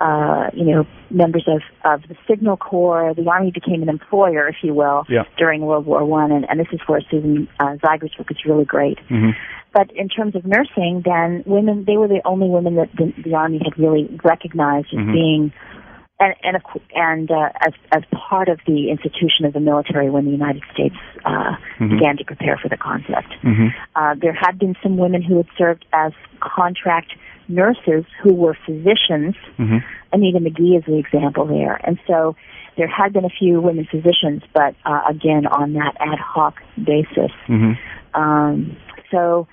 uh, 0.00 0.48
you 0.54 0.64
know 0.64 0.86
members 1.10 1.46
of 1.48 1.60
of 1.84 2.08
the 2.08 2.16
Signal 2.28 2.56
Corps. 2.56 3.12
The 3.14 3.28
Army 3.28 3.50
became 3.50 3.82
an 3.82 3.88
employer, 3.88 4.48
if 4.48 4.56
you 4.62 4.72
will, 4.72 5.04
Yeah. 5.08 5.24
during 5.36 5.60
World 5.62 5.84
War 5.86 6.04
One, 6.04 6.30
and, 6.32 6.48
and 6.48 6.58
this 6.60 6.68
is 6.72 6.80
where 6.86 7.00
Susan 7.10 7.48
uh, 7.60 7.76
Zeiger's 7.84 8.14
book 8.16 8.30
is 8.30 8.38
really 8.46 8.64
great. 8.64 8.98
hmm 9.08 9.30
But 9.74 9.90
in 9.92 10.08
terms 10.08 10.34
of 10.36 10.46
nursing, 10.46 11.02
then 11.04 11.42
women 11.46 11.84
they 11.84 11.96
were 11.96 12.08
the 12.08 12.22
only 12.24 12.48
women 12.48 12.76
that 12.76 12.90
the, 12.96 13.12
the 13.22 13.34
Army 13.34 13.60
had 13.62 13.76
really 13.78 14.08
recognized 14.24 14.88
as 14.92 15.00
Mhm. 15.00 15.12
being. 15.12 15.52
And 16.20 16.34
and, 16.42 16.56
of 16.56 16.62
and 16.94 17.30
uh, 17.30 17.50
as 17.66 17.72
as 17.92 18.02
part 18.10 18.48
of 18.48 18.58
the 18.66 18.90
institution 18.90 19.44
of 19.44 19.52
the 19.52 19.60
military 19.60 20.10
when 20.10 20.24
the 20.24 20.32
United 20.32 20.62
States 20.72 20.96
uh, 21.24 21.54
Mhm. 21.78 21.90
began 21.90 22.16
to 22.16 22.24
prepare 22.24 22.56
for 22.56 22.68
the 22.68 22.76
concept. 22.76 23.32
hmm 23.42 23.68
Uh, 23.94 24.14
there 24.16 24.32
had 24.32 24.58
been 24.58 24.74
some 24.82 24.96
women 24.96 25.22
who 25.22 25.36
had 25.36 25.46
served 25.56 25.84
as 25.92 26.12
contract 26.40 27.12
nurses 27.46 28.04
who 28.22 28.34
were 28.34 28.56
physicians. 28.66 29.36
hmm 29.56 29.78
Anita 30.12 30.40
McGee 30.40 30.76
is 30.78 30.84
the 30.86 30.96
example 30.98 31.44
there. 31.46 31.78
And 31.84 31.98
so 32.06 32.34
there 32.76 32.88
had 32.88 33.12
been 33.12 33.24
a 33.24 33.34
few 33.40 33.60
women 33.60 33.86
physicians, 33.88 34.42
but 34.52 34.74
uh, 34.84 35.02
again 35.08 35.46
on 35.46 35.74
that 35.74 35.94
ad 36.00 36.18
hoc 36.18 36.54
basis. 36.82 37.30
hmm 37.46 37.72
Um, 38.14 38.76
so 39.12 39.46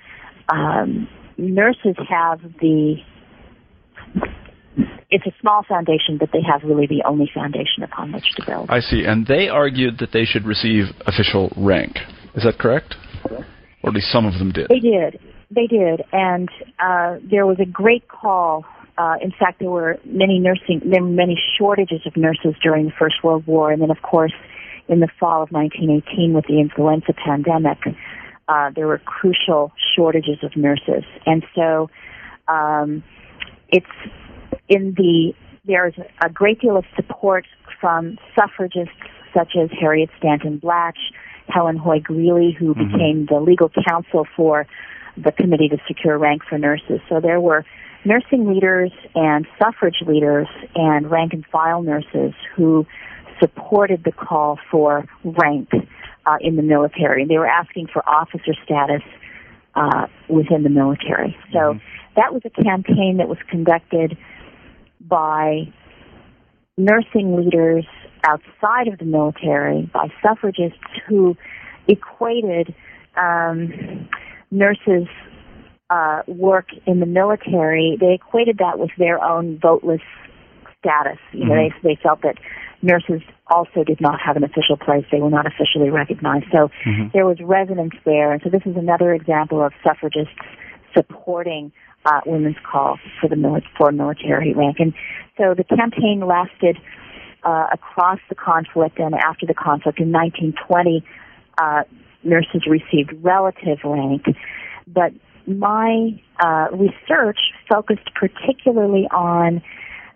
um, 0.50 1.08
nurses 1.38 1.96
have 2.10 2.40
the 2.60 3.04
it's 5.10 5.26
a 5.26 5.32
small 5.42 5.64
foundation, 5.68 6.18
but 6.18 6.30
they 6.32 6.42
have 6.42 6.64
really 6.64 6.88
the 6.88 7.04
only 7.08 7.30
foundation 7.34 7.84
upon 7.84 8.12
which 8.12 8.26
to 8.36 8.46
build. 8.46 8.70
I 8.70 8.80
see. 8.80 9.04
And 9.06 9.26
they 9.28 9.48
argued 9.50 10.00
that 10.00 10.12
they 10.12 10.26
should 10.26 10.46
receive 10.46 10.86
official 11.06 11.52
rank. 11.56 11.98
Is 12.36 12.44
that 12.44 12.58
correct? 12.60 12.96
Or 13.30 13.90
at 13.90 13.94
least 13.94 14.12
some 14.12 14.26
of 14.26 14.34
them 14.40 14.52
did. 14.52 14.68
They 14.70 14.80
did. 14.80 15.20
They 15.52 15.68
did. 15.68 16.04
And 16.12 16.50
uh, 16.80 17.18
there 17.30 17.46
was 17.46 17.58
a 17.60 17.66
great 17.66 18.08
call. 18.08 18.66
Uh, 18.98 19.16
in 19.22 19.32
fact, 19.32 19.60
there 19.60 19.70
were 19.70 19.98
many 20.06 20.40
nursing, 20.40 20.82
there 20.86 21.04
were 21.04 21.10
many 21.10 21.38
shortages 21.58 22.02
of 22.06 22.16
nurses 22.16 22.56
during 22.64 22.86
the 22.86 22.94
First 22.98 23.16
World 23.24 23.46
War, 23.46 23.72
and 23.72 23.82
then, 23.82 23.92
of 23.92 24.02
course, 24.02 24.34
in 24.88 25.00
the 25.02 25.10
fall 25.20 25.44
of 25.44 25.50
1918 25.52 26.34
with 26.34 26.46
the 26.48 26.60
influenza 26.60 27.14
pandemic, 27.14 27.80
uh, 28.48 28.70
there 28.76 28.88
were 28.88 29.00
crucial 29.00 29.72
shortages 29.96 30.38
of 30.44 30.56
nurses, 30.56 31.04
and 31.26 31.44
so 31.56 31.90
um, 32.48 33.04
it's 33.70 33.86
in 34.70 34.94
the 34.98 35.34
there's 35.66 35.96
a 36.24 36.30
great 36.30 36.62
deal 36.62 36.78
of 36.78 36.86
support 36.96 37.46
from 37.80 38.18
suffragists 38.36 38.94
such 39.34 39.56
as 39.60 39.70
Harriet 39.80 40.10
Stanton 40.18 40.58
Blatch, 40.58 40.98
Helen 41.48 41.76
Hoy 41.78 42.00
Greeley, 42.00 42.52
who 42.52 42.74
Mhm. 42.74 42.92
became 42.92 43.26
the 43.26 43.40
legal 43.40 43.70
counsel 43.88 44.26
for 44.36 44.68
the 45.18 45.32
Committee 45.32 45.70
to 45.70 45.78
Secure 45.88 46.18
Rank 46.18 46.44
for 46.44 46.58
Nurses. 46.58 47.02
So 47.10 47.20
there 47.20 47.40
were 47.42 47.66
nursing 48.06 48.48
leaders 48.48 48.92
and 49.16 49.48
suffrage 49.60 50.02
leaders 50.06 50.48
and 50.76 51.10
rank 51.10 51.34
and 51.34 51.46
file 51.48 51.82
nurses 51.82 52.34
who 52.56 52.86
supported 53.40 54.04
the 54.04 54.12
call 54.12 54.60
for 54.70 55.06
rank 55.24 55.70
uh, 56.26 56.38
in 56.42 56.56
the 56.56 56.62
military. 56.62 57.26
They 57.26 57.38
were 57.38 57.48
asking 57.48 57.88
for 57.88 58.08
officer 58.08 58.54
status 58.64 59.02
uh, 59.76 60.08
within 60.28 60.64
the 60.64 60.70
military. 60.70 61.36
So 61.52 61.74
Mhm. 61.74 61.82
that 62.16 62.34
was 62.34 62.44
a 62.46 62.50
campaign 62.50 63.18
that 63.18 63.28
was 63.28 63.38
conducted 63.50 64.18
by 65.08 65.72
nursing 66.78 67.36
leaders 67.38 67.86
outside 68.24 68.88
of 68.88 69.00
the 69.00 69.06
military, 69.06 69.90
by 69.94 70.08
suffragists 70.22 70.80
who 71.08 71.36
equated 71.88 72.74
um, 73.16 74.10
nurses' 74.52 75.08
uh, 75.90 76.22
work 76.28 76.68
in 76.86 77.00
the 77.00 77.06
military. 77.06 77.98
They 78.00 78.14
equated 78.14 78.58
that 78.58 78.80
with 78.80 78.90
their 78.98 79.24
own 79.24 79.60
voteless 79.60 80.02
status. 80.80 81.20
You 81.32 81.46
know, 81.46 81.54
Mhm. 81.54 81.74
they 81.84 81.90
they 81.90 82.02
felt 82.02 82.22
that 82.22 82.38
nurses 82.82 83.22
also 83.48 83.84
did 83.84 84.02
not 84.02 84.20
have 84.20 84.36
an 84.36 84.44
official 84.44 84.78
place; 84.78 85.06
they 85.12 85.22
were 85.22 85.30
not 85.30 85.46
officially 85.46 85.90
recognized. 85.90 86.46
So 86.52 86.70
Mhm. 86.86 87.12
there 87.12 87.26
was 87.26 87.40
resonance 87.40 87.94
there. 88.04 88.32
And 88.32 88.42
so 88.42 88.50
this 88.50 88.66
is 88.66 88.76
another 88.76 89.14
example 89.14 89.62
of 89.64 89.74
suffragists 89.84 90.34
supporting 90.94 91.72
uh, 92.06 92.22
women's 92.26 92.58
call 92.70 93.00
for 93.20 93.28
the 93.28 93.36
mili- 93.36 93.64
for 93.78 93.92
military 93.92 94.54
rank. 94.54 94.78
And 94.80 94.94
so 95.38 95.54
the 95.56 95.64
campaign 95.64 96.22
lasted 96.26 96.78
uh, 97.44 97.68
across 97.72 98.20
the 98.30 98.36
conflict 98.36 99.00
and 99.00 99.16
after 99.16 99.46
the 99.46 99.54
conflict. 99.54 100.00
In 100.00 100.12
1920, 100.12 101.04
uh, 101.58 101.84
nurses 102.24 102.66
received 102.68 103.14
relative 103.24 103.80
rank, 103.84 104.26
but 104.88 105.14
my 105.48 106.20
uh, 106.40 106.68
research 106.72 107.38
focused 107.70 108.10
particularly 108.16 109.08
on 109.12 109.62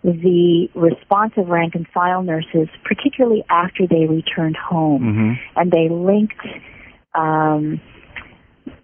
the 0.02 0.68
responsive 0.74 1.48
rank 1.48 1.74
and 1.74 1.86
file 1.88 2.22
nurses, 2.22 2.68
particularly 2.84 3.44
after 3.50 3.86
they 3.86 4.06
returned 4.06 4.56
home 4.56 5.02
Mhm. 5.02 5.38
and 5.56 5.70
they 5.70 5.88
linked 5.88 6.46
um, 7.14 7.80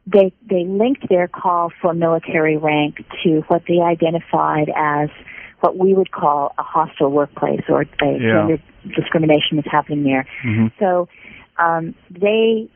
they 0.06 0.32
they 0.48 0.64
linked 0.64 1.08
their 1.08 1.28
call 1.28 1.70
for 1.80 1.94
military 1.94 2.56
rank 2.56 3.04
to 3.22 3.40
what 3.48 3.62
they 3.68 3.80
identified 3.80 4.70
as 4.76 5.08
what 5.60 5.76
we 5.76 5.94
would 5.94 6.10
call 6.10 6.54
a 6.58 6.62
hostile 6.62 7.10
workplace 7.10 7.62
or 7.68 7.82
a 7.82 7.86
Yeah. 8.04 8.18
gender 8.18 8.58
discrimination 8.94 9.56
was 9.56 9.66
happening 9.66 10.04
there. 10.04 10.26
Mhm. 10.44 10.70
So 10.78 11.08
um, 11.58 11.94
they 12.10 12.68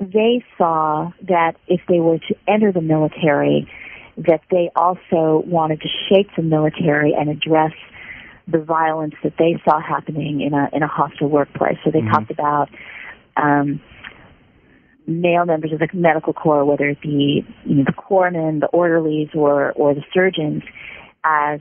they 0.00 0.42
saw 0.56 1.12
that 1.22 1.56
if 1.68 1.80
they 1.86 2.00
were 2.00 2.18
to 2.18 2.34
enter 2.48 2.72
the 2.72 2.80
military, 2.80 3.68
that 4.16 4.40
they 4.50 4.70
also 4.74 5.44
wanted 5.46 5.82
to 5.82 5.88
shape 6.08 6.30
the 6.34 6.42
military 6.42 7.12
and 7.12 7.28
address 7.28 7.72
the 8.48 8.58
violence 8.58 9.14
that 9.22 9.36
they 9.38 9.60
saw 9.68 9.80
happening 9.80 10.40
in 10.40 10.54
a 10.54 10.68
in 10.72 10.82
a 10.82 10.86
hostile 10.86 11.28
workplace. 11.28 11.76
So 11.84 11.90
they 11.90 12.00
Mhm. 12.00 12.12
talked 12.12 12.30
about 12.30 12.70
um, 13.36 13.80
male 15.06 15.44
members 15.44 15.72
of 15.72 15.78
the 15.78 15.88
medical 15.92 16.32
corps, 16.32 16.64
whether 16.64 16.88
it 16.88 17.00
be 17.00 17.44
you 17.64 17.74
know, 17.76 17.84
the 17.84 17.92
corpsmen, 17.92 18.60
the 18.60 18.66
orderlies, 18.66 19.28
or 19.34 19.72
or 19.72 19.94
the 19.94 20.04
surgeons, 20.12 20.62
as 21.24 21.60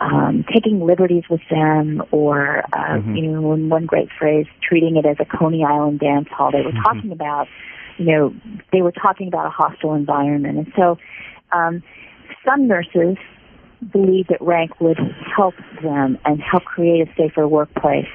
um, 0.00 0.44
taking 0.52 0.80
liberties 0.80 1.24
with 1.28 1.42
them, 1.50 2.02
or 2.10 2.64
uh, 2.72 2.96
Mhm. 2.98 3.16
you 3.16 3.22
know, 3.22 3.52
in 3.52 3.68
one 3.68 3.86
great 3.86 4.10
phrase, 4.18 4.46
treating 4.62 4.96
it 4.96 5.04
as 5.04 5.16
a 5.20 5.24
Coney 5.24 5.64
Island 5.64 6.00
dance 6.00 6.28
hall. 6.28 6.50
They 6.50 6.62
were 6.62 6.72
Mhm. 6.72 6.82
talking 6.82 7.12
about, 7.12 7.48
you 7.98 8.06
know, 8.06 8.34
they 8.72 8.82
were 8.82 8.92
talking 8.92 9.28
about 9.28 9.46
a 9.46 9.50
hostile 9.50 9.94
environment, 9.94 10.58
and 10.58 10.72
so 10.74 10.98
um, 11.52 11.82
some 12.46 12.66
nurses 12.66 13.16
believed 13.92 14.28
that 14.28 14.40
rank 14.40 14.80
would 14.80 14.98
help 15.36 15.54
them 15.82 16.18
and 16.24 16.40
help 16.40 16.64
create 16.64 17.08
a 17.08 17.14
safer 17.14 17.46
workplace. 17.46 18.08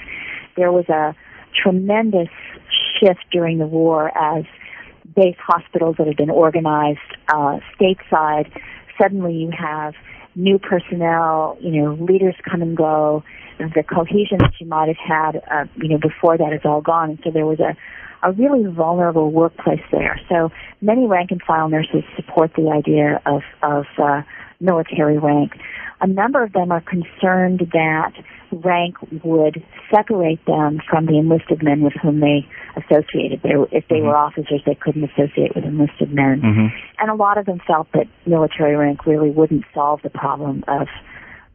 There 0.55 0.71
was 0.71 0.87
a 0.89 1.15
tremendous 1.61 2.29
shift 2.99 3.25
during 3.31 3.57
the 3.57 3.65
war 3.67 4.15
as 4.17 4.45
base 5.15 5.37
hospitals 5.39 5.95
that 5.97 6.07
had 6.07 6.17
been 6.17 6.29
organized 6.29 6.99
uh, 7.29 7.59
stateside. 7.79 8.51
Suddenly, 9.01 9.33
you 9.33 9.51
have 9.57 9.93
new 10.35 10.59
personnel. 10.59 11.57
You 11.61 11.81
know, 11.81 11.93
leaders 11.93 12.35
come 12.49 12.61
and 12.61 12.75
go. 12.75 13.23
The 13.57 13.83
cohesion 13.83 14.39
that 14.39 14.53
you 14.59 14.67
might 14.67 14.89
have 14.89 14.97
had, 14.97 15.41
uh, 15.49 15.65
you 15.77 15.87
know, 15.87 15.97
before 15.97 16.37
that 16.37 16.51
is 16.51 16.61
all 16.65 16.81
gone. 16.81 17.11
And 17.11 17.19
so 17.23 17.31
there 17.31 17.45
was 17.45 17.59
a 17.59 17.75
a 18.25 18.31
really 18.31 18.65
vulnerable 18.65 19.31
workplace 19.31 19.83
there. 19.91 20.19
So 20.27 20.51
many 20.81 21.05
rank 21.05 21.29
and 21.31 21.41
file 21.43 21.69
nurses 21.69 22.03
support 22.15 22.51
the 22.55 22.71
idea 22.71 23.21
of, 23.25 23.43
of 23.61 23.85
uh, 24.01 24.23
military 24.59 25.19
rank. 25.19 25.53
A 26.01 26.07
number 26.07 26.43
of 26.43 26.53
them 26.53 26.71
are 26.71 26.81
concerned 26.81 27.69
that 27.73 28.11
rank 28.51 28.95
would 29.23 29.63
separate 29.93 30.45
them 30.45 30.79
from 30.89 31.05
the 31.05 31.17
enlisted 31.17 31.63
men 31.63 31.81
with 31.81 31.93
whom 32.01 32.19
they 32.19 32.47
associated. 32.75 33.41
They, 33.41 33.51
if 33.71 33.87
they 33.87 33.95
mm-hmm. 33.95 34.07
were 34.07 34.15
officers, 34.15 34.61
they 34.65 34.75
couldn't 34.75 35.03
associate 35.03 35.55
with 35.55 35.63
enlisted 35.63 36.13
men. 36.13 36.41
Mm-hmm. 36.41 36.77
And 36.99 37.09
a 37.09 37.15
lot 37.15 37.37
of 37.37 37.45
them 37.45 37.59
felt 37.65 37.87
that 37.93 38.07
military 38.25 38.75
rank 38.75 39.05
really 39.05 39.31
wouldn't 39.31 39.63
solve 39.73 40.01
the 40.03 40.09
problem 40.09 40.63
of 40.67 40.87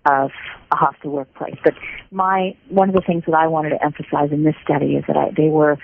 of 0.07 0.31
a 0.73 0.77
hostile 0.77 1.11
workplace. 1.11 1.57
But 1.63 1.75
my 2.11 2.57
one 2.69 2.89
of 2.89 2.95
the 2.95 3.03
things 3.03 3.25
that 3.27 3.35
I 3.35 3.49
wanted 3.49 3.71
to 3.71 3.85
emphasize 3.85 4.33
in 4.33 4.45
this 4.45 4.55
study 4.65 4.97
is 4.97 5.05
that 5.07 5.17
I, 5.17 5.31
they 5.37 5.49
were 5.49 5.79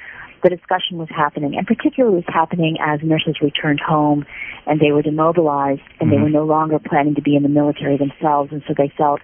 the 0.48 0.56
discussion 0.56 0.96
was 0.96 1.08
happening, 1.10 1.56
and 1.56 1.66
particularly 1.66 2.16
was 2.16 2.24
happening 2.28 2.76
as 2.80 3.00
nurses 3.02 3.36
returned 3.42 3.80
home 3.80 4.24
and 4.66 4.78
they 4.78 4.92
were 4.92 5.02
demobilized 5.02 5.80
and 5.98 6.08
mm-hmm. 6.08 6.10
they 6.10 6.22
were 6.22 6.30
no 6.30 6.44
longer 6.44 6.78
planning 6.78 7.16
to 7.16 7.22
be 7.22 7.34
in 7.34 7.42
the 7.42 7.48
military 7.48 7.96
themselves, 7.98 8.52
and 8.52 8.62
so 8.68 8.74
they 8.76 8.92
felt 8.96 9.20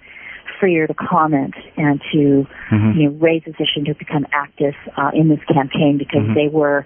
freer 0.59 0.87
to 0.87 0.95
comment 0.95 1.55
and 1.77 2.01
to 2.13 2.47
mm-hmm. 2.71 2.99
you 2.99 3.09
know 3.09 3.17
raise 3.19 3.43
this 3.45 3.55
issue 3.61 3.85
to 3.85 3.95
become 3.95 4.27
active 4.33 4.75
uh, 4.97 5.11
in 5.15 5.29
this 5.29 5.39
campaign 5.47 5.97
because 5.97 6.23
mm-hmm. 6.23 6.35
they 6.35 6.49
were 6.49 6.85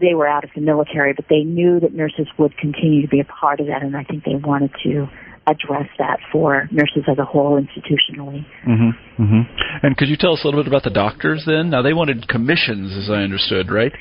they 0.00 0.14
were 0.14 0.26
out 0.26 0.44
of 0.44 0.50
the 0.54 0.62
military, 0.62 1.12
but 1.12 1.26
they 1.28 1.44
knew 1.44 1.78
that 1.78 1.92
nurses 1.92 2.26
would 2.38 2.56
continue 2.56 3.02
to 3.02 3.08
be 3.08 3.20
a 3.20 3.24
part 3.24 3.60
of 3.60 3.66
that, 3.66 3.82
and 3.82 3.94
I 3.94 4.04
think 4.04 4.24
they 4.24 4.34
wanted 4.34 4.70
to 4.84 5.08
address 5.46 5.88
that 5.98 6.18
for 6.30 6.68
nurses 6.70 7.04
as 7.10 7.18
a 7.18 7.24
whole 7.24 7.60
institutionally. 7.60 8.44
Mm-hmm, 8.66 9.22
mm-hmm. 9.22 9.86
And 9.86 9.96
could 9.96 10.08
you 10.08 10.16
tell 10.16 10.34
us 10.34 10.40
a 10.44 10.46
little 10.46 10.62
bit 10.62 10.68
about 10.68 10.84
the 10.84 10.90
doctors 10.90 11.44
then? 11.46 11.70
Now 11.70 11.82
they 11.82 11.92
wanted 11.92 12.28
commissions, 12.28 12.96
as 12.96 13.10
I 13.10 13.22
understood, 13.22 13.70
right? 13.70 13.92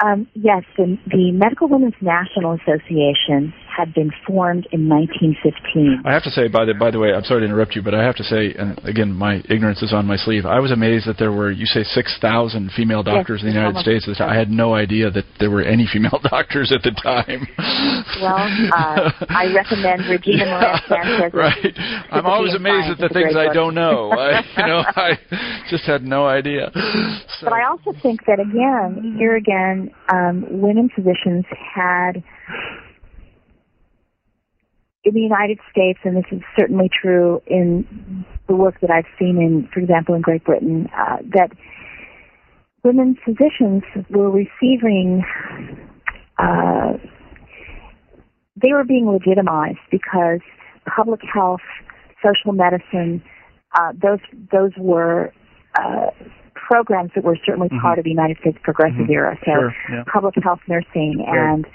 Um, 0.00 0.28
yes, 0.34 0.62
the, 0.76 0.96
the 1.08 1.32
Medical 1.32 1.68
Women's 1.68 1.94
National 2.00 2.52
Association 2.52 3.52
had 3.78 3.94
been 3.94 4.10
formed 4.26 4.66
in 4.72 4.88
1915. 4.88 6.02
I 6.04 6.12
have 6.12 6.24
to 6.24 6.30
say, 6.30 6.48
by 6.48 6.64
the 6.64 6.74
by 6.74 6.90
the 6.90 6.98
way, 6.98 7.14
I'm 7.14 7.22
sorry 7.22 7.40
to 7.42 7.46
interrupt 7.46 7.76
you, 7.76 7.82
but 7.82 7.94
I 7.94 8.02
have 8.02 8.16
to 8.16 8.24
say, 8.24 8.52
and 8.58 8.76
again, 8.82 9.12
my 9.12 9.40
ignorance 9.48 9.82
is 9.82 9.92
on 9.92 10.04
my 10.04 10.16
sleeve. 10.16 10.44
I 10.44 10.58
was 10.58 10.72
amazed 10.72 11.06
that 11.06 11.16
there 11.18 11.30
were, 11.30 11.52
you 11.52 11.66
say, 11.66 11.84
6,000 11.84 12.72
female 12.76 13.04
doctors 13.04 13.40
yes, 13.40 13.46
in 13.46 13.54
the 13.54 13.60
United 13.60 13.80
States. 13.80 14.10
I 14.20 14.34
had 14.34 14.50
no 14.50 14.74
idea 14.74 15.10
that 15.10 15.24
there 15.38 15.50
were 15.50 15.62
any 15.62 15.86
female 15.86 16.18
doctors 16.30 16.72
at 16.72 16.82
the 16.82 16.90
time. 16.90 17.46
Well, 18.20 18.34
uh, 18.74 19.10
I 19.30 19.52
recommend 19.54 20.10
Regina 20.10 20.44
Morantz-Sanchez. 20.52 21.32
right. 21.32 21.78
I'm 22.10 22.26
always 22.26 22.54
amazed 22.54 22.90
at 22.90 22.98
the 22.98 23.08
things 23.14 23.36
I 23.36 23.52
don't 23.54 23.74
know. 23.74 24.10
I, 24.18 24.42
you 24.56 24.66
know, 24.66 24.82
I 24.96 25.18
just 25.70 25.84
had 25.84 26.02
no 26.02 26.26
idea. 26.26 26.70
So. 26.74 27.44
But 27.44 27.52
I 27.52 27.64
also 27.68 27.92
think 28.02 28.26
that 28.26 28.40
again, 28.40 29.14
here 29.16 29.36
again, 29.36 29.90
um, 30.12 30.44
women 30.50 30.90
physicians 30.94 31.44
had 31.74 32.24
in 35.08 35.14
the 35.14 35.20
United 35.20 35.58
States, 35.70 35.98
and 36.04 36.16
this 36.16 36.30
is 36.30 36.42
certainly 36.58 36.90
true 36.90 37.42
in 37.46 38.24
the 38.46 38.54
work 38.54 38.80
that 38.80 38.90
I've 38.90 39.08
seen 39.18 39.40
in, 39.40 39.68
for 39.72 39.80
example, 39.80 40.14
in 40.14 40.20
Great 40.20 40.44
Britain, 40.44 40.88
uh, 40.96 41.16
that 41.34 41.50
women 42.84 43.16
physicians 43.24 43.82
were 44.10 44.30
receiving, 44.30 45.24
uh, 46.38 46.98
they 48.56 48.72
were 48.72 48.84
being 48.84 49.06
legitimized 49.10 49.78
because 49.90 50.40
public 50.94 51.20
health, 51.32 51.60
social 52.22 52.52
medicine, 52.52 53.22
uh, 53.78 53.92
those 54.00 54.20
those 54.52 54.72
were 54.78 55.32
uh, 55.78 56.10
programs 56.54 57.10
that 57.14 57.24
were 57.24 57.38
certainly 57.46 57.68
mm-hmm. 57.68 57.80
part 57.80 57.98
of 57.98 58.04
the 58.04 58.10
United 58.10 58.36
States 58.40 58.58
Progressive 58.62 59.08
mm-hmm. 59.08 59.12
era. 59.12 59.38
So, 59.40 59.52
sure, 59.52 59.74
yeah. 59.90 60.04
public 60.12 60.34
health 60.42 60.60
nursing 60.68 61.24
and 61.26 61.66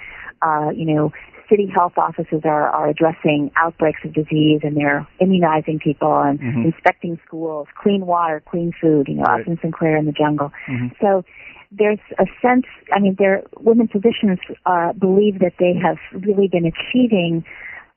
uh, 0.42 0.70
you 0.70 0.86
know 0.94 1.12
city 1.54 1.68
health 1.74 1.94
offices 1.98 2.42
are, 2.46 2.68
are 2.70 2.90
addressing 2.90 3.52
outbreaks 3.56 4.00
of 4.04 4.14
disease 4.14 4.62
and 4.64 4.76
they're 4.76 5.08
immunizing 5.20 5.78
people 5.78 6.20
and 6.20 6.40
mm-hmm. 6.40 6.66
inspecting 6.66 7.20
schools, 7.26 7.68
clean 7.80 8.06
water, 8.08 8.42
clean 8.50 8.72
food, 8.82 9.08
you 9.08 9.16
know, 9.16 9.24
right. 9.24 9.42
Upton 9.42 9.60
Sinclair 9.62 9.96
in 9.98 10.06
the 10.06 10.12
jungle. 10.12 10.52
Mm-hmm. 10.68 10.88
So 11.00 11.24
there's 11.72 12.00
a 12.18 12.26
sense, 12.42 12.66
I 12.92 13.00
mean, 13.00 13.16
there, 13.20 13.44
women 13.60 13.88
physicians 13.88 14.40
uh, 14.66 14.94
believe 14.94 15.40
that 15.40 15.54
they 15.60 15.74
have 15.80 15.98
really 16.24 16.48
been 16.48 16.66
achieving 16.66 17.46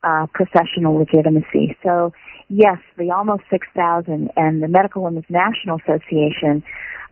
uh, 0.03 0.27
professional 0.35 0.95
legitimacy. 0.99 1.77
So 1.83 2.13
yes, 2.49 2.79
the 2.99 3.11
almost 3.11 3.45
6,000 3.51 4.31
and 4.37 4.63
the 4.63 4.69
Medical 4.69 5.03
Women's 5.03 5.25
National 5.31 5.79
Association 5.79 6.63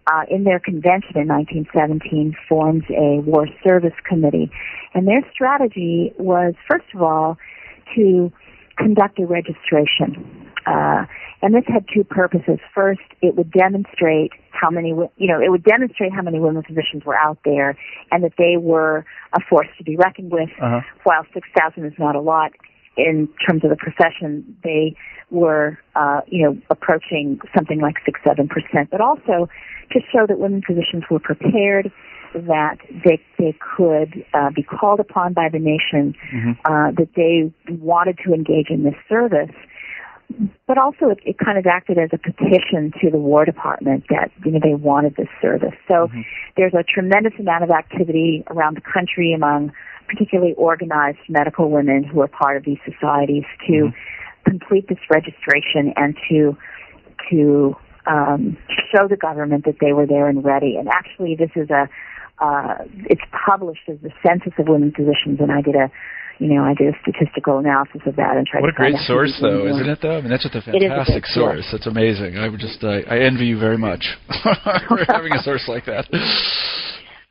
uh, 0.06 0.22
in 0.28 0.44
their 0.44 0.60
convention 0.60 1.16
in 1.16 1.28
1917 1.28 2.36
formed 2.48 2.84
a 2.90 3.20
war 3.20 3.46
service 3.62 3.94
committee. 4.08 4.50
And 4.92 5.06
their 5.06 5.22
strategy 5.32 6.12
was, 6.18 6.54
first 6.70 6.86
of 6.94 7.02
all, 7.02 7.38
to 7.96 8.32
conduct 8.76 9.18
a 9.18 9.26
registration. 9.26 10.50
Uh, 10.66 11.04
and 11.42 11.54
this 11.54 11.64
had 11.66 11.84
two 11.92 12.04
purposes. 12.04 12.58
First, 12.74 13.02
it 13.20 13.36
would 13.36 13.52
demonstrate 13.52 14.32
how 14.50 14.70
many, 14.70 14.88
you 14.88 15.28
know, 15.28 15.40
it 15.40 15.50
would 15.50 15.64
demonstrate 15.64 16.12
how 16.12 16.22
many 16.22 16.40
women 16.40 16.62
physicians 16.62 17.04
were 17.04 17.16
out 17.16 17.38
there 17.44 17.76
and 18.10 18.24
that 18.24 18.32
they 18.38 18.56
were 18.58 19.04
a 19.34 19.40
force 19.48 19.68
to 19.78 19.84
be 19.84 19.96
reckoned 19.96 20.32
with. 20.32 20.48
Uh-huh. 20.60 20.80
While 21.02 21.26
6,000 21.34 21.84
is 21.84 21.92
not 21.98 22.16
a 22.16 22.20
lot 22.20 22.52
in 22.96 23.28
terms 23.46 23.64
of 23.64 23.70
the 23.70 23.76
profession, 23.76 24.56
they 24.62 24.96
were, 25.30 25.78
uh, 25.96 26.20
you 26.26 26.44
know, 26.44 26.58
approaching 26.70 27.40
something 27.54 27.80
like 27.80 27.96
six, 28.04 28.20
seven 28.24 28.48
percent. 28.48 28.90
But 28.90 29.00
also 29.00 29.48
to 29.92 30.00
show 30.12 30.26
that 30.26 30.38
women 30.38 30.62
physicians 30.66 31.04
were 31.10 31.18
prepared, 31.18 31.92
that 32.34 32.78
they 33.04 33.20
they 33.38 33.56
could 33.76 34.24
uh, 34.32 34.50
be 34.54 34.62
called 34.62 35.00
upon 35.00 35.32
by 35.32 35.48
the 35.48 35.58
nation, 35.58 36.14
mm-hmm. 36.32 36.52
uh, 36.64 36.92
that 36.92 37.08
they 37.16 37.52
wanted 37.72 38.18
to 38.24 38.32
engage 38.32 38.70
in 38.70 38.84
this 38.84 38.96
service. 39.08 39.54
But 40.66 40.78
also, 40.78 41.10
it, 41.10 41.18
it 41.24 41.36
kind 41.38 41.58
of 41.58 41.66
acted 41.66 41.98
as 41.98 42.10
a 42.12 42.18
petition 42.18 42.92
to 43.02 43.10
the 43.10 43.18
War 43.18 43.44
Department 43.44 44.04
that 44.10 44.30
you 44.44 44.52
know 44.52 44.60
they 44.62 44.74
wanted 44.74 45.16
this 45.16 45.28
service. 45.40 45.74
So 45.88 46.08
mm-hmm. 46.08 46.20
there's 46.56 46.74
a 46.74 46.82
tremendous 46.82 47.32
amount 47.38 47.64
of 47.64 47.70
activity 47.70 48.44
around 48.48 48.76
the 48.76 48.82
country 48.82 49.32
among 49.32 49.72
particularly 50.08 50.54
organized 50.54 51.18
medical 51.28 51.70
women 51.70 52.04
who 52.04 52.20
are 52.20 52.28
part 52.28 52.56
of 52.56 52.64
these 52.64 52.78
societies 52.84 53.44
to 53.66 53.72
mm-hmm. 53.72 54.50
complete 54.50 54.88
this 54.88 54.98
registration 55.10 55.92
and 55.96 56.16
to 56.28 56.56
to 57.30 57.76
um, 58.06 58.56
show 58.92 59.08
the 59.08 59.16
government 59.16 59.64
that 59.64 59.76
they 59.80 59.92
were 59.92 60.06
there 60.06 60.28
and 60.28 60.44
ready. 60.44 60.76
And 60.76 60.88
actually, 60.88 61.36
this 61.36 61.50
is 61.56 61.70
a 61.70 61.88
uh, 62.40 62.78
it's 63.08 63.22
published 63.46 63.88
as 63.88 63.96
the 64.02 64.10
Census 64.26 64.52
of 64.58 64.68
Women 64.68 64.92
Physicians, 64.92 65.38
and 65.40 65.52
I 65.52 65.62
did 65.62 65.76
a 65.76 65.90
you 66.38 66.48
know, 66.48 66.64
I 66.64 66.74
did 66.74 66.94
a 66.94 66.98
statistical 67.02 67.58
analysis 67.58 68.00
of 68.06 68.16
that 68.16 68.36
and 68.36 68.46
tried 68.46 68.62
what 68.62 68.74
to. 68.74 68.82
What 68.82 68.88
a 68.88 68.92
great 68.92 69.06
source, 69.06 69.36
though, 69.40 69.66
isn't 69.66 69.88
it? 69.88 69.98
Though 70.02 70.18
I 70.18 70.20
mean, 70.20 70.30
that's 70.30 70.42
just 70.42 70.54
a 70.54 70.62
fantastic 70.62 71.24
a 71.24 71.28
source. 71.28 71.68
That's 71.70 71.86
amazing. 71.86 72.36
I 72.38 72.48
would 72.48 72.60
just, 72.60 72.82
uh, 72.82 73.06
I 73.08 73.18
envy 73.20 73.46
you 73.46 73.58
very 73.58 73.78
much 73.78 74.04
for 74.88 75.04
having 75.08 75.32
a 75.32 75.42
source 75.42 75.64
like 75.68 75.86
that. 75.86 76.06
Go 76.10 76.18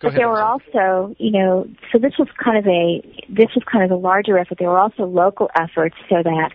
but 0.02 0.08
ahead, 0.10 0.20
there 0.20 0.30
were 0.30 0.44
also, 0.44 1.16
you 1.20 1.32
know, 1.32 1.68
so 1.92 2.00
this 2.00 2.14
was 2.18 2.28
kind 2.44 2.58
of 2.58 2.66
a, 2.68 3.02
this 3.30 3.50
was 3.56 3.64
kind 3.72 3.84
of 3.84 3.92
a 3.92 4.00
larger 4.00 4.38
effort. 4.38 4.58
There 4.60 4.70
were 4.70 4.80
also 4.80 5.04
local 5.04 5.50
efforts 5.56 5.96
so 6.10 6.24
that 6.24 6.52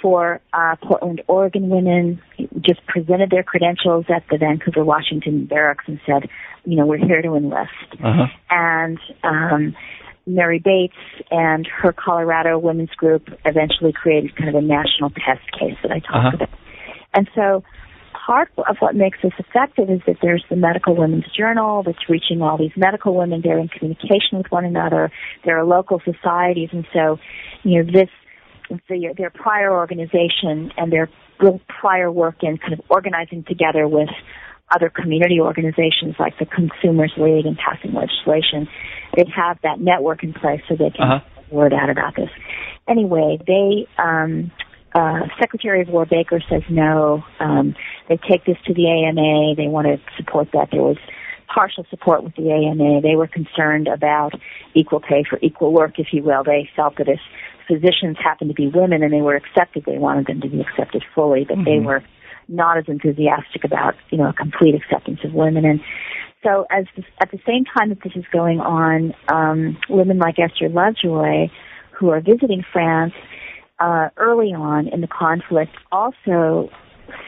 for 0.00 0.40
uh, 0.52 0.76
Portland, 0.82 1.22
Oregon 1.28 1.68
women 1.68 2.20
just 2.60 2.84
presented 2.86 3.30
their 3.30 3.42
credentials 3.42 4.06
at 4.14 4.24
the 4.30 4.38
Vancouver, 4.38 4.84
Washington 4.84 5.46
barracks 5.46 5.84
and 5.86 6.00
said, 6.06 6.28
you 6.64 6.76
know, 6.76 6.86
we're 6.86 6.98
here 6.98 7.22
to 7.22 7.34
enlist. 7.34 7.70
Uh-huh. 8.02 8.26
And 8.50 8.98
um, 9.22 9.76
Mary 10.26 10.58
Bates 10.58 10.94
and 11.30 11.66
her 11.66 11.92
Colorado 11.92 12.58
women's 12.58 12.90
group 12.90 13.28
eventually 13.44 13.92
created 13.92 14.36
kind 14.36 14.48
of 14.48 14.54
a 14.54 14.62
national 14.62 15.10
test 15.10 15.44
case 15.58 15.76
that 15.82 15.90
I 15.90 16.00
talked 16.00 16.14
uh-huh. 16.14 16.44
about. 16.44 16.58
And 17.12 17.28
so 17.34 17.62
part 18.26 18.50
of 18.56 18.76
what 18.80 18.94
makes 18.94 19.18
this 19.22 19.32
effective 19.38 19.90
is 19.90 20.00
that 20.06 20.16
there's 20.22 20.44
the 20.48 20.56
Medical 20.56 20.96
Women's 20.96 21.26
Journal 21.36 21.82
that's 21.82 22.08
reaching 22.08 22.42
all 22.42 22.56
these 22.56 22.72
medical 22.76 23.14
women. 23.14 23.40
They're 23.42 23.58
in 23.58 23.68
communication 23.68 24.38
with 24.38 24.46
one 24.50 24.64
another. 24.64 25.12
There 25.44 25.58
are 25.58 25.64
local 25.64 26.00
societies, 26.04 26.70
and 26.72 26.86
so 26.92 27.18
you 27.62 27.82
know 27.82 27.92
this 27.92 28.08
the, 28.88 29.14
their 29.16 29.30
prior 29.30 29.72
organization 29.72 30.72
and 30.76 30.92
their 30.92 31.10
prior 31.68 32.10
work 32.10 32.36
in 32.42 32.58
kind 32.58 32.72
of 32.72 32.80
organizing 32.88 33.44
together 33.44 33.86
with 33.86 34.08
other 34.74 34.88
community 34.88 35.40
organizations 35.40 36.14
like 36.18 36.38
the 36.38 36.46
Consumers 36.46 37.12
League 37.16 37.46
and 37.46 37.58
passing 37.58 37.92
legislation. 37.92 38.66
They 39.16 39.24
have 39.34 39.58
that 39.62 39.80
network 39.80 40.22
in 40.22 40.32
place 40.32 40.60
so 40.68 40.76
they 40.76 40.90
can 40.90 41.02
uh-huh. 41.02 41.20
word 41.50 41.72
out 41.72 41.90
about 41.90 42.16
this. 42.16 42.30
Anyway, 42.88 43.38
they 43.46 43.86
um, 43.98 44.50
uh, 44.94 45.20
Secretary 45.40 45.82
of 45.82 45.88
War 45.88 46.06
Baker 46.06 46.40
says 46.48 46.62
no. 46.68 47.24
Um, 47.40 47.74
they 48.08 48.16
take 48.16 48.44
this 48.44 48.56
to 48.66 48.74
the 48.74 48.86
AMA. 48.86 49.56
They 49.56 49.68
want 49.68 49.86
to 49.86 49.98
support 50.16 50.48
that. 50.52 50.68
There 50.70 50.82
was 50.82 50.98
partial 51.52 51.84
support 51.90 52.22
with 52.22 52.34
the 52.36 52.50
AMA. 52.50 53.00
They 53.00 53.16
were 53.16 53.26
concerned 53.26 53.88
about 53.88 54.32
equal 54.74 55.00
pay 55.00 55.24
for 55.28 55.38
equal 55.42 55.72
work, 55.72 55.98
if 55.98 56.08
you 56.12 56.22
will. 56.22 56.44
They 56.44 56.68
felt 56.76 56.96
that 56.98 57.08
if 57.08 57.20
physicians 57.66 58.18
happened 58.22 58.50
to 58.50 58.54
be 58.54 58.68
women 58.68 59.02
and 59.02 59.12
they 59.12 59.20
were 59.20 59.36
accepted, 59.36 59.84
they 59.84 59.98
wanted 59.98 60.26
them 60.26 60.40
to 60.42 60.48
be 60.48 60.60
accepted 60.60 61.04
fully, 61.14 61.44
but 61.44 61.56
mm-hmm. 61.56 61.64
they 61.64 61.80
were 61.80 62.02
not 62.46 62.76
as 62.78 62.84
enthusiastic 62.88 63.64
about, 63.64 63.94
you 64.10 64.18
know, 64.18 64.28
a 64.28 64.32
complete 64.32 64.74
acceptance 64.74 65.20
of 65.24 65.32
women. 65.32 65.64
And 65.64 65.80
so 66.44 66.66
as 66.70 66.84
this, 66.96 67.04
at 67.20 67.30
the 67.30 67.40
same 67.46 67.64
time 67.64 67.88
that 67.88 67.98
this 68.04 68.12
is 68.14 68.24
going 68.32 68.60
on, 68.60 69.14
um, 69.28 69.78
women 69.88 70.18
like 70.18 70.38
Esther 70.38 70.68
Lovejoy, 70.68 71.48
who 71.98 72.10
are 72.10 72.20
visiting 72.20 72.62
France 72.72 73.14
uh, 73.80 74.10
early 74.16 74.52
on 74.52 74.88
in 74.88 75.00
the 75.00 75.08
conflict, 75.08 75.72
also 75.90 76.70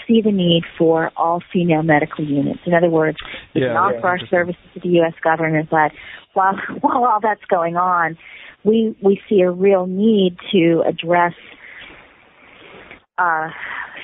see 0.06 0.20
the 0.22 0.32
need 0.32 0.62
for 0.78 1.10
all 1.16 1.42
female 1.52 1.82
medical 1.82 2.24
units. 2.24 2.60
In 2.66 2.74
other 2.74 2.88
words, 2.90 3.18
we 3.54 3.62
Yeah, 3.62 3.68
can 3.68 3.76
offer 3.76 4.00
yeah, 4.02 4.06
our 4.06 4.18
services 4.30 4.60
to 4.74 4.80
the 4.80 4.88
U.S. 5.00 5.14
government, 5.22 5.68
but 5.70 5.92
while 6.34 6.54
while 6.80 7.04
all 7.04 7.20
that's 7.22 7.44
going 7.48 7.76
on, 7.76 8.16
we 8.64 8.96
we 9.02 9.20
see 9.28 9.40
a 9.40 9.50
real 9.50 9.86
need 9.86 10.36
to 10.52 10.82
address 10.86 11.34
uh, 13.18 13.48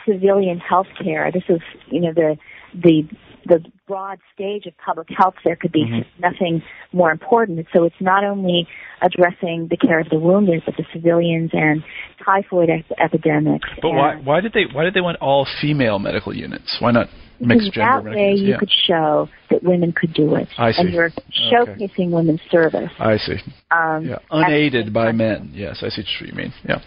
civilian 0.06 0.58
health 0.58 0.86
care. 1.02 1.30
This 1.32 1.44
is, 1.48 1.60
you 1.90 2.00
know, 2.00 2.12
the 2.12 2.36
the 2.74 3.08
the 3.46 3.64
broad 3.86 4.18
stage 4.34 4.66
of 4.66 4.76
public 4.78 5.08
health. 5.16 5.34
There 5.44 5.56
could 5.56 5.72
be 5.72 5.84
Mhm. 5.84 6.04
nothing 6.18 6.62
more 6.92 7.10
important. 7.10 7.66
So 7.72 7.84
it's 7.84 8.00
not 8.00 8.24
only 8.24 8.66
addressing 9.00 9.68
the 9.68 9.76
care 9.76 9.98
of 10.00 10.08
the 10.08 10.18
wounded, 10.18 10.62
but 10.64 10.76
the 10.76 10.84
civilians 10.92 11.50
and 11.52 11.82
typhoid 12.24 12.70
ep- 12.70 12.84
epidemics. 12.98 13.68
But 13.80 13.92
why 13.92 14.14
why 14.16 14.40
did 14.40 14.52
they 14.52 14.64
why 14.66 14.84
did 14.84 14.94
they 14.94 15.00
want 15.00 15.18
all 15.20 15.44
female 15.60 15.98
medical 15.98 16.34
units? 16.34 16.80
Why 16.80 16.90
not 16.92 17.08
mixed 17.40 17.72
gender 17.72 18.02
that 18.02 18.14
way 18.14 18.34
you 18.34 18.50
Yeah. 18.50 18.58
could 18.58 18.70
show 18.70 19.28
that 19.50 19.62
women 19.64 19.92
could 19.92 20.12
do 20.12 20.36
it, 20.36 20.48
I 20.58 20.70
see. 20.70 20.80
and 20.82 20.92
you're 20.92 21.10
showcasing 21.50 22.10
women's 22.10 22.40
service. 22.50 22.92
I 23.00 23.16
see. 23.16 23.38
Um, 23.72 24.04
Yeah, 24.06 24.18
unaided 24.30 24.92
by 24.92 25.10
men. 25.12 25.50
Yes, 25.52 25.82
I 25.82 25.88
see 25.88 26.02
what 26.02 26.28
you 26.30 26.36
mean. 26.36 26.52
Yeah. 26.68 26.78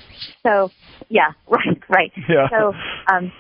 So, 0.43 0.72
yeah, 1.10 1.32
right, 1.49 1.82
right. 1.89 2.14
Yeah. 2.30 2.47
So, 2.49 2.74
um, 3.12 3.32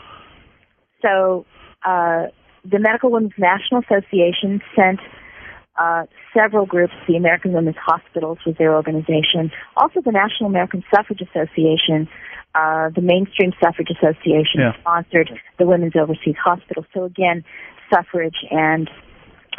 so 1.01 1.45
uh, 1.85 2.27
the 2.69 2.79
Medical 2.79 3.11
Women's 3.11 3.33
National 3.37 3.81
Association 3.81 4.61
sent 4.75 4.99
uh, 5.77 6.05
several 6.33 6.65
groups. 6.65 6.93
The 7.07 7.15
American 7.15 7.53
Women's 7.53 7.75
Hospitals 7.77 8.39
was 8.45 8.55
their 8.57 8.73
organization. 8.73 9.51
Also, 9.75 10.01
the 10.01 10.11
National 10.11 10.49
American 10.49 10.83
Suffrage 10.93 11.21
Association, 11.21 12.07
uh, 12.55 12.89
the 12.95 13.01
Mainstream 13.01 13.51
Suffrage 13.61 13.89
Association 13.91 14.61
Yeah. 14.61 14.73
sponsored 14.79 15.29
the 15.59 15.65
Women's 15.65 15.95
Overseas 15.95 16.37
Hospital. 16.43 16.85
So 16.93 17.03
again, 17.03 17.43
suffrage 17.93 18.37
and 18.49 18.89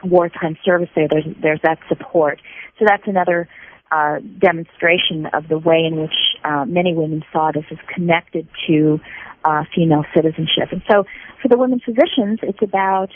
wartime 0.05 0.57
service 0.65 0.89
there. 0.95 1.09
There's 1.09 1.27
there's 1.41 1.61
that 1.63 1.79
support. 1.89 2.41
So 2.79 2.85
that's 2.87 3.07
another 3.07 3.49
uh, 3.91 4.19
demonstration 4.39 5.27
of 5.33 5.49
the 5.49 5.59
way 5.59 5.85
in 5.87 6.01
which 6.01 6.15
uh, 6.45 6.65
many 6.67 6.95
women 6.95 7.25
saw 7.33 7.53
this 7.53 7.65
as 7.71 7.79
connected 7.95 8.49
to 8.67 9.01
uh, 9.47 9.63
female 9.75 10.05
citizenship. 10.15 10.69
And 10.73 10.83
so, 10.91 11.05
for 11.41 11.49
the 11.49 11.57
women 11.57 11.81
physicians, 11.81 12.41
it's 12.43 12.63
about 12.63 13.11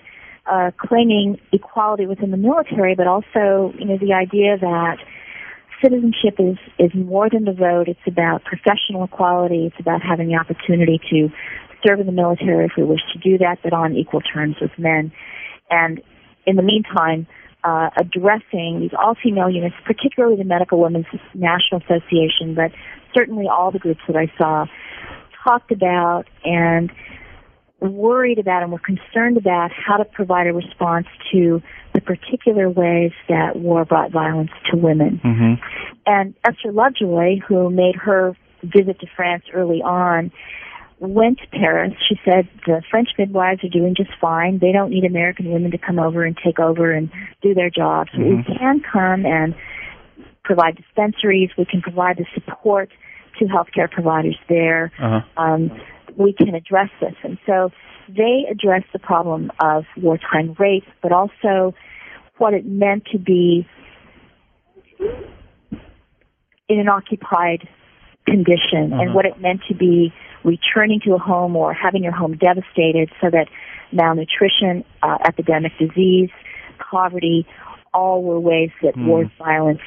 uh, 0.47 0.71
claiming 0.79 1.39
equality 1.53 2.07
within 2.07 2.31
the 2.31 2.37
military, 2.37 2.95
but 2.95 3.07
also, 3.07 3.75
you 3.79 3.85
know, 3.85 3.99
the 3.99 4.15
idea 4.15 4.57
that 4.59 4.99
citizenship 5.83 6.37
is 6.39 6.57
is 6.79 6.91
more 6.95 7.29
than 7.29 7.45
the 7.45 7.53
vote. 7.53 7.89
It's 7.89 8.07
about 8.07 8.45
professional 8.45 9.05
equality. 9.05 9.67
It's 9.67 9.81
about 9.81 10.03
having 10.03 10.29
the 10.29 10.37
opportunity 10.37 11.01
to 11.11 11.29
serve 11.85 12.01
in 12.01 12.07
the 12.07 12.13
military 12.13 12.67
if 12.67 12.73
we 12.77 12.85
wish 12.85 13.01
to 13.13 13.19
do 13.19 13.39
that, 13.39 13.59
but 13.63 13.73
on 13.73 13.97
equal 13.97 14.21
terms 14.21 14.57
with 14.61 14.71
men. 14.79 15.13
And 15.71 16.01
in 16.47 16.57
the 16.57 16.63
meantime, 16.63 17.27
uh, 17.65 17.91
addressing 17.97 18.81
these 18.81 18.93
all-female 18.99 19.51
units, 19.51 19.75
particularly 19.85 20.37
the 20.37 20.45
Medical 20.45 20.81
Women's 20.81 21.07
National 21.35 21.81
Association, 21.81 22.55
but 22.55 22.73
certainly 23.15 23.47
all 23.51 23.71
the 23.71 23.79
groups 23.79 24.01
that 24.07 24.17
I 24.17 24.33
saw, 24.39 24.67
talked 25.43 25.73
about 25.73 26.25
and 26.45 26.91
worried 27.81 28.39
about 28.39 28.63
and 28.63 28.73
were 28.73 28.79
concerned 28.79 29.37
about 29.37 29.71
how 29.73 29.97
to 29.97 30.05
provide 30.05 30.47
a 30.47 30.53
response 30.53 31.07
to 31.33 31.63
the 31.95 32.01
particular 32.01 32.69
ways 32.69 33.13
that 33.29 33.57
war 33.57 33.85
brought 33.85 34.11
violence 34.11 34.51
to 34.71 34.77
women. 34.77 35.21
Mm-hmm. 35.25 35.55
And 36.07 36.35
Esther 36.45 36.73
Lovejoy, 36.73 37.41
who 37.47 37.71
made 37.71 37.97
her 37.97 38.37
visit 38.63 39.01
to 39.01 39.07
France 39.17 39.45
early 39.53 39.83
on, 39.83 40.31
went 40.99 41.39
to 41.39 41.47
Paris. 41.47 41.95
She 42.09 42.21
said 42.25 42.47
the 42.67 42.83
French 42.91 43.09
midwives 43.19 43.65
are 43.65 43.69
doing 43.69 43.95
just 43.97 44.11
fine. 44.21 44.59
They 44.59 44.73
don't 44.73 44.91
need 44.91 45.05
American 45.05 45.51
women 45.51 45.71
to 45.71 45.79
come 45.79 45.99
over 45.99 46.25
and 46.25 46.37
take 46.45 46.61
over 46.61 46.93
and 46.93 47.11
do 47.41 47.55
their 47.55 47.71
jobs. 47.71 48.11
We 48.13 48.25
Mhm. 48.25 48.59
can 48.59 48.81
come 48.81 49.25
and 49.25 49.55
provide 50.43 50.77
dispensaries. 50.77 51.51
We 51.57 51.65
can 51.65 51.81
provide 51.81 52.19
the 52.19 52.27
support 52.35 52.91
to 53.41 53.47
healthcare 53.47 53.91
providers 53.91 54.37
there. 54.49 54.93
Uh-huh. 54.99 55.21
Um, 55.43 55.71
we 56.17 56.33
can 56.33 56.55
address 56.55 56.91
this. 57.01 57.15
And 57.23 57.39
so 57.47 57.71
they 58.09 58.47
addressed 58.51 58.93
the 58.93 58.99
problem 58.99 59.51
of 59.61 59.85
wartime 59.97 60.55
rape, 60.59 60.85
but 61.03 61.13
also 61.13 61.75
what 62.39 62.55
it 62.55 62.65
meant 62.67 63.07
to 63.13 63.19
be 63.19 63.67
in 66.69 66.79
an 66.79 66.89
occupied 66.89 67.69
condition 68.27 68.93
Uh-huh. 68.93 69.03
and 69.03 69.15
what 69.15 69.25
it 69.27 69.41
meant 69.41 69.63
to 69.69 69.75
be 69.75 70.13
returning 70.45 71.01
to 71.01 71.15
a 71.15 71.19
home 71.19 71.57
or 71.57 71.73
having 71.73 72.03
your 72.03 72.13
home 72.13 72.37
devastated 72.37 73.11
so 73.21 73.29
that 73.31 73.49
malnutrition, 73.93 74.85
uh, 75.03 75.19
epidemic 75.27 75.73
disease, 75.79 76.31
poverty, 76.79 77.47
all 77.93 78.23
were 78.23 78.39
ways 78.39 78.71
that 78.83 78.95
Mhm. 78.95 79.07
war 79.07 79.31
violence 79.39 79.81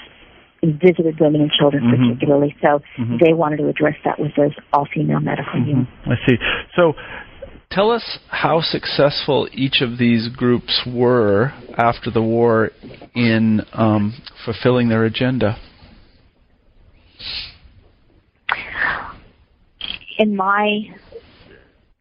visited 0.71 1.19
women 1.19 1.41
and 1.41 1.51
children 1.51 1.83
Mhm. 1.83 2.07
particularly. 2.07 2.55
So 2.61 2.81
Mhm. 2.97 3.19
they 3.19 3.33
wanted 3.33 3.57
to 3.57 3.67
address 3.67 3.95
that 4.05 4.19
with 4.19 4.33
those 4.35 4.53
all-female 4.71 5.19
medical 5.19 5.59
units. 5.59 5.89
Mhm. 6.05 6.11
I 6.13 6.25
see. 6.25 6.37
So, 6.75 6.95
tell 7.69 7.91
us 7.91 8.19
how 8.29 8.61
successful 8.61 9.47
each 9.51 9.81
of 9.81 9.97
these 9.97 10.27
groups 10.29 10.85
were 10.85 11.51
after 11.77 12.09
the 12.09 12.21
war 12.21 12.71
in 13.15 13.61
um, 13.73 14.13
fulfilling 14.45 14.87
their 14.89 15.03
agenda. 15.05 15.57
In 20.19 20.35
my 20.35 20.89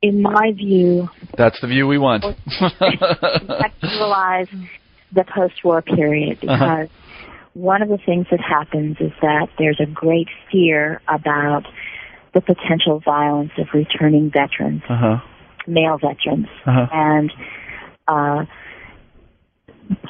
in 0.03 0.21
my 0.21 0.51
view, 0.53 1.09
That's 1.39 1.61
the 1.61 1.69
view 1.69 1.87
we 1.87 1.97
want. 1.97 2.25
contextualize 2.61 4.49
the 5.13 5.25
post-war 5.25 5.81
period 5.83 6.41
because 6.41 6.61
Uh-huh. 6.61 6.87
One 7.55 7.83
of 7.83 7.89
the 7.89 7.99
things 7.99 8.27
that 8.31 8.41
happens 8.41 8.97
is 9.01 9.13
that 9.21 9.49
there's 9.59 9.81
a 9.81 9.87
great 9.87 10.29
fear 10.51 11.01
about 11.09 11.65
the 12.35 12.41
potential 12.41 13.01
violence 13.05 13.53
of 13.59 13.67
returning 13.75 14.31
veterans, 14.31 14.83
uh 14.89 14.97
huh. 14.97 15.17
male 15.67 15.99
veterans, 15.99 16.47
Uh-huh. 16.67 16.87
and 16.93 17.31
uh, 18.09 18.45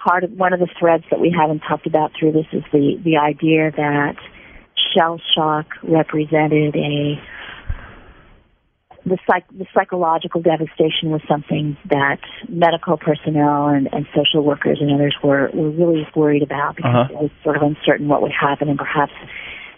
part 0.04 0.24
of 0.24 0.30
one 0.32 0.52
of 0.52 0.60
the 0.60 0.68
threads 0.78 1.04
that 1.10 1.20
we 1.20 1.34
haven't 1.36 1.60
talked 1.60 1.86
about 1.86 2.12
through 2.18 2.32
this 2.32 2.46
is 2.52 2.62
the 2.72 3.00
the 3.04 3.16
idea 3.16 3.70
that 3.72 4.16
shell 4.94 5.20
shock 5.34 5.66
represented 5.82 6.76
a 6.76 7.20
the 9.04 9.18
psych 9.26 9.44
the 9.50 9.66
psychological 9.74 10.40
devastation 10.40 11.10
was 11.10 11.20
something 11.28 11.76
that 11.90 12.18
medical 12.48 12.96
personnel 12.96 13.68
and, 13.68 13.88
and 13.92 14.06
social 14.14 14.44
workers 14.44 14.78
and 14.80 14.92
others 14.92 15.16
were, 15.22 15.50
were 15.52 15.70
really 15.70 16.06
worried 16.14 16.42
about 16.42 16.76
because 16.76 17.08
Uh-huh. 17.10 17.14
it 17.14 17.22
was 17.22 17.30
sort 17.42 17.56
of 17.56 17.62
uncertain 17.62 18.08
what 18.08 18.22
would 18.22 18.32
happen 18.32 18.68
and 18.68 18.78
perhaps 18.78 19.12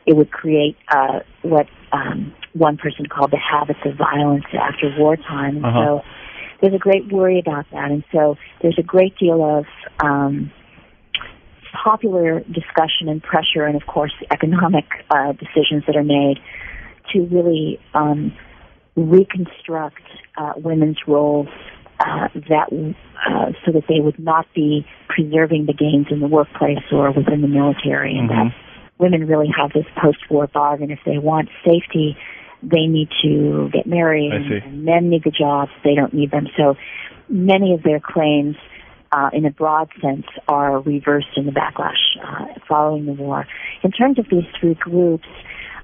it 0.06 0.14
would 0.14 0.30
create 0.30 0.76
uh, 0.88 1.20
what 1.42 1.66
um, 1.92 2.34
one 2.52 2.76
person 2.76 3.06
called 3.06 3.30
the 3.30 3.38
habits 3.38 3.80
of 3.86 3.96
violence 3.96 4.44
after 4.52 4.92
wartime. 4.98 5.56
And 5.56 5.64
Uh-huh. 5.64 6.02
so 6.02 6.04
there's 6.60 6.74
a 6.74 6.78
great 6.78 7.10
worry 7.10 7.38
about 7.38 7.64
that. 7.72 7.90
And 7.90 8.04
so 8.12 8.36
there's 8.60 8.78
a 8.78 8.82
great 8.82 9.16
deal 9.18 9.42
of 9.42 9.64
um, 10.04 10.52
popular 11.72 12.40
discussion 12.40 13.08
and 13.08 13.22
pressure 13.22 13.64
and, 13.64 13.76
of 13.80 13.86
course, 13.86 14.12
economic 14.30 14.84
uh, 15.10 15.32
decisions 15.32 15.84
that 15.86 15.96
are 15.96 16.04
made 16.04 16.38
to 17.12 17.22
really 17.26 17.80
um, 17.94 18.32
reconstruct 18.96 20.02
uh, 20.36 20.52
women's 20.56 20.98
roles 21.06 21.48
uh, 22.00 22.28
that 22.48 22.68
uh, 22.72 23.52
so 23.64 23.72
that 23.72 23.84
they 23.88 24.00
would 24.00 24.18
not 24.18 24.46
be 24.54 24.86
preserving 25.08 25.66
the 25.66 25.72
gains 25.72 26.06
in 26.10 26.20
the 26.20 26.26
workplace 26.26 26.82
or 26.92 27.10
within 27.12 27.40
the 27.40 27.48
military, 27.48 28.16
and 28.16 28.28
Mhm. 28.28 28.50
that 28.50 28.54
women 28.98 29.26
really 29.26 29.48
have 29.56 29.72
this 29.72 29.86
post-war 29.96 30.46
bargain. 30.48 30.90
If 30.90 31.00
they 31.04 31.18
want 31.18 31.48
safety, 31.64 32.16
they 32.62 32.86
need 32.86 33.08
to 33.22 33.70
get 33.72 33.86
married, 33.86 34.32
and 34.32 34.84
men 34.84 35.08
need 35.08 35.22
the 35.24 35.30
jobs; 35.30 35.70
they 35.82 35.94
don't 35.94 36.12
need 36.12 36.30
them. 36.30 36.48
So 36.56 36.76
many 37.28 37.74
of 37.74 37.82
their 37.82 38.00
claims. 38.00 38.56
Uh, 39.12 39.30
in 39.32 39.44
a 39.44 39.50
broad 39.50 39.88
sense, 40.02 40.26
are 40.48 40.80
reversed 40.80 41.36
in 41.36 41.46
the 41.46 41.52
backlash 41.52 42.02
uh, 42.20 42.46
following 42.66 43.06
the 43.06 43.12
war. 43.12 43.46
In 43.84 43.92
terms 43.92 44.18
of 44.18 44.26
these 44.28 44.42
three 44.58 44.74
groups, 44.74 45.28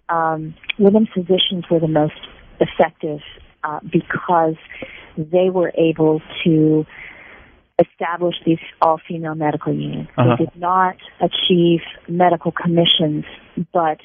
um, 0.09 0.53
women 0.81 1.07
physicians 1.07 1.65
were 1.71 1.79
the 1.79 1.87
most 1.87 2.19
effective 2.61 3.21
uh, 3.65 3.81
because 3.83 4.57
they 5.17 5.51
were 5.51 5.73
able 5.77 6.23
to 6.45 6.87
establish 7.79 8.35
these 8.45 8.59
all-female 8.83 9.35
medical 9.35 9.73
units. 9.73 10.11
Uh-huh. 10.17 10.37
They 10.39 10.45
did 10.45 10.57
not 10.57 10.97
achieve 11.21 11.81
medical 12.09 12.53
commissions, 12.53 13.25
but 13.73 13.99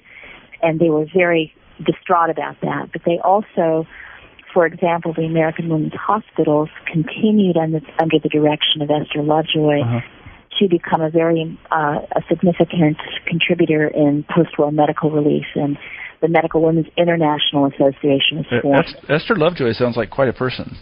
and 0.62 0.80
they 0.80 0.90
were 0.90 1.06
very 1.14 1.54
distraught 1.86 2.30
about 2.30 2.56
that. 2.62 2.90
But 2.94 3.02
they 3.06 3.20
also, 3.24 3.86
for 4.54 4.66
example, 4.66 5.14
the 5.14 5.26
American 5.26 5.68
Women's 5.68 5.94
Hospitals 5.94 6.70
continued 6.92 7.58
under, 7.58 7.82
under 8.00 8.18
the 8.24 8.30
direction 8.30 8.82
of 8.82 8.90
Esther 8.90 9.22
Lovejoy 9.22 9.82
Uh-huh. 9.82 10.00
to 10.60 10.70
become 10.70 11.02
a 11.02 11.10
very 11.10 11.60
uh, 11.70 12.00
a 12.16 12.22
significant 12.30 12.98
contributor 13.28 13.88
in 13.88 14.24
post-war 14.34 14.72
medical 14.72 15.12
relief 15.12 15.48
and 15.56 15.78
the 16.22 16.28
Medical 16.28 16.62
Women's 16.62 16.88
International 16.98 17.66
Association 17.68 18.40
is 18.40 18.46
formed. 18.62 18.96
Esther 19.10 19.36
Lovejoy 19.36 19.74
sounds 19.74 19.98
like 19.98 20.10
quite 20.10 20.30
a 20.30 20.34
person. 20.34 20.78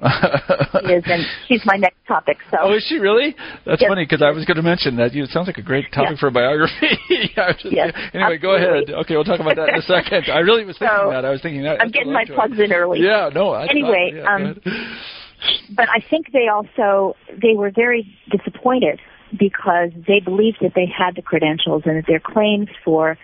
she 0.00 0.92
is, 0.94 1.04
and 1.06 1.22
she's 1.46 1.60
my 1.66 1.76
next 1.76 1.98
topic. 2.08 2.38
So. 2.50 2.56
Oh, 2.58 2.74
is 2.74 2.84
she 2.88 2.96
really? 2.96 3.36
That's 3.66 3.82
yes. 3.82 3.88
funny 3.88 4.04
because 4.04 4.22
I 4.22 4.30
was 4.30 4.46
going 4.46 4.56
to 4.56 4.62
mention 4.62 4.96
that. 4.96 5.12
You, 5.12 5.24
it 5.24 5.30
sounds 5.30 5.46
like 5.46 5.58
a 5.58 5.62
great 5.62 5.92
topic 5.92 6.12
yes. 6.12 6.20
for 6.20 6.28
a 6.28 6.32
biography. 6.32 6.88
just, 7.10 7.66
anyway, 7.66 7.92
absolutely. 8.16 8.38
go 8.38 8.56
ahead. 8.56 8.90
Okay, 9.04 9.14
we'll 9.14 9.24
talk 9.24 9.40
about 9.40 9.56
that 9.56 9.68
in 9.68 9.74
a 9.74 9.82
second. 9.82 10.32
I 10.32 10.38
really 10.38 10.64
was 10.64 10.78
thinking 10.78 10.96
so, 11.04 11.10
that. 11.10 11.26
I 11.26 11.30
was 11.30 11.42
thinking 11.42 11.64
that. 11.64 11.82
I'm 11.82 11.90
getting 11.90 12.14
my 12.14 12.24
plugs 12.24 12.58
in 12.58 12.72
early. 12.72 13.00
Yeah, 13.00 13.28
no. 13.34 13.50
I 13.50 13.66
anyway, 13.66 14.12
thought, 14.14 14.40
yeah, 14.40 14.46
um, 14.46 14.96
but 15.76 15.88
I 15.90 16.00
think 16.08 16.32
they 16.32 16.48
also 16.48 17.14
they 17.30 17.54
were 17.54 17.70
very 17.70 18.08
disappointed 18.30 19.00
because 19.38 19.90
they 20.06 20.20
believed 20.20 20.58
that 20.60 20.72
they 20.74 20.86
had 20.86 21.14
the 21.14 21.22
credentials 21.22 21.82
and 21.84 21.98
that 21.98 22.06
their 22.06 22.20
claims 22.20 22.68
for 22.84 23.18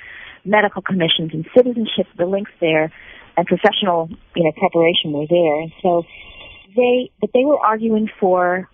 medical 0.46 0.80
commissions 0.82 1.32
and 1.32 1.44
citizenship, 1.56 2.06
the 2.16 2.26
links 2.26 2.52
there, 2.60 2.92
and 3.36 3.46
professional, 3.46 4.08
you 4.34 4.44
know, 4.44 4.52
preparation 4.52 5.12
were 5.12 5.26
there. 5.28 5.60
And 5.60 5.72
so 5.82 6.04
they, 6.74 7.10
but 7.20 7.30
they 7.34 7.44
were 7.44 7.58
arguing 7.58 8.08
for, 8.18 8.68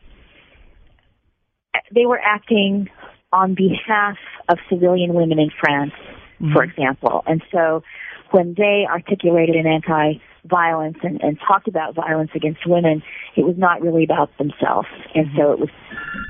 they 1.94 2.06
were 2.06 2.20
acting 2.22 2.88
on 3.32 3.54
behalf 3.54 4.16
of 4.48 4.58
civilian 4.68 5.14
women 5.14 5.38
in 5.38 5.50
France, 5.58 5.92
mm-hmm. 6.40 6.52
for 6.52 6.62
example. 6.62 7.24
And 7.26 7.42
so 7.50 7.82
when 8.30 8.54
they 8.56 8.84
articulated 8.88 9.56
an 9.56 9.66
anti-violence 9.66 10.98
and, 11.02 11.20
and 11.22 11.38
talked 11.46 11.68
about 11.68 11.94
violence 11.94 12.30
against 12.34 12.60
women, 12.66 13.02
it 13.36 13.44
was 13.44 13.56
not 13.58 13.82
really 13.82 14.04
about 14.04 14.30
themselves. 14.38 14.88
And 15.14 15.26
mm-hmm. 15.26 15.38
so 15.38 15.52
it 15.52 15.58
was, 15.58 15.70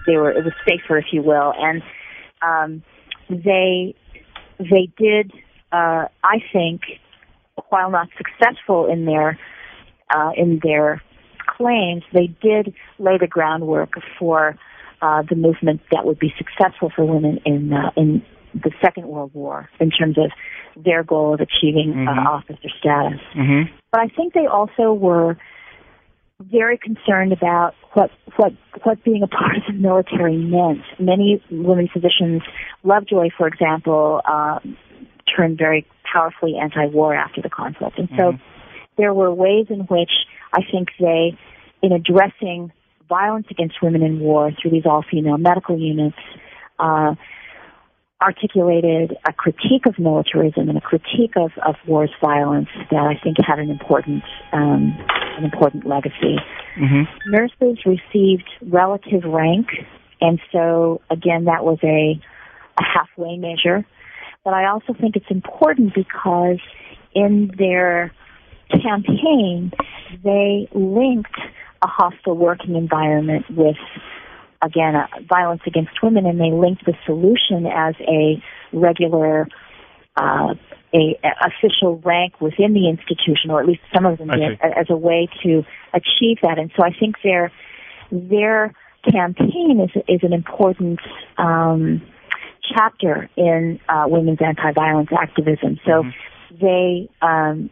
they 0.07 0.17
were, 0.17 0.31
it 0.31 0.45
was 0.45 0.55
safer, 0.67 0.99
if 0.99 1.07
you 1.13 1.23
will. 1.23 1.53
And, 1.57 1.83
um, 2.41 2.83
they, 3.29 3.95
they 4.71 4.93
did, 4.97 5.33
uh, 5.73 6.07
I 6.23 6.39
think, 6.53 6.83
while 7.69 7.91
not 7.91 8.09
successful 8.17 8.91
in 8.91 9.05
their, 9.05 9.39
uh, 10.15 10.31
in 10.37 10.61
their 10.63 11.03
claims, 11.47 12.03
they 12.13 12.29
did 12.43 12.75
lay 12.99 13.19
the 13.19 13.27
groundwork 13.27 13.95
for 14.19 14.57
uh, 15.01 15.23
the 15.29 15.35
movement 15.35 15.81
that 15.91 16.05
would 16.05 16.19
be 16.19 16.33
successful 16.39 16.91
for 16.95 17.05
women 17.05 17.41
in 17.45 17.73
uh, 17.73 17.91
in 17.97 18.23
the 18.55 18.71
Second 18.83 19.09
World 19.09 19.33
War 19.35 19.69
in 19.81 19.91
terms 19.91 20.17
of 20.19 20.31
their 20.83 21.03
goal 21.03 21.35
of 21.35 21.41
achieving 21.41 21.95
mm-hmm. 21.95 22.09
uh, 22.09 22.31
officer 22.31 22.69
status. 22.79 23.21
Mm-hmm. 23.37 23.75
But 23.91 24.01
I 24.01 24.09
think 24.09 24.35
they 24.35 24.47
also 24.47 24.93
were 24.93 25.37
very 26.51 26.79
concerned 26.79 27.33
about 27.33 27.75
what 27.93 28.11
what 28.37 28.53
what 28.85 29.03
being 29.05 29.23
a 29.23 29.27
part 29.27 29.57
of 29.57 29.63
the 29.67 29.73
military 29.73 30.37
meant. 30.37 30.83
Many 30.99 31.43
women 31.51 31.89
physicians, 31.93 32.43
Lovejoy, 32.83 33.31
for 33.37 33.47
example, 33.47 34.21
uh, 34.25 34.59
turned 35.35 35.59
very 35.59 35.87
powerfully 36.11 36.57
anti-war 36.61 37.15
after 37.15 37.41
the 37.41 37.51
conflict, 37.51 37.99
and 37.99 38.09
so 38.11 38.33
mm-hmm. 38.33 38.43
there 38.97 39.15
were 39.15 39.33
ways 39.33 39.67
in 39.71 39.81
which 39.81 40.11
I 40.53 40.61
think 40.71 40.89
they, 40.99 41.37
in 41.83 41.93
addressing 41.93 42.73
violence 43.09 43.47
against 43.51 43.83
women 43.83 44.03
in 44.03 44.21
war 44.21 44.51
through 44.61 44.71
these 44.71 44.87
all-female 44.87 45.39
medical 45.39 45.79
units, 45.79 46.17
uh, 46.79 47.15
articulated 48.23 49.17
a 49.27 49.33
critique 49.33 49.87
of 49.87 49.99
militarism 49.99 50.69
and 50.69 50.79
a 50.79 50.81
critique 50.81 51.37
of, 51.37 51.51
of 51.67 51.75
war's 51.87 52.11
violence 52.21 52.69
that 52.91 53.01
I 53.01 53.21
think 53.23 53.37
had 53.45 53.59
an 53.59 53.71
important 53.71 54.23
um, 54.53 54.97
an 55.37 55.45
important 55.45 55.87
legacy. 55.87 56.37
Mm-hmm. 56.79 57.31
Nurses 57.31 57.85
received 57.85 58.49
relative 58.63 59.25
rank, 59.25 59.69
and 60.21 60.41
so 60.53 61.01
again 61.11 61.45
that 61.45 61.65
was 61.65 61.79
a 61.83 62.21
a 62.79 62.83
halfway 62.83 63.37
measure. 63.37 63.85
But 64.45 64.55
I 64.55 64.67
also 64.69 64.95
think 64.99 65.17
it's 65.17 65.31
important 65.31 65.95
because 65.95 66.59
in 67.15 67.53
their 67.59 68.13
campaign, 68.71 69.73
they 70.25 70.69
linked 70.73 71.37
a 71.83 71.87
hostile 71.87 72.37
working 72.37 72.77
environment 72.77 73.45
with, 73.51 73.77
again, 74.63 74.95
violence 75.29 75.63
against 75.67 75.91
women, 76.03 76.27
and 76.27 76.41
they 76.41 76.51
linked 76.51 76.85
the 76.85 76.95
solution 77.05 77.67
as 77.67 77.95
a 78.01 78.43
regular, 78.73 79.49
uh, 80.17 80.55
a, 80.95 81.19
a, 81.25 81.31
official 81.47 81.99
rank 82.05 82.41
within 82.41 82.73
the 82.73 82.89
institution, 82.89 83.51
or 83.51 83.61
at 83.61 83.67
least 83.67 83.81
some 83.95 84.07
of 84.07 84.19
them 84.19 84.29
did, 84.29 84.61
as 84.63 84.87
a 84.89 84.97
way 84.97 85.29
to 85.43 85.65
achieve 85.93 86.39
that. 86.43 86.59
And 86.59 86.71
so 86.77 86.85
I 86.85 86.93
think 86.99 87.17
their 87.23 87.51
their 88.11 88.75
campaign 89.11 89.81
is 89.81 90.03
is 90.09 90.21
an 90.23 90.33
important 90.33 91.01
um, 91.39 92.03
chapter 92.75 93.29
in 93.37 93.81
uh, 93.89 94.05
women's 94.07 94.39
anti-violence 94.41 95.11
activism. 95.19 95.81
So 95.85 96.05
mm-hmm. 96.05 96.57
they 96.61 97.09
um, 97.21 97.71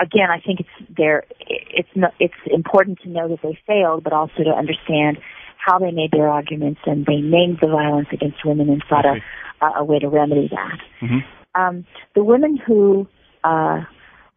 again, 0.00 0.30
I 0.30 0.40
think 0.40 0.60
it's 0.60 0.90
there. 0.96 1.24
It's 1.40 1.88
no, 1.94 2.08
it's 2.18 2.34
important 2.46 3.00
to 3.02 3.08
know 3.08 3.28
that 3.28 3.40
they 3.42 3.58
failed, 3.66 4.04
but 4.04 4.12
also 4.12 4.44
to 4.44 4.50
understand 4.50 5.18
how 5.66 5.78
they 5.78 5.90
made 5.90 6.12
their 6.12 6.28
arguments 6.28 6.80
and 6.86 7.04
they 7.04 7.16
named 7.16 7.58
the 7.60 7.66
violence 7.66 8.08
against 8.12 8.44
women 8.44 8.68
and 8.68 8.82
sought 8.88 9.04
a, 9.04 9.20
a 9.78 9.84
way 9.84 9.98
to 9.98 10.08
remedy 10.08 10.48
that. 10.48 10.78
Mm-hmm. 11.02 11.60
Um, 11.60 11.86
the 12.14 12.22
women 12.22 12.56
who 12.56 13.08
uh, 13.42 13.82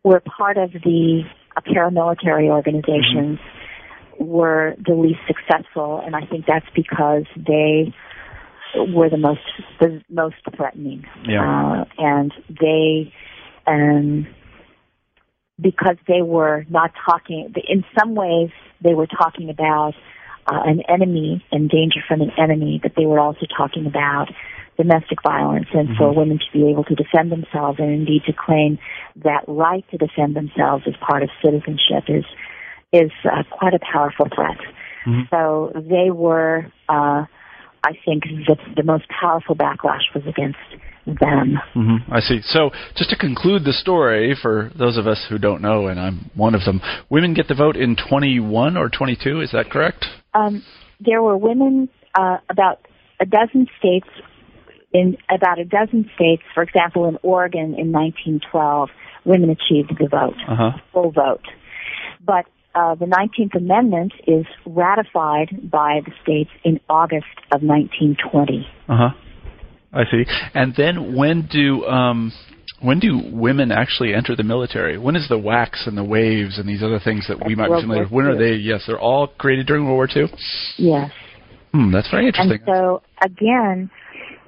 were 0.04 0.22
part 0.22 0.58
of 0.58 0.72
the 0.72 1.22
uh, 1.56 1.62
paramilitary 1.62 2.50
organizations 2.50 3.38
mm-hmm. 3.40 4.26
were 4.26 4.76
the 4.84 4.94
least 4.94 5.20
successful, 5.28 6.02
and 6.04 6.16
I 6.16 6.26
think 6.26 6.46
that's 6.48 6.66
because 6.76 7.26
they 7.36 7.94
were 8.76 9.10
the 9.10 9.18
most 9.18 9.42
the 9.80 10.02
most 10.10 10.36
threatening, 10.56 11.06
yeah. 11.28 11.82
uh, 11.82 11.86
and 11.98 12.34
they 12.50 13.14
um, 13.68 14.28
because 15.62 15.98
they 16.08 16.22
were 16.22 16.66
not 16.70 16.92
talking, 17.06 17.54
in 17.68 17.84
some 17.98 18.16
ways, 18.16 18.50
they 18.82 18.94
were 18.94 19.08
talking 19.08 19.50
about 19.50 19.94
uh, 20.50 20.62
an 20.66 20.82
enemy 20.89 21.43
and 21.52 21.70
danger 21.70 22.00
from 22.08 22.22
an 22.22 22.32
enemy, 22.38 22.80
but 22.82 22.93
they 22.97 23.06
were 23.06 23.20
also 23.20 23.45
talking 23.56 23.86
about 23.86 24.28
domestic 24.78 25.20
violence 25.22 25.68
and 25.74 25.89
mm-hmm. 25.89 25.97
for 25.97 26.16
women 26.16 26.39
to 26.39 26.58
be 26.58 26.70
able 26.70 26.86
to 26.86 26.95
defend 26.95 27.32
themselves 27.32 27.80
and 27.80 27.91
indeed 27.91 28.22
to 28.26 28.34
claim 28.34 28.80
that 29.24 29.43
right 29.47 29.84
to 29.91 29.97
defend 29.97 30.36
themselves 30.36 30.86
as 30.88 30.93
part 31.06 31.22
of 31.22 31.30
citizenship 31.43 32.06
is 32.08 32.24
is 32.91 33.12
uh, 33.26 33.43
quite 33.52 33.74
a 33.74 33.80
powerful 33.80 34.26
threat. 34.34 34.58
Mm-hmm. 35.06 35.22
So 35.30 35.72
they 35.76 36.10
were, 36.10 36.72
uh, 36.88 37.26
I 37.84 37.91
think, 38.04 38.24
the, 38.24 38.56
the 38.76 38.84
most 38.84 39.06
powerful 39.10 39.56
backlash 39.56 40.10
was 40.16 40.24
against 40.28 40.58
them. 41.06 41.60
Mm-hmm. 41.76 42.12
I 42.12 42.20
see. 42.20 42.41
So, 42.43 42.72
just 42.95 43.10
to 43.12 43.16
conclude 43.16 43.64
the 43.64 43.74
story, 43.74 44.36
for 44.41 44.72
those 44.78 44.97
of 44.97 45.08
us 45.08 45.26
who 45.30 45.38
don't 45.38 45.62
know, 45.62 45.88
and 45.88 46.00
I'm 46.00 46.32
one 46.36 46.56
of 46.56 46.66
them, 46.66 46.82
women 47.10 47.34
get 47.34 47.47
the 47.47 47.56
vote 47.56 47.76
in 47.76 47.95
21 47.95 48.78
or 48.78 48.89
22. 48.89 49.41
Is 49.41 49.52
that 49.52 49.70
correct? 49.70 50.06
Um, 50.34 50.64
there 51.00 51.22
were 51.22 51.38
women 51.38 51.90
uh, 52.16 52.38
about 52.50 52.86
a 53.20 53.26
dozen 53.26 53.68
states. 53.78 54.08
In 54.92 55.18
about 55.30 55.60
a 55.60 55.66
dozen 55.66 56.10
states, 56.16 56.42
for 56.56 56.64
example, 56.64 57.08
in 57.08 57.20
Oregon 57.22 57.76
in 57.78 57.92
1912, 57.92 58.90
women 59.24 59.52
achieved 59.52 59.92
the 60.00 60.08
vote, 60.08 60.34
uh-huh. 60.48 60.72
full 60.92 61.12
vote. 61.12 61.46
But 62.26 62.46
uh, 62.74 62.96
the 62.96 63.06
19th 63.06 63.56
Amendment 63.56 64.14
is 64.26 64.46
ratified 64.66 65.70
by 65.70 66.02
the 66.06 66.12
states 66.24 66.50
in 66.64 66.80
August 66.90 67.28
of 67.52 67.62
1920. 67.62 68.68
Uh 68.88 68.98
huh. 68.98 69.10
I 69.92 70.04
see. 70.10 70.26
And 70.54 70.76
then 70.76 71.16
when 71.16 71.48
do 71.48 71.86
um, 71.86 72.32
when 72.82 73.00
do 73.00 73.20
women 73.32 73.72
actually 73.72 74.14
enter 74.14 74.36
the 74.36 74.44
military? 74.44 74.98
When 74.98 75.16
is 75.16 75.28
the 75.28 75.38
WACs 75.38 75.88
and 75.88 75.98
the 75.98 76.04
WAVES 76.04 76.60
and 76.60 76.68
these 76.68 76.82
other 76.84 77.00
things 77.00 77.26
that 77.28 77.46
we 77.46 77.56
might 77.56 77.70
World 77.70 77.82
be 77.82 77.84
familiar 77.84 78.04
with? 78.04 78.12
When 78.12 78.26
are 78.26 78.38
they? 78.38 78.56
Yes, 78.56 78.84
they're 78.88 79.00
all 79.00 79.28
created 79.28 79.68
during 79.68 79.86
World 79.86 79.96
War 79.96 80.08
II. 80.16 80.32
Yes. 80.78 81.12
Hmm, 81.74 81.92
that's 81.92 82.10
very 82.10 82.28
interesting. 82.28 82.60
And 82.66 82.76
so 82.76 83.02
again, 83.24 83.90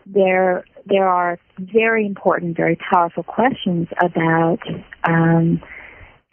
there 0.05 0.65
there 0.85 1.07
are 1.07 1.37
very 1.59 2.05
important, 2.05 2.57
very 2.57 2.77
powerful 2.91 3.23
questions 3.23 3.87
about 4.01 4.59
um, 5.03 5.61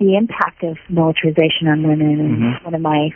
the 0.01 0.17
impact 0.17 0.63
of 0.63 0.77
militarization 0.89 1.69
on 1.69 1.87
women. 1.87 2.21
And 2.21 2.39
Mhm. 2.39 2.65
one 2.65 2.75
of 2.75 2.81
my 2.81 3.11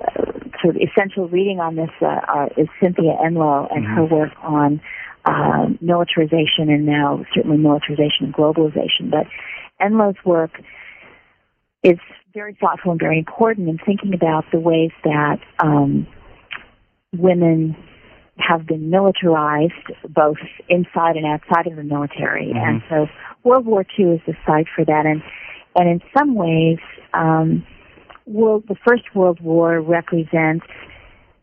uh, 0.00 0.32
sort 0.62 0.76
of 0.76 0.82
essential 0.82 1.28
reading 1.28 1.60
on 1.60 1.76
this 1.76 1.90
uh, 2.00 2.06
uh, 2.06 2.48
is 2.56 2.68
Cynthia 2.80 3.16
Enloe 3.22 3.68
and 3.70 3.84
her 3.84 4.06
Mhm. 4.06 4.10
work 4.10 4.32
on 4.42 4.80
uh, 5.24 5.66
militarization 5.80 6.68
and 6.68 6.86
now 6.86 7.24
certainly 7.34 7.58
militarization 7.58 8.26
and 8.26 8.34
globalization. 8.34 9.10
But 9.10 9.26
Enloe's 9.80 10.16
work 10.24 10.52
is 11.82 11.98
very 12.34 12.56
thoughtful 12.60 12.92
and 12.92 13.00
very 13.00 13.18
important 13.18 13.68
in 13.68 13.78
thinking 13.78 14.14
about 14.14 14.44
the 14.52 14.60
ways 14.60 14.90
that 15.04 15.38
um, 15.58 16.06
women 17.16 17.76
have 18.36 18.66
been 18.66 18.90
militarized 18.90 19.72
both 20.08 20.38
inside 20.68 21.16
and 21.16 21.26
outside 21.26 21.66
of 21.66 21.76
the 21.76 21.82
military. 21.82 22.52
Mhm. 22.54 22.56
And 22.56 22.82
so 22.88 23.08
World 23.44 23.66
War 23.66 23.84
II 23.98 24.12
is 24.12 24.20
the 24.26 24.36
site 24.46 24.66
for 24.74 24.84
that. 24.84 25.06
And, 25.06 25.22
and 25.76 25.88
in 25.88 26.02
some 26.16 26.34
ways, 26.34 26.78
um, 27.12 27.64
world, 28.26 28.64
the 28.68 28.76
First 28.86 29.14
World 29.14 29.40
War 29.40 29.80
represents 29.80 30.66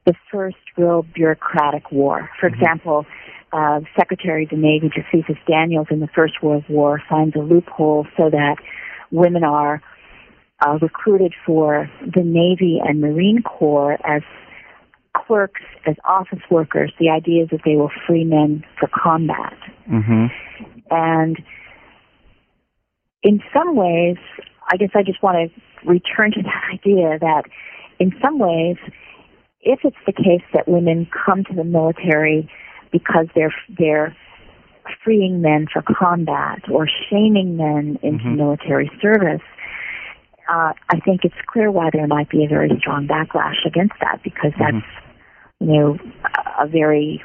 the 0.07 0.15
first 0.31 0.57
real 0.77 1.03
bureaucratic 1.13 1.91
war. 1.91 2.29
For 2.39 2.49
Mm-hmm. 2.49 2.61
example, 2.61 3.05
uh, 3.53 3.81
Secretary 3.97 4.45
of 4.45 4.49
the 4.49 4.55
Navy 4.55 4.89
Josephus 4.89 5.37
Daniels 5.47 5.87
in 5.91 5.99
the 5.99 6.07
First 6.15 6.41
World 6.41 6.63
War 6.67 7.01
finds 7.09 7.35
a 7.35 7.39
loophole 7.39 8.07
so 8.17 8.29
that 8.29 8.55
women 9.11 9.43
are 9.43 9.81
uh, 10.65 10.77
recruited 10.81 11.33
for 11.45 11.89
the 12.01 12.23
Navy 12.23 12.79
and 12.83 12.99
Marine 13.01 13.43
Corps 13.43 13.97
as 14.05 14.23
clerks, 15.15 15.61
as 15.85 15.95
office 16.05 16.41
workers. 16.49 16.91
The 16.99 17.09
idea 17.09 17.43
is 17.43 17.49
that 17.49 17.61
they 17.65 17.75
will 17.75 17.91
free 18.07 18.23
men 18.23 18.63
for 18.79 18.87
combat. 18.87 19.57
Mm-hmm. 19.91 20.25
And 20.89 21.37
in 23.23 23.41
some 23.53 23.75
ways, 23.75 24.17
I 24.71 24.77
guess 24.77 24.89
I 24.95 25.03
just 25.03 25.21
want 25.21 25.51
to 25.51 25.89
return 25.89 26.31
to 26.31 26.41
that 26.43 26.63
idea 26.73 27.19
that 27.19 27.43
in 27.99 28.13
some 28.21 28.39
ways, 28.39 28.77
if 29.67 29.79
it's 29.83 29.97
the 30.05 30.13
case 30.13 30.43
that 30.53 30.65
women 30.67 31.07
come 31.25 31.43
to 31.43 31.53
the 31.53 31.63
military 31.65 32.49
because 32.91 33.27
they're 33.35 33.53
they're 33.77 34.15
freeing 35.03 35.41
men 35.41 35.67
for 35.71 35.81
combat 35.81 36.59
or 36.71 36.87
shaming 37.09 37.57
men 37.57 37.99
into 38.01 38.23
Mhm. 38.23 38.37
military 38.37 38.89
service, 39.01 39.41
uh, 40.47 40.71
I 40.89 40.99
think 41.01 41.25
it's 41.25 41.41
clear 41.47 41.69
why 41.69 41.89
there 41.91 42.07
might 42.07 42.29
be 42.29 42.45
a 42.45 42.47
very 42.47 42.69
strong 42.79 43.07
backlash 43.07 43.65
against 43.65 43.95
that 43.99 44.23
because 44.23 44.53
that's 44.57 44.85
you 45.59 45.67
know 45.73 45.97
a- 46.23 46.63
a 46.63 46.67
very 46.67 47.21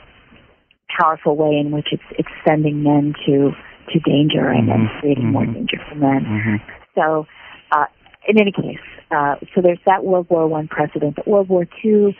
powerful 0.98 1.36
way 1.36 1.56
in 1.56 1.70
which 1.70 1.92
it's 1.92 2.08
it's 2.18 2.34
sending 2.44 2.82
men 2.82 3.14
to 3.24 3.54
to 3.92 3.98
danger 4.00 4.48
and 4.48 4.68
then 4.68 4.88
Mhm. 4.88 5.00
creating 5.00 5.30
more 5.30 5.44
Mhm. 5.44 5.54
danger 5.54 5.78
for 5.88 5.94
men. 5.94 6.24
Mm-hmm. 6.24 6.56
So, 6.96 7.26
uh, 7.72 7.86
in 8.26 8.40
any 8.40 8.52
case, 8.52 8.78
uh, 9.14 9.36
so 9.54 9.60
there's 9.60 9.80
that 9.86 10.04
World 10.04 10.26
War 10.30 10.46
One 10.46 10.68
precedent. 10.68 11.16
But 11.16 11.28
World 11.28 11.48
War 11.48 11.66
Two, 11.82 12.12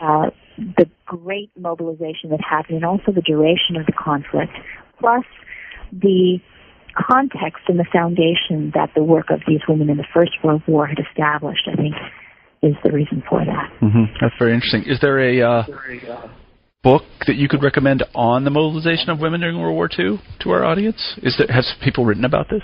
uh, 0.00 0.30
the 0.56 0.86
great 1.06 1.50
mobilization 1.58 2.30
that 2.30 2.40
happened, 2.40 2.76
and 2.76 2.84
also 2.84 3.12
the 3.12 3.22
duration 3.22 3.76
of 3.76 3.86
the 3.86 3.92
conflict, 3.92 4.52
plus 4.98 5.24
the 5.92 6.38
context 6.96 7.62
and 7.68 7.78
the 7.78 7.86
foundation 7.92 8.72
that 8.74 8.90
the 8.94 9.02
work 9.02 9.26
of 9.30 9.40
these 9.46 9.60
women 9.68 9.90
in 9.90 9.96
the 9.96 10.06
First 10.12 10.32
World 10.42 10.62
War 10.66 10.86
had 10.86 10.98
established, 10.98 11.68
I 11.70 11.76
think, 11.76 11.94
is 12.62 12.74
the 12.82 12.90
reason 12.90 13.22
for 13.28 13.44
that. 13.44 13.70
Mm-hmm. 13.80 14.04
That's 14.20 14.34
very 14.38 14.54
interesting. 14.54 14.84
Is 14.84 14.98
there 15.00 15.20
a 15.20 15.42
uh, 15.42 15.62
book 16.82 17.02
that 17.26 17.36
you 17.36 17.48
could 17.48 17.62
recommend 17.62 18.04
on 18.14 18.44
the 18.44 18.50
mobilization 18.50 19.10
of 19.10 19.20
women 19.20 19.40
during 19.40 19.60
World 19.60 19.74
War 19.74 19.88
II 19.96 20.20
to 20.40 20.50
our 20.50 20.64
audience? 20.64 21.18
Is 21.22 21.36
there 21.38 21.54
has 21.54 21.72
people 21.82 22.04
written 22.04 22.24
about 22.24 22.46
this? 22.50 22.62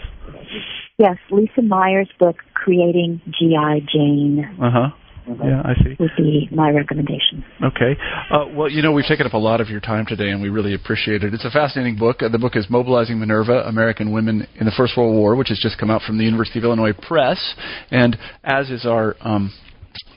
Yes, 0.99 1.16
Lisa 1.30 1.62
Meyer's 1.62 2.09
book, 2.20 2.36
Creating 2.55 3.20
G.I. 3.38 3.80
Jane, 3.92 4.45
Uh 4.62 4.70
huh. 4.70 4.88
Yeah, 5.26 5.62
I 5.64 5.72
see. 5.82 5.97
would 5.99 6.11
be 6.18 6.49
my 6.53 6.70
recommendation. 6.70 7.42
Okay. 7.62 7.97
Uh, 8.30 8.45
well, 8.55 8.68
you 8.68 8.82
know, 8.82 8.92
we've 8.92 9.07
taken 9.07 9.26
up 9.26 9.32
a 9.32 9.38
lot 9.38 9.62
of 9.62 9.70
your 9.70 9.80
time 9.80 10.05
today, 10.07 10.28
and 10.28 10.42
we 10.42 10.51
really 10.51 10.74
appreciate 10.74 11.24
it. 11.24 11.32
It's 11.32 11.47
a 11.47 11.51
fascinating 11.51 11.97
book. 11.97 12.22
Uh, 12.22 12.28
the 12.28 12.38
book 12.38 12.57
is 12.57 12.66
Mobilizing 12.68 13.18
Minerva 13.18 13.66
American 13.66 14.12
Women 14.12 14.47
in 14.61 14.66
the 14.66 14.72
First 14.76 14.97
World 14.99 15.14
War, 15.14 15.34
which 15.34 15.49
has 15.49 15.59
just 15.59 15.78
come 15.78 15.90
out 15.90 16.03
from 16.03 16.18
the 16.18 16.24
University 16.24 16.59
of 16.59 16.66
Illinois 16.66 16.92
Press. 16.92 17.55
And 17.90 18.18
as 18.45 18.70
is 18.70 18.84
our. 18.86 19.16
Um, 19.20 19.53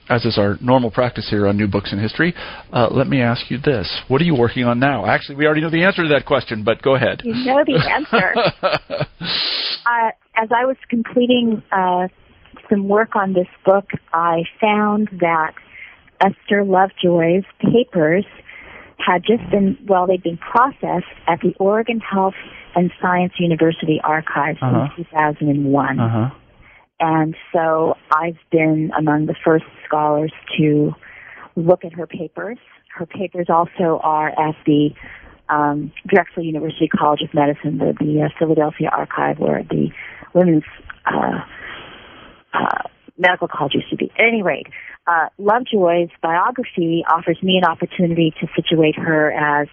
as 0.10 0.24
is 0.24 0.38
our 0.38 0.56
normal 0.62 0.90
practice 0.90 1.28
here 1.30 1.48
on 1.48 1.58
New 1.58 1.68
Books 1.68 1.92
in 1.92 2.00
History, 2.00 2.34
uh, 2.72 2.88
let 2.90 3.08
me 3.08 3.22
ask 3.22 3.52
you 3.52 3.58
this. 3.58 3.94
What 4.08 4.22
are 4.22 4.24
you 4.24 4.36
working 4.36 4.64
on 4.64 4.80
now? 4.80 5.06
Actually, 5.06 5.36
we 5.36 5.46
already 5.46 5.60
know 5.60 5.70
the 5.70 5.84
answer 5.84 6.02
to 6.04 6.08
that 6.10 6.26
question, 6.26 6.64
but 6.64 6.82
go 6.82 6.96
ahead. 6.96 7.22
You 7.26 7.34
know 7.34 7.62
the 7.66 7.76
answer. 7.92 8.34
uh, 9.86 10.12
as 10.42 10.50
I 10.56 10.66
was 10.66 10.78
completing 10.90 11.64
uh, 11.72 12.08
some 12.70 12.88
work 12.88 13.16
on 13.16 13.34
this 13.34 13.48
book, 13.66 13.90
I 14.14 14.44
found 14.62 15.10
that 15.20 15.54
Esther 16.22 16.64
Lovejoy's 16.64 17.44
papers 17.60 18.26
had 18.98 19.24
just 19.24 19.50
been, 19.52 19.78
well, 19.88 20.08
they'd 20.08 20.24
been 20.24 20.38
processed 20.38 21.06
at 21.28 21.40
the 21.42 21.54
Oregon 21.60 22.00
Health 22.00 22.34
and 22.76 22.92
Science 23.02 23.34
University 23.40 24.00
archives 24.04 24.60
Uh-huh. 24.62 24.88
in 24.98 25.06
2001. 25.06 26.00
Uh 26.00 26.10
huh. 26.30 26.36
And 27.00 27.36
so 27.54 27.96
I've 28.12 28.40
been 28.52 28.92
among 28.98 29.28
the 29.28 29.36
first 29.46 29.66
scholars 29.86 30.34
to 30.58 30.94
look 31.56 31.86
at 31.86 31.94
her 31.94 32.08
papers. 32.08 32.58
Her 32.96 33.06
papers 33.06 33.48
also 33.50 34.00
are 34.04 34.30
at 34.30 34.56
the 34.66 34.90
um, 35.50 35.92
Drexel 36.06 36.44
University 36.44 36.88
College 36.88 37.22
of 37.22 37.34
Medicine, 37.34 37.78
the, 37.78 37.94
the 38.00 38.22
uh, 38.24 38.30
Philadelphia 38.38 38.90
archive 38.92 39.40
where 39.40 39.64
the 39.64 39.90
women's 40.34 40.64
uh, 41.06 41.40
uh, 42.54 42.84
medical 43.18 43.48
college 43.48 43.74
used 43.76 43.90
to 43.90 43.96
be. 43.96 44.12
At 44.18 44.26
any 44.28 44.42
rate, 44.44 44.68
uh, 45.08 45.28
Lovejoy's 45.38 46.10
biography 46.22 47.04
offers 47.10 47.38
me 47.42 47.58
an 47.58 47.64
opportunity 47.70 48.34
to 48.42 48.48
situate 48.56 48.96
her 48.98 49.32
as 49.32 49.68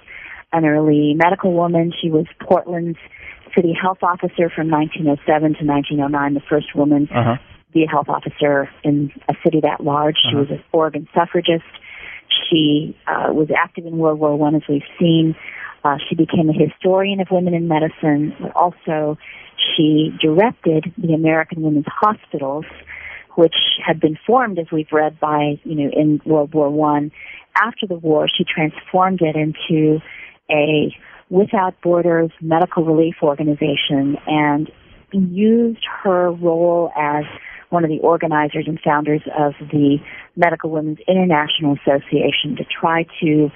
an 0.52 0.64
early 0.64 1.14
medical 1.16 1.52
woman. 1.52 1.92
She 2.00 2.10
was 2.10 2.26
Portland's 2.40 2.98
city 3.54 3.72
health 3.80 3.98
officer 4.02 4.50
from 4.54 4.70
1907 4.70 5.54
to 5.58 5.64
1909, 5.64 6.34
the 6.34 6.40
first 6.48 6.74
woman 6.74 7.08
Uh 7.12 7.22
huh. 7.24 7.36
to 7.66 7.72
be 7.72 7.84
a 7.84 7.88
health 7.88 8.08
officer 8.08 8.68
in 8.82 9.10
a 9.28 9.34
city 9.44 9.60
that 9.60 9.82
large. 9.82 10.16
She 10.22 10.28
Uh-huh. 10.36 10.38
was 10.40 10.50
an 10.50 10.62
Oregon 10.72 11.08
suffragist. 11.14 11.64
She 12.48 12.96
uh, 13.06 13.32
was 13.32 13.48
active 13.56 13.86
in 13.86 13.98
World 13.98 14.18
War 14.18 14.36
One, 14.36 14.54
as 14.54 14.62
we've 14.68 14.82
seen. 14.98 15.34
Uh, 15.84 15.98
she 16.08 16.14
became 16.14 16.48
a 16.48 16.52
historian 16.52 17.20
of 17.20 17.28
women 17.30 17.52
in 17.52 17.68
medicine, 17.68 18.34
but 18.40 18.52
also 18.56 19.18
she 19.76 20.10
directed 20.20 20.92
the 20.96 21.12
American 21.12 21.60
Women's 21.62 21.86
Hospitals, 21.86 22.64
which 23.34 23.54
had 23.84 24.00
been 24.00 24.18
formed, 24.26 24.58
as 24.58 24.66
we've 24.72 24.92
read, 24.92 25.20
by 25.20 25.60
you 25.64 25.74
know 25.74 25.90
in 25.92 26.20
World 26.24 26.54
War 26.54 26.70
One. 26.70 27.12
After 27.56 27.86
the 27.86 27.96
war, 27.96 28.26
she 28.34 28.44
transformed 28.44 29.20
it 29.20 29.36
into 29.36 30.00
a 30.50 30.96
Without 31.30 31.80
Borders 31.82 32.30
medical 32.40 32.84
relief 32.84 33.16
organization 33.22 34.16
and 34.26 34.70
used 35.12 35.84
her 36.02 36.30
role 36.30 36.92
as 36.96 37.24
one 37.70 37.84
of 37.84 37.90
the 37.90 37.98
organizers 38.00 38.66
and 38.66 38.78
founders 38.80 39.22
of 39.38 39.54
the 39.70 39.98
Medical 40.36 40.70
Women's 40.70 40.98
International 41.08 41.76
Association 41.82 42.56
to 42.56 42.64
try 42.64 43.04
to 43.20 43.50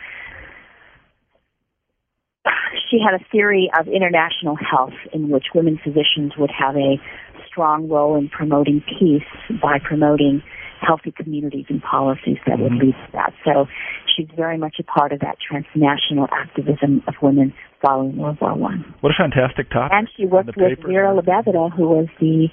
she 2.91 2.99
had 2.99 3.19
a 3.21 3.25
theory 3.31 3.71
of 3.79 3.89
international 3.89 4.57
health 4.57 4.95
in 5.13 5.29
which 5.29 5.47
women 5.55 5.79
physicians 5.83 6.33
would 6.39 6.51
have 6.51 6.77
a 6.77 7.01
strong 7.47 7.89
role 7.89 8.17
in 8.17 8.29
promoting 8.29 8.83
peace 8.99 9.23
by 9.61 9.79
promoting 9.83 10.43
healthy 10.81 11.11
communities 11.11 11.67
and 11.69 11.83
policies 11.83 12.39
that 12.47 12.59
would 12.59 12.73
Mhm. 12.73 12.81
lead 12.81 12.93
to 12.95 13.13
that. 13.13 13.33
So 13.45 13.67
she's 14.07 14.29
very 14.37 14.57
much 14.57 14.79
a 14.79 14.85
part 14.85 15.13
of 15.13 15.21
that 15.21 15.39
transnational 15.41 16.29
activism 16.33 17.03
of 17.07 17.21
women 17.21 17.53
following 17.81 18.17
World 18.17 18.41
War 18.41 18.55
One. 18.55 18.85
What 19.01 19.11
a 19.13 19.17
fantastic 19.17 19.71
topic. 19.71 19.93
And 19.97 20.09
she 20.17 20.27
worked 20.27 20.57
with 20.57 20.79
Vera 20.81 21.11
and- 21.17 21.73
who 21.73 21.89
was 21.89 22.07
the 22.21 22.49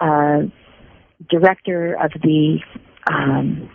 uh, 0.00 0.42
director 1.28 1.94
of 1.94 2.12
the 2.22 2.60
um, 3.10 3.69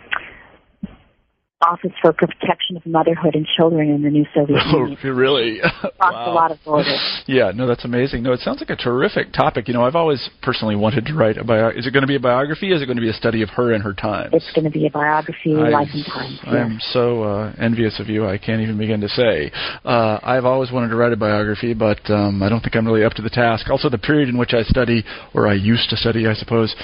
Office 1.62 1.92
for 2.02 2.12
Protection 2.12 2.76
of 2.76 2.84
Motherhood 2.84 3.34
and 3.34 3.46
Children 3.56 3.88
in 3.88 4.02
the 4.02 4.10
new 4.10 4.26
Soviet 4.34 4.60
Oh, 4.66 4.78
Union. 4.84 5.16
really? 5.16 5.58
Crossed 5.60 5.96
Wow. 5.98 6.30
a 6.30 6.34
lot 6.34 6.50
of 6.50 6.58
borders. 6.64 7.00
Yeah, 7.26 7.50
no, 7.52 7.66
that's 7.66 7.84
amazing. 7.84 8.22
No, 8.22 8.32
it 8.32 8.40
sounds 8.40 8.60
like 8.60 8.70
a 8.70 8.76
terrific 8.76 9.32
topic. 9.32 9.66
You 9.66 9.74
know, 9.74 9.82
I've 9.84 9.96
always 9.96 10.30
personally 10.42 10.76
wanted 10.76 11.06
to 11.06 11.14
write 11.14 11.38
a 11.38 11.44
bio. 11.44 11.70
Is 11.70 11.84
it 11.86 11.90
going 11.92 12.02
to 12.02 12.06
be 12.06 12.14
a 12.14 12.20
biography? 12.20 12.70
Is 12.72 12.80
it 12.82 12.86
going 12.86 12.96
to 12.98 13.02
be 13.02 13.08
a 13.10 13.12
study 13.14 13.42
of 13.42 13.48
her 13.50 13.72
and 13.72 13.82
her 13.82 13.92
times? 13.94 14.30
It's 14.32 14.52
going 14.54 14.64
to 14.64 14.70
be 14.70 14.86
a 14.86 14.90
biography, 14.90 15.56
I- 15.56 15.70
life 15.70 15.88
and 15.92 16.04
times. 16.06 16.38
yes. 16.44 16.54
I'm 16.54 16.78
so 16.92 17.22
uh, 17.24 17.52
envious 17.60 17.98
of 17.98 18.08
you. 18.08 18.26
I 18.28 18.38
can't 18.38 18.60
even 18.60 18.78
begin 18.78 19.00
to 19.00 19.08
say. 19.08 19.50
Uh, 19.84 20.20
I've 20.22 20.44
always 20.44 20.70
wanted 20.70 20.88
to 20.90 20.96
write 20.96 21.12
a 21.12 21.16
biography, 21.16 21.74
but 21.74 21.98
um, 22.10 22.42
I 22.44 22.48
don't 22.48 22.60
think 22.60 22.76
I'm 22.76 22.86
really 22.86 23.02
up 23.02 23.14
to 23.14 23.22
the 23.22 23.30
task. 23.30 23.68
Also, 23.70 23.88
the 23.90 23.98
period 23.98 24.28
in 24.28 24.38
which 24.38 24.52
I 24.54 24.62
study, 24.62 25.02
or 25.34 25.48
I 25.48 25.54
used 25.54 25.90
to 25.90 25.96
study, 25.96 26.28
I 26.28 26.34
suppose, 26.34 26.76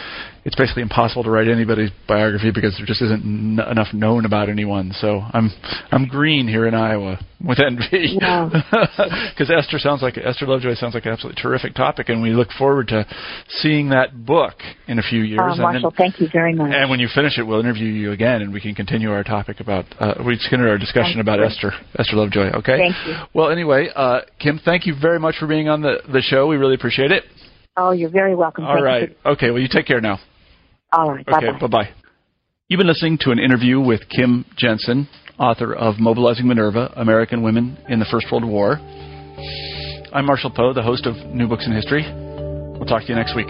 it's 0.44 0.56
basically 0.56 0.82
impossible 0.82 1.22
to 1.22 1.30
write 1.30 1.46
anybody's 1.46 1.90
biography 2.08 2.50
because 2.52 2.74
there 2.78 2.86
just 2.86 3.00
isn't 3.02 3.22
n- 3.22 3.60
enough 3.70 3.94
known 3.94 4.24
about 4.24 4.48
anyone. 4.62 4.92
So 4.92 5.20
I'm 5.32 5.50
I'm 5.90 6.06
green 6.06 6.46
here 6.46 6.66
in 6.66 6.74
Iowa 6.74 7.18
with 7.44 7.58
envy. 7.58 8.16
Yeah. 8.20 8.48
Because 9.32 9.50
Esther 9.50 9.78
sounds 9.78 10.02
like 10.02 10.16
Esther 10.18 10.46
Lovejoy 10.46 10.74
sounds 10.74 10.94
like 10.94 11.06
an 11.06 11.12
absolutely 11.12 11.40
terrific 11.42 11.74
topic, 11.74 12.08
and 12.08 12.22
we 12.22 12.30
look 12.30 12.48
forward 12.58 12.88
to 12.88 13.06
seeing 13.48 13.88
that 13.88 14.24
book 14.26 14.54
in 14.86 14.98
a 14.98 15.02
few 15.02 15.20
years. 15.22 15.40
Uh, 15.40 15.44
and 15.44 15.54
then- 15.58 15.62
Marshall, 15.62 15.94
thank 15.96 16.20
you 16.20 16.28
very 16.32 16.54
much. 16.54 16.72
and 16.72 16.88
when 16.90 17.00
you 17.00 17.08
finish 17.12 17.38
it, 17.38 17.42
we'll 17.42 17.60
interview 17.60 17.86
you 17.88 18.12
again, 18.12 18.42
and 18.42 18.52
we 18.52 18.60
can 18.60 18.74
continue 18.74 19.10
our 19.10 19.24
topic 19.24 19.60
about 19.60 19.86
uh, 19.98 20.14
we 20.24 20.36
continue 20.38 20.68
our 20.68 20.78
discussion 20.78 21.14
Sounds 21.14 21.20
about 21.20 21.38
great. 21.38 21.50
Esther 21.52 21.72
Esther 21.98 22.16
Lovejoy. 22.16 22.50
Okay. 22.58 22.78
Thank 22.78 23.06
you. 23.06 23.14
Well, 23.34 23.50
anyway, 23.50 23.88
uh, 23.94 24.20
Kim, 24.38 24.60
thank 24.64 24.86
you 24.86 24.94
very 25.00 25.18
much 25.18 25.36
for 25.38 25.46
being 25.46 25.68
on 25.68 25.80
the 25.82 25.96
the 26.12 26.20
show. 26.20 26.46
We 26.46 26.56
really 26.56 26.74
appreciate 26.74 27.10
it. 27.10 27.24
oh, 27.76 27.90
you're 27.92 28.10
very 28.10 28.34
welcome. 28.36 28.64
All 28.64 28.74
Thank 28.74 28.84
right. 28.84 29.08
You. 29.10 29.30
Okay. 29.32 29.50
Well, 29.50 29.60
you 29.60 29.68
take 29.70 29.86
care 29.86 30.00
now. 30.00 30.18
All 30.92 31.10
right. 31.10 31.26
Okay. 31.26 31.50
Bye 31.60 31.66
bye. 31.66 31.88
You've 32.72 32.78
been 32.78 32.86
listening 32.86 33.18
to 33.20 33.32
an 33.32 33.38
interview 33.38 33.78
with 33.78 34.00
Kim 34.08 34.46
Jensen, 34.56 35.06
author 35.38 35.74
of 35.74 35.98
Mobilizing 35.98 36.48
Minerva: 36.48 36.90
American 36.96 37.42
Women 37.42 37.76
in 37.90 37.98
the 37.98 38.06
First 38.10 38.28
World 38.32 38.46
War. 38.46 38.78
I'm 40.10 40.24
Marshall 40.24 40.52
Poe, 40.56 40.72
the 40.72 40.80
host 40.80 41.04
of 41.04 41.14
New 41.34 41.48
Books 41.48 41.66
in 41.66 41.72
History. 41.72 42.02
We'll 42.10 42.86
talk 42.86 43.02
to 43.02 43.08
you 43.08 43.14
next 43.14 43.36
week. 43.36 43.48